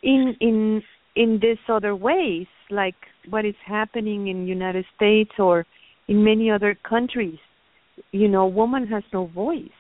in 0.02 0.36
in 0.40 0.82
in 1.16 1.40
these 1.42 1.58
other 1.68 1.96
ways, 1.96 2.48
like 2.70 2.96
what 3.30 3.46
is 3.46 3.56
happening 3.66 4.28
in 4.28 4.48
United 4.48 4.86
States 4.96 5.32
or 5.38 5.66
in 6.10 6.24
many 6.24 6.50
other 6.52 6.76
countries, 6.94 7.40
you 8.12 8.28
know, 8.28 8.46
woman 8.48 8.88
has 8.88 9.04
no 9.14 9.28
voice. 9.28 9.80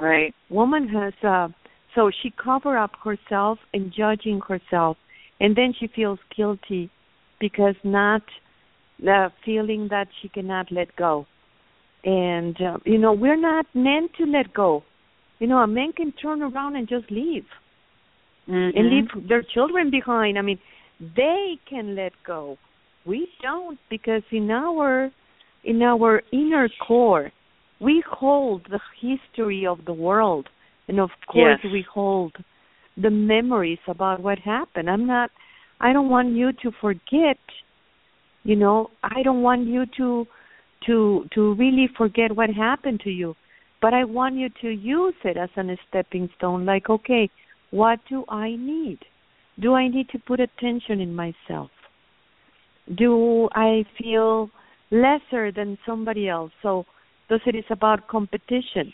Right. 0.00 0.32
Woman 0.50 0.88
has 0.88 1.14
uh 1.22 1.48
so 1.94 2.10
she 2.22 2.30
cover 2.48 2.76
up 2.84 2.92
herself 3.02 3.58
and 3.72 3.92
judging 4.00 4.40
herself 4.50 4.96
and 5.40 5.56
then 5.56 5.72
she 5.78 5.86
feels 5.86 6.18
guilty 6.36 6.90
because 7.40 7.76
not 7.84 8.22
the 9.00 9.32
feeling 9.44 9.88
that 9.90 10.08
she 10.20 10.28
cannot 10.28 10.66
let 10.70 10.94
go. 10.96 11.26
And 12.04 12.56
uh, 12.60 12.78
you 12.84 12.98
know, 12.98 13.12
we're 13.12 13.40
not 13.40 13.66
meant 13.74 14.10
to 14.18 14.24
let 14.26 14.52
go. 14.52 14.82
You 15.38 15.46
know, 15.46 15.58
a 15.58 15.66
man 15.66 15.92
can 15.92 16.12
turn 16.12 16.42
around 16.42 16.76
and 16.76 16.86
just 16.88 17.10
leave 17.10 17.46
Mhm. 18.48 18.72
and 18.76 18.84
leave 18.92 19.28
their 19.28 19.42
children 19.54 19.90
behind. 19.90 20.38
I 20.38 20.42
mean, 20.42 20.58
they 21.00 21.58
can 21.70 21.94
let 21.94 22.12
go. 22.26 22.58
We 23.06 23.28
don't 23.42 23.78
because 23.90 24.22
in 24.30 24.50
our 24.50 25.10
in 25.62 25.82
our 25.82 26.22
inner 26.32 26.68
core, 26.86 27.32
we 27.80 28.02
hold 28.08 28.66
the 28.70 28.80
history 29.00 29.66
of 29.66 29.84
the 29.86 29.92
world, 29.92 30.48
and 30.88 31.00
of 31.00 31.10
course 31.26 31.60
Yes. 31.62 31.72
we 31.72 31.82
hold 31.82 32.32
the 32.96 33.10
memories 33.10 33.78
about 33.88 34.20
what 34.20 34.38
happened. 34.38 34.88
I'm 34.88 35.06
not. 35.06 35.30
I 35.80 35.92
don't 35.92 36.08
want 36.08 36.30
you 36.34 36.52
to 36.62 36.70
forget. 36.80 37.38
You 38.44 38.56
know, 38.56 38.90
I 39.02 39.22
don't 39.22 39.42
want 39.42 39.66
you 39.66 39.84
to 39.98 40.26
to 40.86 41.26
to 41.34 41.54
really 41.54 41.88
forget 41.96 42.34
what 42.34 42.50
happened 42.50 43.00
to 43.00 43.10
you, 43.10 43.34
but 43.80 43.92
I 43.94 44.04
want 44.04 44.36
you 44.36 44.48
to 44.62 44.68
use 44.70 45.14
it 45.24 45.36
as 45.36 45.50
a 45.56 45.76
stepping 45.88 46.28
stone. 46.36 46.64
Like, 46.64 46.88
okay, 46.90 47.30
what 47.70 47.98
do 48.08 48.24
I 48.28 48.50
need? 48.56 48.98
Do 49.60 49.74
I 49.74 49.88
need 49.88 50.08
to 50.10 50.18
put 50.18 50.40
attention 50.40 51.00
in 51.00 51.14
myself? 51.14 51.70
Do 52.96 53.48
I 53.52 53.84
feel 53.98 54.50
lesser 54.90 55.50
than 55.52 55.78
somebody 55.86 56.28
else? 56.28 56.52
So, 56.62 56.84
thus 57.28 57.40
it 57.46 57.54
is 57.54 57.64
about 57.70 58.08
competition. 58.08 58.92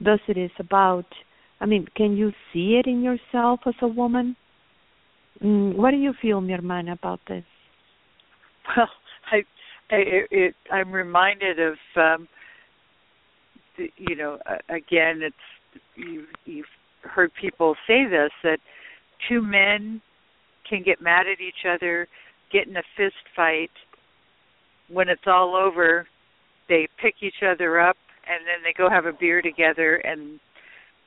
Thus 0.00 0.20
it 0.28 0.36
is 0.36 0.50
about, 0.58 1.06
I 1.60 1.66
mean, 1.66 1.86
can 1.96 2.16
you 2.16 2.32
see 2.52 2.80
it 2.82 2.86
in 2.86 3.02
yourself 3.02 3.60
as 3.66 3.74
a 3.80 3.88
woman? 3.88 4.36
Mm, 5.42 5.76
what 5.76 5.92
do 5.92 5.96
you 5.96 6.12
feel, 6.20 6.40
mi 6.40 6.54
about 6.54 7.20
this? 7.28 7.44
Well, 8.76 8.88
I, 9.32 9.38
I 9.94 10.02
it, 10.30 10.54
I'm 10.70 10.92
reminded 10.92 11.58
of, 11.58 11.74
um, 11.96 12.28
the, 13.76 13.90
you 13.96 14.14
know, 14.14 14.38
again, 14.68 15.20
it's 15.22 15.80
you, 15.96 16.24
you've 16.44 16.66
heard 17.02 17.32
people 17.40 17.74
say 17.86 18.04
this 18.04 18.30
that 18.42 18.58
two 19.28 19.42
men 19.42 20.00
can 20.68 20.82
get 20.82 21.00
mad 21.00 21.26
at 21.26 21.40
each 21.40 21.66
other, 21.68 22.06
get 22.52 22.68
in 22.68 22.76
a 22.76 22.82
fist 22.96 23.14
fight. 23.34 23.70
When 24.88 25.08
it's 25.08 25.26
all 25.26 25.56
over, 25.56 26.06
they 26.68 26.88
pick 27.00 27.16
each 27.22 27.42
other 27.42 27.80
up 27.80 27.96
and 28.28 28.46
then 28.46 28.62
they 28.62 28.74
go 28.76 28.90
have 28.90 29.06
a 29.06 29.12
beer 29.12 29.42
together 29.42 29.96
and, 29.96 30.38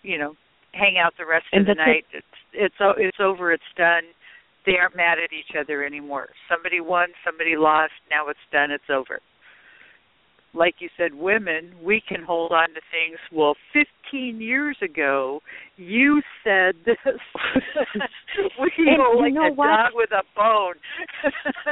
you 0.02 0.18
know, 0.18 0.36
hang 0.74 0.98
out 0.98 1.14
the 1.18 1.26
rest 1.26 1.46
And 1.54 1.62
of 1.62 1.68
the 1.68 1.76
that's 1.76 1.88
it. 1.88 1.92
night. 1.92 2.06
It's 2.14 2.26
it's 2.54 2.76
it's 2.98 3.18
over. 3.20 3.52
It's 3.54 3.64
done 3.78 4.04
they 4.66 4.78
aren't 4.78 4.96
mad 4.96 5.18
at 5.20 5.32
each 5.32 5.56
other 5.60 5.84
anymore. 5.86 6.30
Somebody 6.50 6.82
won, 6.82 7.10
somebody 7.24 7.56
lost, 7.56 7.94
now 8.10 8.28
it's 8.30 8.40
done, 8.52 8.72
it's 8.72 8.90
over. 8.90 9.20
Like 10.56 10.76
you 10.80 10.90
said, 10.98 11.16
women, 11.16 11.74
we 11.84 12.02
can 12.08 12.24
hold 12.24 12.52
on 12.52 12.70
to 12.70 12.82
things. 12.92 13.20
Well, 13.32 13.56
15 13.74 14.40
years 14.42 14.78
ago, 14.82 15.42
you 15.76 16.22
said 16.44 16.76
this. 16.86 16.96
we 18.60 18.72
And 18.78 18.98
go 18.98 19.18
like 19.20 19.34
a 19.34 19.54
what? 19.54 19.68
dog 19.68 19.92
with 19.94 20.12
a 20.12 20.24
bone. 20.36 20.76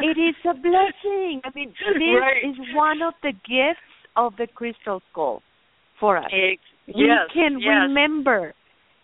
it 0.04 0.18
is 0.20 0.36
a 0.44 0.54
blessing. 0.54 1.42
I 1.46 1.50
mean, 1.56 1.70
this 1.80 1.98
Right. 2.20 2.44
is 2.44 2.58
one 2.76 3.02
of 3.02 3.14
the 3.24 3.32
gifts 3.32 3.80
of 4.16 4.34
the 4.38 4.48
crystal 4.48 5.02
skull 5.12 5.42
for 6.00 6.18
us. 6.18 6.26
Ex- 6.26 6.62
we 6.88 7.06
yes, 7.08 7.30
can 7.34 7.60
yes. 7.60 7.88
remember. 7.88 8.54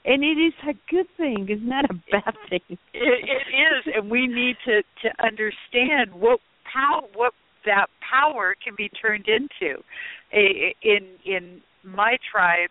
And 0.05 0.23
it 0.23 0.39
is 0.39 0.53
a 0.67 0.73
good 0.89 1.07
thing. 1.17 1.45
It's 1.49 1.61
not 1.63 1.85
a 1.85 1.93
bad 2.11 2.33
thing. 2.49 2.61
It, 2.69 2.77
it 2.93 3.47
is, 3.51 3.93
and 3.95 4.09
we 4.09 4.27
need 4.27 4.55
to 4.65 4.81
to 5.03 5.09
understand 5.23 6.13
what 6.13 6.39
how 6.63 7.03
what 7.15 7.33
that 7.65 7.87
power 8.09 8.55
can 8.63 8.73
be 8.77 8.89
turned 8.89 9.27
into. 9.27 9.81
A, 10.33 10.75
in 10.83 11.07
in 11.25 11.61
my 11.83 12.17
tribe, 12.31 12.69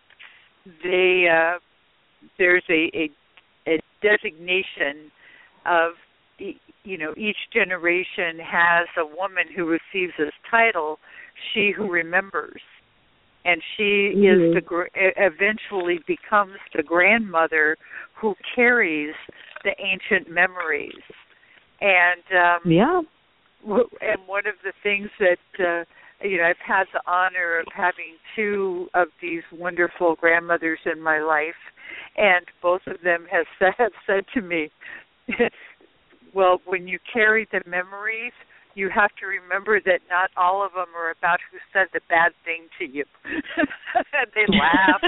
they 0.83 1.27
uh, 1.27 1.59
there's 2.37 2.63
a, 2.69 2.89
a 2.95 3.09
a 3.67 3.79
designation 4.01 5.11
of 5.65 5.91
you 6.83 6.97
know 6.97 7.13
each 7.17 7.37
generation 7.53 8.39
has 8.39 8.87
a 8.97 9.05
woman 9.05 9.45
who 9.55 9.65
receives 9.65 10.13
this 10.17 10.33
title, 10.49 10.99
she 11.53 11.71
who 11.75 11.89
remembers 11.89 12.61
and 13.45 13.61
she 13.75 14.13
Mhm. 14.15 14.49
is 14.49 14.53
the 14.53 14.61
gr- 14.61 14.87
eventually 14.95 15.99
becomes 16.05 16.57
the 16.75 16.83
grandmother 16.83 17.77
who 18.13 18.35
carries 18.55 19.15
the 19.63 19.73
ancient 19.81 20.29
memories 20.29 21.01
and 21.81 22.23
um 22.33 22.59
Yeah. 22.65 23.01
And 23.65 24.19
one 24.25 24.47
of 24.47 24.55
the 24.63 24.73
things 24.83 25.09
that 25.19 25.37
uh 25.59 25.83
you 26.25 26.37
know 26.37 26.43
I've 26.43 26.55
had 26.65 26.85
the 26.93 27.01
honor 27.07 27.59
of 27.59 27.65
having 27.75 28.17
two 28.35 28.89
of 28.93 29.07
these 29.21 29.43
wonderful 29.51 30.15
grandmothers 30.15 30.79
in 30.85 31.01
my 31.01 31.19
life 31.19 31.59
and 32.17 32.45
both 32.61 32.81
of 32.87 33.01
them 33.03 33.25
have 33.31 33.45
said 33.57 33.73
have 33.77 33.91
said 34.05 34.25
to 34.33 34.41
me 34.41 34.69
well 36.33 36.61
when 36.65 36.87
you 36.87 36.99
carry 37.11 37.47
the 37.51 37.61
memories 37.65 38.33
you 38.75 38.89
have 38.93 39.09
to 39.19 39.25
remember 39.25 39.81
that 39.83 39.99
not 40.09 40.29
all 40.37 40.65
of 40.65 40.71
them 40.73 40.95
are 40.95 41.11
about 41.11 41.39
who 41.51 41.57
said 41.73 41.87
the 41.91 41.99
bad 42.07 42.31
thing 42.45 42.67
to 42.77 42.85
you. 42.85 43.03
they 44.35 44.45
laugh. 44.47 45.01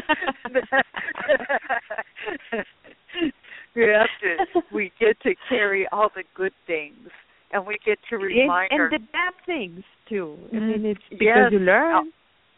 we 3.76 3.84
have 3.84 4.10
to 4.22 4.62
we 4.74 4.92
get 5.00 5.20
to 5.22 5.36
carry 5.48 5.88
all 5.92 6.10
the 6.14 6.24
good 6.36 6.54
things 6.68 7.10
and 7.54 7.66
we 7.66 7.78
get 7.86 8.00
to 8.10 8.16
And, 8.16 8.24
remind 8.24 8.72
our 8.72 8.86
and 8.86 8.94
the 8.94 9.00
bad 9.12 9.34
things 9.46 9.84
too. 10.08 10.38
I 10.52 10.56
Mhm. 10.56 10.68
mean, 10.68 10.86
it's 10.86 11.02
because 11.10 11.22
Yes. 11.22 11.52
you 11.52 11.60
learn. 11.60 12.12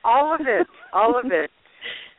all 0.04 0.34
of 0.34 0.42
it, 0.48 0.68
all 0.92 1.18
of 1.18 1.32
it. 1.32 1.50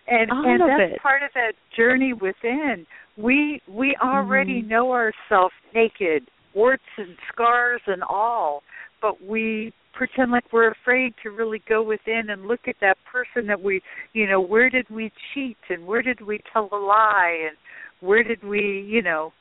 And 0.06 0.30
All 0.32 0.44
and 0.46 0.60
that's 0.60 0.92
it. 0.94 1.00
part 1.00 1.22
of 1.22 1.30
that 1.34 1.52
journey 1.76 2.12
within. 2.12 2.86
We 3.16 3.60
we 3.68 3.96
already 4.02 4.62
Mhm. 4.62 4.68
know 4.68 4.92
ourselves 4.92 5.54
naked, 5.74 6.28
warts 6.54 6.82
and 6.96 7.16
scars 7.32 7.80
and 7.86 8.02
all, 8.02 8.62
but 9.00 9.22
we 9.22 9.72
pretend 9.92 10.32
like 10.32 10.52
we're 10.52 10.68
afraid 10.70 11.14
to 11.22 11.30
really 11.30 11.60
go 11.68 11.80
within 11.82 12.30
and 12.30 12.46
look 12.48 12.66
at 12.66 12.78
that 12.80 12.98
person 13.04 13.46
that 13.46 13.60
we, 13.62 13.80
you 14.12 14.26
know, 14.26 14.40
where 14.40 14.68
did 14.68 14.88
we 14.90 15.10
cheat 15.32 15.56
and 15.68 15.86
where 15.86 16.02
did 16.02 16.20
we 16.20 16.38
tell 16.52 16.68
a 16.72 16.76
lie 16.76 17.38
and 17.48 17.56
where 18.00 18.24
did 18.24 18.42
we, 18.42 18.80
you 18.80 19.00
know, 19.02 19.32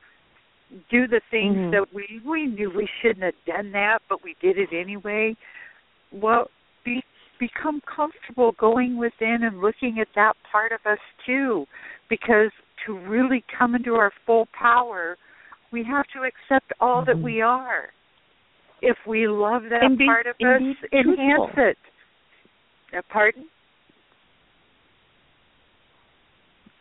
do 0.89 1.07
the 1.07 1.21
things 1.29 1.55
Mhm. 1.55 1.71
that 1.71 1.93
we 1.93 2.21
we 2.23 2.47
knew 2.47 2.69
we 2.69 2.87
shouldn't 3.01 3.23
have 3.23 3.45
done 3.45 3.71
that, 3.71 4.01
but 4.09 4.23
we 4.23 4.35
did 4.39 4.57
it 4.57 4.73
anyway. 4.73 5.35
Well, 6.11 6.49
be 6.83 7.03
become 7.39 7.81
comfortable 7.81 8.53
going 8.53 8.97
within 8.97 9.43
and 9.43 9.59
looking 9.59 9.99
at 9.99 10.07
that 10.15 10.35
part 10.43 10.71
of 10.71 10.85
us 10.85 10.99
too 11.25 11.67
because 12.09 12.51
to 12.85 12.97
really 12.97 13.43
come 13.57 13.75
into 13.75 13.95
our 13.95 14.11
full 14.25 14.47
power 14.53 15.17
we 15.71 15.83
have 15.83 16.05
to 16.07 16.23
accept 16.23 16.71
all 16.79 17.01
mm-hmm. 17.01 17.07
that 17.07 17.17
we 17.17 17.41
are 17.41 17.89
if 18.81 18.97
we 19.07 19.27
love 19.27 19.63
that 19.63 19.81
part 20.05 20.27
of 20.27 20.35
us 20.35 20.61
enhance 20.93 21.51
it 21.57 21.77
uh, 22.95 23.01
pardon 23.09 23.45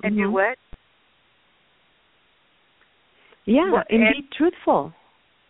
and 0.03 0.15
mm-hmm. 0.15 0.25
do 0.25 0.33
what 0.33 0.59
yeah 3.45 3.71
well, 3.73 3.85
and, 3.89 4.03
and 4.03 4.15
be 4.15 4.29
truthful 4.37 4.93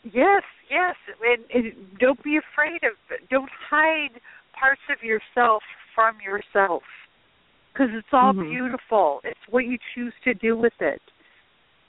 yes 0.04 0.42
yes 0.70 0.94
and, 1.22 1.44
and 1.54 1.98
don't 1.98 2.22
be 2.22 2.38
afraid 2.38 2.82
of 2.84 2.92
don't 3.30 3.50
hide 3.70 4.20
parts 4.58 4.80
of 4.90 5.02
yourself 5.04 5.62
from 5.94 6.16
yourself 6.24 6.82
because 7.72 7.88
it's 7.92 8.08
all 8.12 8.32
mm-hmm. 8.32 8.50
beautiful. 8.50 9.20
It's 9.24 9.40
what 9.48 9.64
you 9.64 9.78
choose 9.94 10.12
to 10.24 10.34
do 10.34 10.56
with 10.56 10.72
it. 10.80 11.00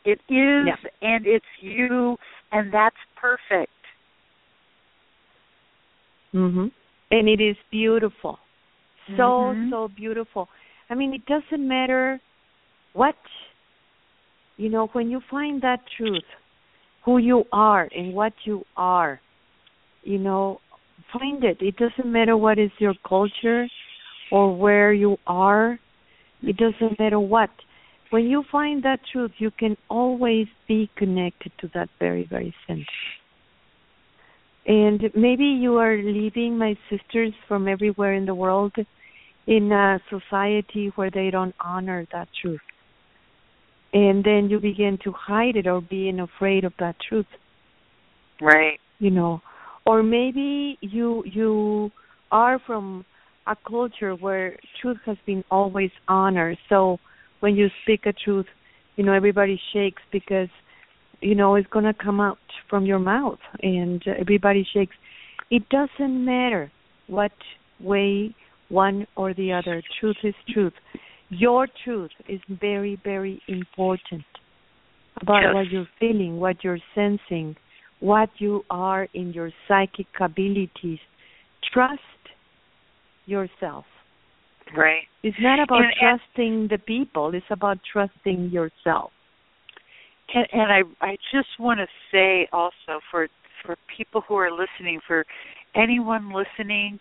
It 0.05 0.19
is, 0.29 0.67
yeah. 0.67 0.75
and 1.01 1.25
it's 1.25 1.45
you, 1.61 2.17
and 2.51 2.73
that's 2.73 2.95
perfect. 3.15 3.71
Mhm. 6.33 6.71
And 7.11 7.29
it 7.29 7.41
is 7.41 7.55
beautiful. 7.71 8.39
So 9.17 9.23
mm-hmm. 9.23 9.69
so 9.69 9.87
beautiful. 9.87 10.49
I 10.89 10.95
mean, 10.95 11.13
it 11.13 11.25
doesn't 11.25 11.65
matter 11.65 12.19
what 12.93 13.15
you 14.57 14.69
know 14.69 14.87
when 14.93 15.09
you 15.09 15.21
find 15.29 15.61
that 15.61 15.81
truth, 15.97 16.23
who 17.05 17.17
you 17.17 17.43
are 17.51 17.89
and 17.95 18.13
what 18.13 18.33
you 18.45 18.63
are. 18.77 19.19
You 20.03 20.17
know, 20.19 20.59
find 21.11 21.43
it. 21.43 21.57
It 21.61 21.75
doesn't 21.77 22.11
matter 22.11 22.35
what 22.37 22.59
is 22.59 22.71
your 22.79 22.93
culture 23.07 23.67
or 24.31 24.55
where 24.55 24.93
you 24.93 25.17
are. 25.27 25.79
It 26.41 26.57
doesn't 26.57 26.99
matter 26.99 27.19
what. 27.19 27.49
When 28.09 28.25
you 28.25 28.43
find 28.51 28.83
that 28.83 28.99
truth, 29.11 29.31
you 29.37 29.51
can 29.51 29.75
always 29.89 30.47
be 30.67 30.89
connected 30.97 31.51
to 31.59 31.69
that 31.73 31.89
very, 31.99 32.27
very 32.29 32.53
center. 32.67 32.85
And 34.65 35.01
maybe 35.15 35.45
you 35.45 35.77
are 35.77 35.97
leaving 35.97 36.57
my 36.57 36.77
sisters 36.89 37.33
from 37.47 37.67
everywhere 37.67 38.13
in 38.13 38.25
the 38.25 38.35
world 38.35 38.73
in 39.47 39.71
a 39.71 39.99
society 40.09 40.91
where 40.95 41.09
they 41.09 41.29
don't 41.31 41.55
honor 41.59 42.07
that 42.13 42.29
truth. 42.41 42.61
And 43.93 44.23
then 44.23 44.49
you 44.49 44.59
begin 44.59 44.97
to 45.03 45.11
hide 45.11 45.55
it 45.55 45.67
or 45.67 45.81
being 45.81 46.19
afraid 46.19 46.63
of 46.63 46.73
that 46.79 46.95
truth. 47.07 47.27
Right. 48.41 48.79
You 48.99 49.11
know, 49.11 49.41
or 49.85 50.01
maybe 50.01 50.77
you 50.81 51.23
you 51.25 51.91
are 52.31 52.59
from 52.65 53.05
a 53.45 53.55
culture 53.67 54.15
where 54.15 54.57
truth 54.81 54.97
has 55.05 55.17
been 55.25 55.43
always 55.51 55.91
honored. 56.07 56.57
So 56.69 56.97
when 57.41 57.55
you 57.55 57.67
speak 57.83 58.05
a 58.05 58.13
truth, 58.13 58.45
you 58.95 59.03
know 59.03 59.13
everybody 59.13 59.59
shakes 59.73 60.01
because 60.11 60.49
you 61.21 61.35
know 61.35 61.55
it's 61.55 61.67
going 61.69 61.85
to 61.85 61.93
come 61.93 62.19
out 62.19 62.37
from 62.69 62.85
your 62.85 62.99
mouth 62.99 63.39
and 63.61 64.03
everybody 64.19 64.65
shakes. 64.73 64.95
It 65.51 65.63
doesn't 65.69 66.25
matter 66.25 66.71
what 67.07 67.31
way 67.79 68.35
one 68.69 69.05
or 69.15 69.33
the 69.33 69.53
other. 69.53 69.81
Truth 69.99 70.17
is 70.23 70.33
truth. 70.51 70.73
Your 71.37 71.67
truth 71.83 72.11
is 72.27 72.39
very 72.49 72.99
very 73.03 73.41
important 73.47 74.23
about 75.21 75.41
yes. 75.43 75.53
what 75.53 75.67
you're 75.69 75.87
feeling, 75.99 76.39
what 76.39 76.63
you're 76.63 76.79
sensing, 76.95 77.55
what 77.99 78.29
you 78.37 78.63
are 78.69 79.07
in 79.13 79.31
your 79.33 79.51
psychic 79.67 80.07
abilities. 80.19 80.99
Trust 81.73 82.01
yourself. 83.25 83.85
Right. 84.75 85.03
It's 85.21 85.37
not 85.39 85.59
about 85.59 85.83
and, 85.83 85.93
trusting 85.99 86.67
the 86.69 86.77
people, 86.77 87.33
it's 87.33 87.45
about 87.49 87.77
trusting 87.91 88.49
yourself. 88.49 89.11
And, 90.33 90.47
and 90.51 90.71
I 90.71 90.81
I 91.05 91.17
just 91.31 91.49
want 91.59 91.79
to 91.79 91.87
say 92.11 92.47
also 92.51 92.99
for 93.11 93.27
for 93.63 93.77
people 93.95 94.21
who 94.27 94.35
are 94.35 94.51
listening, 94.51 94.99
for 95.07 95.25
anyone 95.75 96.33
listening 96.33 96.99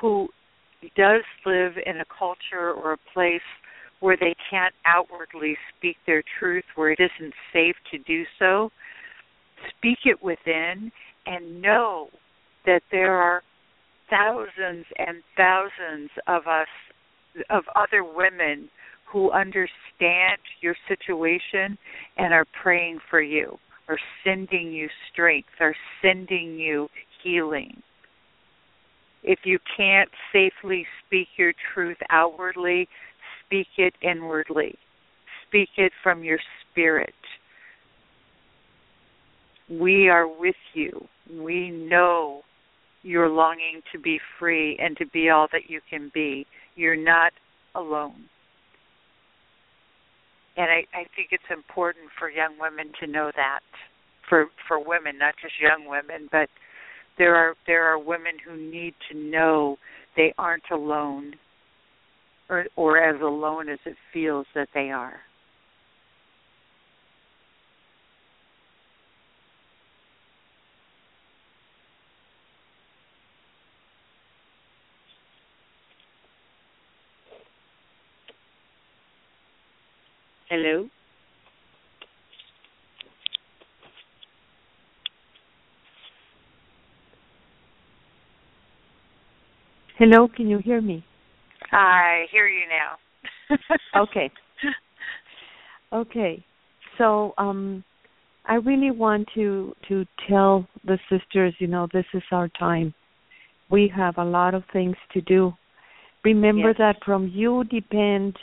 who 0.00 0.28
does 0.96 1.22
live 1.44 1.72
in 1.84 1.96
a 2.00 2.04
culture 2.18 2.70
or 2.72 2.92
a 2.92 2.98
place 3.12 3.40
where 4.00 4.16
they 4.16 4.34
can't 4.50 4.74
outwardly 4.84 5.56
speak 5.76 5.96
their 6.06 6.22
truth, 6.38 6.64
where 6.74 6.90
it 6.90 7.00
isn't 7.00 7.34
safe 7.52 7.76
to 7.90 7.98
do 7.98 8.24
so, 8.38 8.70
speak 9.76 9.98
it 10.04 10.22
within 10.22 10.92
and 11.26 11.62
know 11.62 12.08
that 12.66 12.82
there 12.90 13.14
are 13.14 13.42
thousands 14.10 14.84
and 14.98 15.22
thousands 15.36 16.10
of 16.26 16.46
us 16.46 16.68
of 17.50 17.64
other 17.74 18.02
women 18.02 18.68
who 19.04 19.30
understand 19.30 20.38
your 20.62 20.74
situation 20.88 21.76
and 22.16 22.32
are 22.32 22.46
praying 22.62 22.98
for 23.10 23.20
you 23.20 23.58
are 23.88 23.98
sending 24.24 24.72
you 24.72 24.88
strength 25.12 25.48
are 25.60 25.74
sending 26.02 26.58
you 26.58 26.88
healing. 27.22 27.82
If 29.22 29.40
you 29.44 29.58
can't 29.76 30.10
safely 30.32 30.86
speak 31.04 31.28
your 31.36 31.52
truth 31.74 31.96
outwardly 32.10 32.88
speak 33.46 33.68
it 33.78 33.94
inwardly 34.02 34.76
speak 35.48 35.70
it 35.76 35.92
from 36.02 36.22
your 36.22 36.38
spirit 36.70 37.14
we 39.68 40.08
are 40.08 40.28
with 40.28 40.54
you. 40.74 41.06
We 41.32 41.70
know 41.70 42.42
you're 43.02 43.28
longing 43.28 43.82
to 43.92 43.98
be 43.98 44.20
free 44.38 44.78
and 44.80 44.96
to 44.98 45.06
be 45.06 45.30
all 45.30 45.48
that 45.52 45.68
you 45.68 45.80
can 45.88 46.10
be. 46.14 46.46
You're 46.76 46.96
not 46.96 47.32
alone. 47.74 48.24
And 50.56 50.66
I, 50.70 50.84
I 50.94 51.04
think 51.14 51.28
it's 51.32 51.42
important 51.50 52.06
for 52.18 52.30
young 52.30 52.58
women 52.58 52.92
to 53.00 53.06
know 53.06 53.30
that. 53.36 53.60
For 54.28 54.46
for 54.66 54.78
women, 54.78 55.18
not 55.18 55.34
just 55.40 55.54
young 55.60 55.88
women, 55.88 56.28
but 56.32 56.48
there 57.16 57.36
are 57.36 57.54
there 57.66 57.84
are 57.84 57.98
women 57.98 58.32
who 58.44 58.56
need 58.56 58.94
to 59.10 59.16
know 59.16 59.76
they 60.16 60.34
aren't 60.36 60.68
alone 60.72 61.34
or 62.48 62.66
or 62.76 62.98
as 62.98 63.20
alone 63.20 63.68
as 63.68 63.78
it 63.84 63.96
feels 64.12 64.46
that 64.54 64.68
they 64.74 64.90
are. 64.90 65.20
Hello? 80.48 80.88
Hello, 89.98 90.28
can 90.28 90.48
you 90.48 90.58
hear 90.58 90.80
me? 90.80 91.04
I 91.72 92.26
hear 92.30 92.48
you 92.48 92.64
now. 92.68 94.02
okay. 94.02 94.30
Okay. 95.92 96.44
So, 96.98 97.34
um 97.38 97.84
I 98.48 98.54
really 98.54 98.92
want 98.92 99.28
to 99.34 99.74
to 99.88 100.04
tell 100.28 100.66
the 100.84 100.98
sisters, 101.10 101.54
you 101.58 101.66
know, 101.66 101.88
this 101.92 102.06
is 102.14 102.22
our 102.30 102.48
time. 102.48 102.94
We 103.70 103.92
have 103.96 104.18
a 104.18 104.24
lot 104.24 104.54
of 104.54 104.62
things 104.72 104.96
to 105.12 105.20
do. 105.20 105.52
Remember 106.24 106.68
yes. 106.68 106.76
that 106.78 106.96
from 107.04 107.28
you 107.28 107.64
depend 107.64 108.36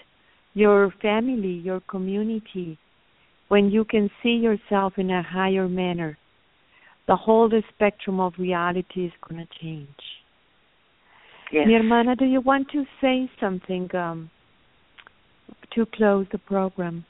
your 0.54 0.94
family, 1.02 1.54
your 1.64 1.80
community, 1.82 2.78
when 3.48 3.70
you 3.70 3.86
can 3.86 4.10
see 4.22 4.36
yourself 4.36 4.94
in 4.98 5.10
a 5.10 5.24
higher 5.24 5.68
manner, 5.68 6.18
the 7.08 7.16
whole 7.16 7.50
spectrum 7.74 8.20
of 8.20 8.34
reality 8.38 9.06
is 9.06 9.12
going 9.28 9.46
to 9.46 9.60
change. 9.62 9.88
Yes. 11.54 11.68
Mi 11.68 11.74
hermana, 11.74 12.16
do 12.16 12.26
you 12.26 12.42
want 12.42 12.72
to 12.72 12.84
say 13.00 13.30
something 13.40 13.88
um, 13.94 14.32
to 15.76 15.86
close 15.86 16.26
the 16.32 16.40
program? 16.40 17.06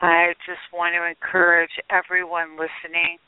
I 0.00 0.32
just 0.46 0.64
want 0.72 0.94
to 0.96 1.06
encourage 1.06 1.76
everyone 1.90 2.52
listening 2.52 3.18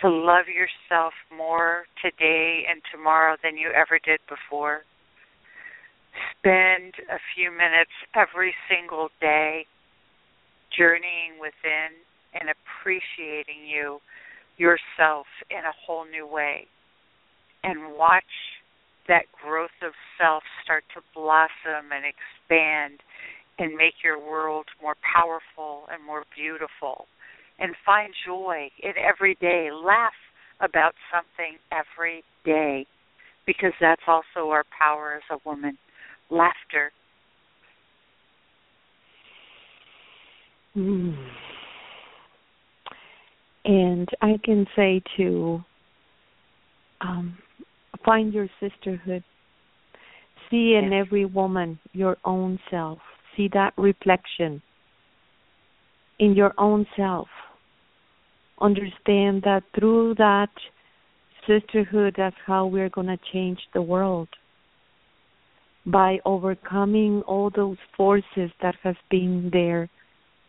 to 0.00 0.08
love 0.08 0.46
yourself 0.48 1.12
more 1.28 1.84
today 2.00 2.64
and 2.70 2.80
tomorrow 2.90 3.36
than 3.42 3.58
you 3.58 3.68
ever 3.76 4.00
did 4.02 4.20
before 4.30 4.80
spend 6.32 6.94
a 7.12 7.20
few 7.36 7.50
minutes 7.50 7.92
every 8.16 8.54
single 8.64 9.10
day 9.20 9.66
journeying 10.72 11.36
within 11.38 11.92
and 12.32 12.48
appreciating 12.48 13.68
you 13.68 14.00
yourself 14.56 15.26
in 15.50 15.58
a 15.68 15.74
whole 15.84 16.06
new 16.06 16.26
way 16.26 16.66
and 17.64 17.96
watch 17.96 18.24
that 19.08 19.24
growth 19.42 19.74
of 19.84 19.92
self 20.20 20.42
start 20.62 20.84
to 20.94 21.00
blossom 21.14 21.92
and 21.92 22.04
expand 22.04 23.00
and 23.58 23.74
make 23.74 23.94
your 24.04 24.18
world 24.18 24.66
more 24.82 24.96
powerful 25.02 25.88
and 25.90 26.04
more 26.04 26.24
beautiful 26.36 27.06
and 27.58 27.74
find 27.84 28.12
joy 28.26 28.68
in 28.82 28.92
every 28.96 29.36
day 29.40 29.70
laugh 29.72 30.12
about 30.60 30.94
something 31.12 31.56
every 31.72 32.22
day 32.44 32.86
because 33.46 33.72
that's 33.80 34.02
also 34.06 34.50
our 34.50 34.64
power 34.78 35.14
as 35.16 35.22
a 35.30 35.48
woman. 35.48 35.76
Laughter. 36.30 36.92
Mm. 40.76 41.16
And 43.64 44.08
I 44.20 44.38
can 44.44 44.66
say 44.76 45.02
to 45.16 45.64
um, 47.00 47.38
find 48.04 48.32
your 48.32 48.48
sisterhood. 48.60 49.22
See 50.50 50.74
in 50.74 50.92
Yes. 50.92 51.06
every 51.06 51.24
woman 51.24 51.78
your 51.92 52.16
own 52.24 52.58
self. 52.70 52.98
See 53.36 53.48
that 53.48 53.74
reflection 53.76 54.62
in 56.18 56.34
your 56.34 56.54
own 56.58 56.86
self. 56.96 57.28
Understand 58.60 59.42
that 59.42 59.62
through 59.74 60.14
that 60.14 60.50
sisterhood, 61.46 62.14
that's 62.16 62.36
how 62.44 62.66
we're 62.66 62.88
going 62.88 63.06
to 63.06 63.18
change 63.32 63.60
the 63.72 63.82
world. 63.82 64.28
By 65.86 66.18
overcoming 66.24 67.22
all 67.22 67.50
those 67.50 67.78
forces 67.96 68.50
that 68.60 68.74
have 68.82 68.98
been 69.10 69.50
there 69.52 69.88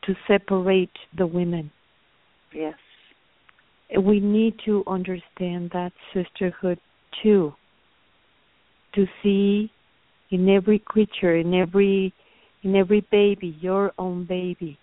to 0.04 0.16
separate 0.28 0.98
the 1.18 1.28
women. 1.28 1.72
Yes. 2.54 2.78
We 3.98 4.20
need 4.20 4.60
to 4.66 4.84
understand 4.88 5.72
that 5.72 5.94
sisterhood 6.14 6.80
too. 7.24 7.54
To 8.96 9.06
see 9.22 9.72
in 10.32 10.50
every 10.50 10.80
creature, 10.80 11.36
in 11.36 11.54
every 11.54 12.14
in 12.64 12.76
every 12.76 13.06
baby, 13.12 13.58
your 13.62 13.92
own 13.98 14.26
baby. 14.26 14.78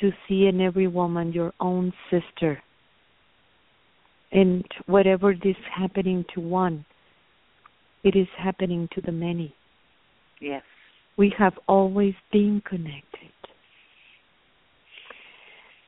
To 0.00 0.10
see 0.28 0.46
in 0.46 0.60
every 0.60 0.86
woman 0.86 1.32
your 1.32 1.52
own 1.60 1.92
sister. 2.10 2.62
And 4.32 4.64
whatever 4.86 5.32
is 5.32 5.56
happening 5.74 6.24
to 6.34 6.40
one, 6.40 6.84
it 8.04 8.14
is 8.14 8.26
happening 8.36 8.88
to 8.94 9.00
the 9.00 9.12
many. 9.12 9.54
Yes. 10.40 10.62
We 11.16 11.32
have 11.38 11.54
always 11.66 12.14
been 12.30 12.62
connected. 12.68 13.32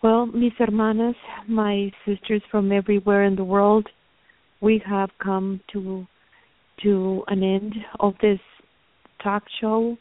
Well, 0.03 0.27
mis 0.27 0.53
hermanas, 0.57 1.17
my 1.49 1.93
sisters 2.07 2.43
from 2.51 2.73
everywhere 2.73 3.25
in 3.25 3.37
the 3.37 3.45
world, 3.45 3.87
we 4.61 4.83
have 4.87 5.11
come 5.23 5.61
to 5.73 6.07
to 6.83 7.25
an 7.29 7.43
end 7.43 7.75
of 7.99 8.15
this 8.23 8.39
talk 9.23 9.43
show. 9.61 9.97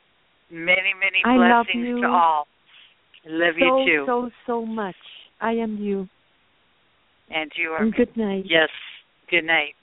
Many, 0.51 0.93
many 1.05 1.21
I 1.25 1.35
blessings 1.39 2.01
to 2.03 2.07
all. 2.07 2.47
Love 3.27 3.57
so, 3.59 3.65
you 3.65 3.85
too. 3.87 4.03
so, 4.07 4.31
so 4.47 4.67
much. 4.67 5.01
I 5.41 5.53
am 5.65 5.77
you. 5.89 6.09
And 7.35 7.51
you 7.57 7.71
are 7.71 7.89
good 7.91 8.17
night. 8.17 8.45
Yes. 8.49 8.69
Good 9.31 9.45
night. 9.45 9.75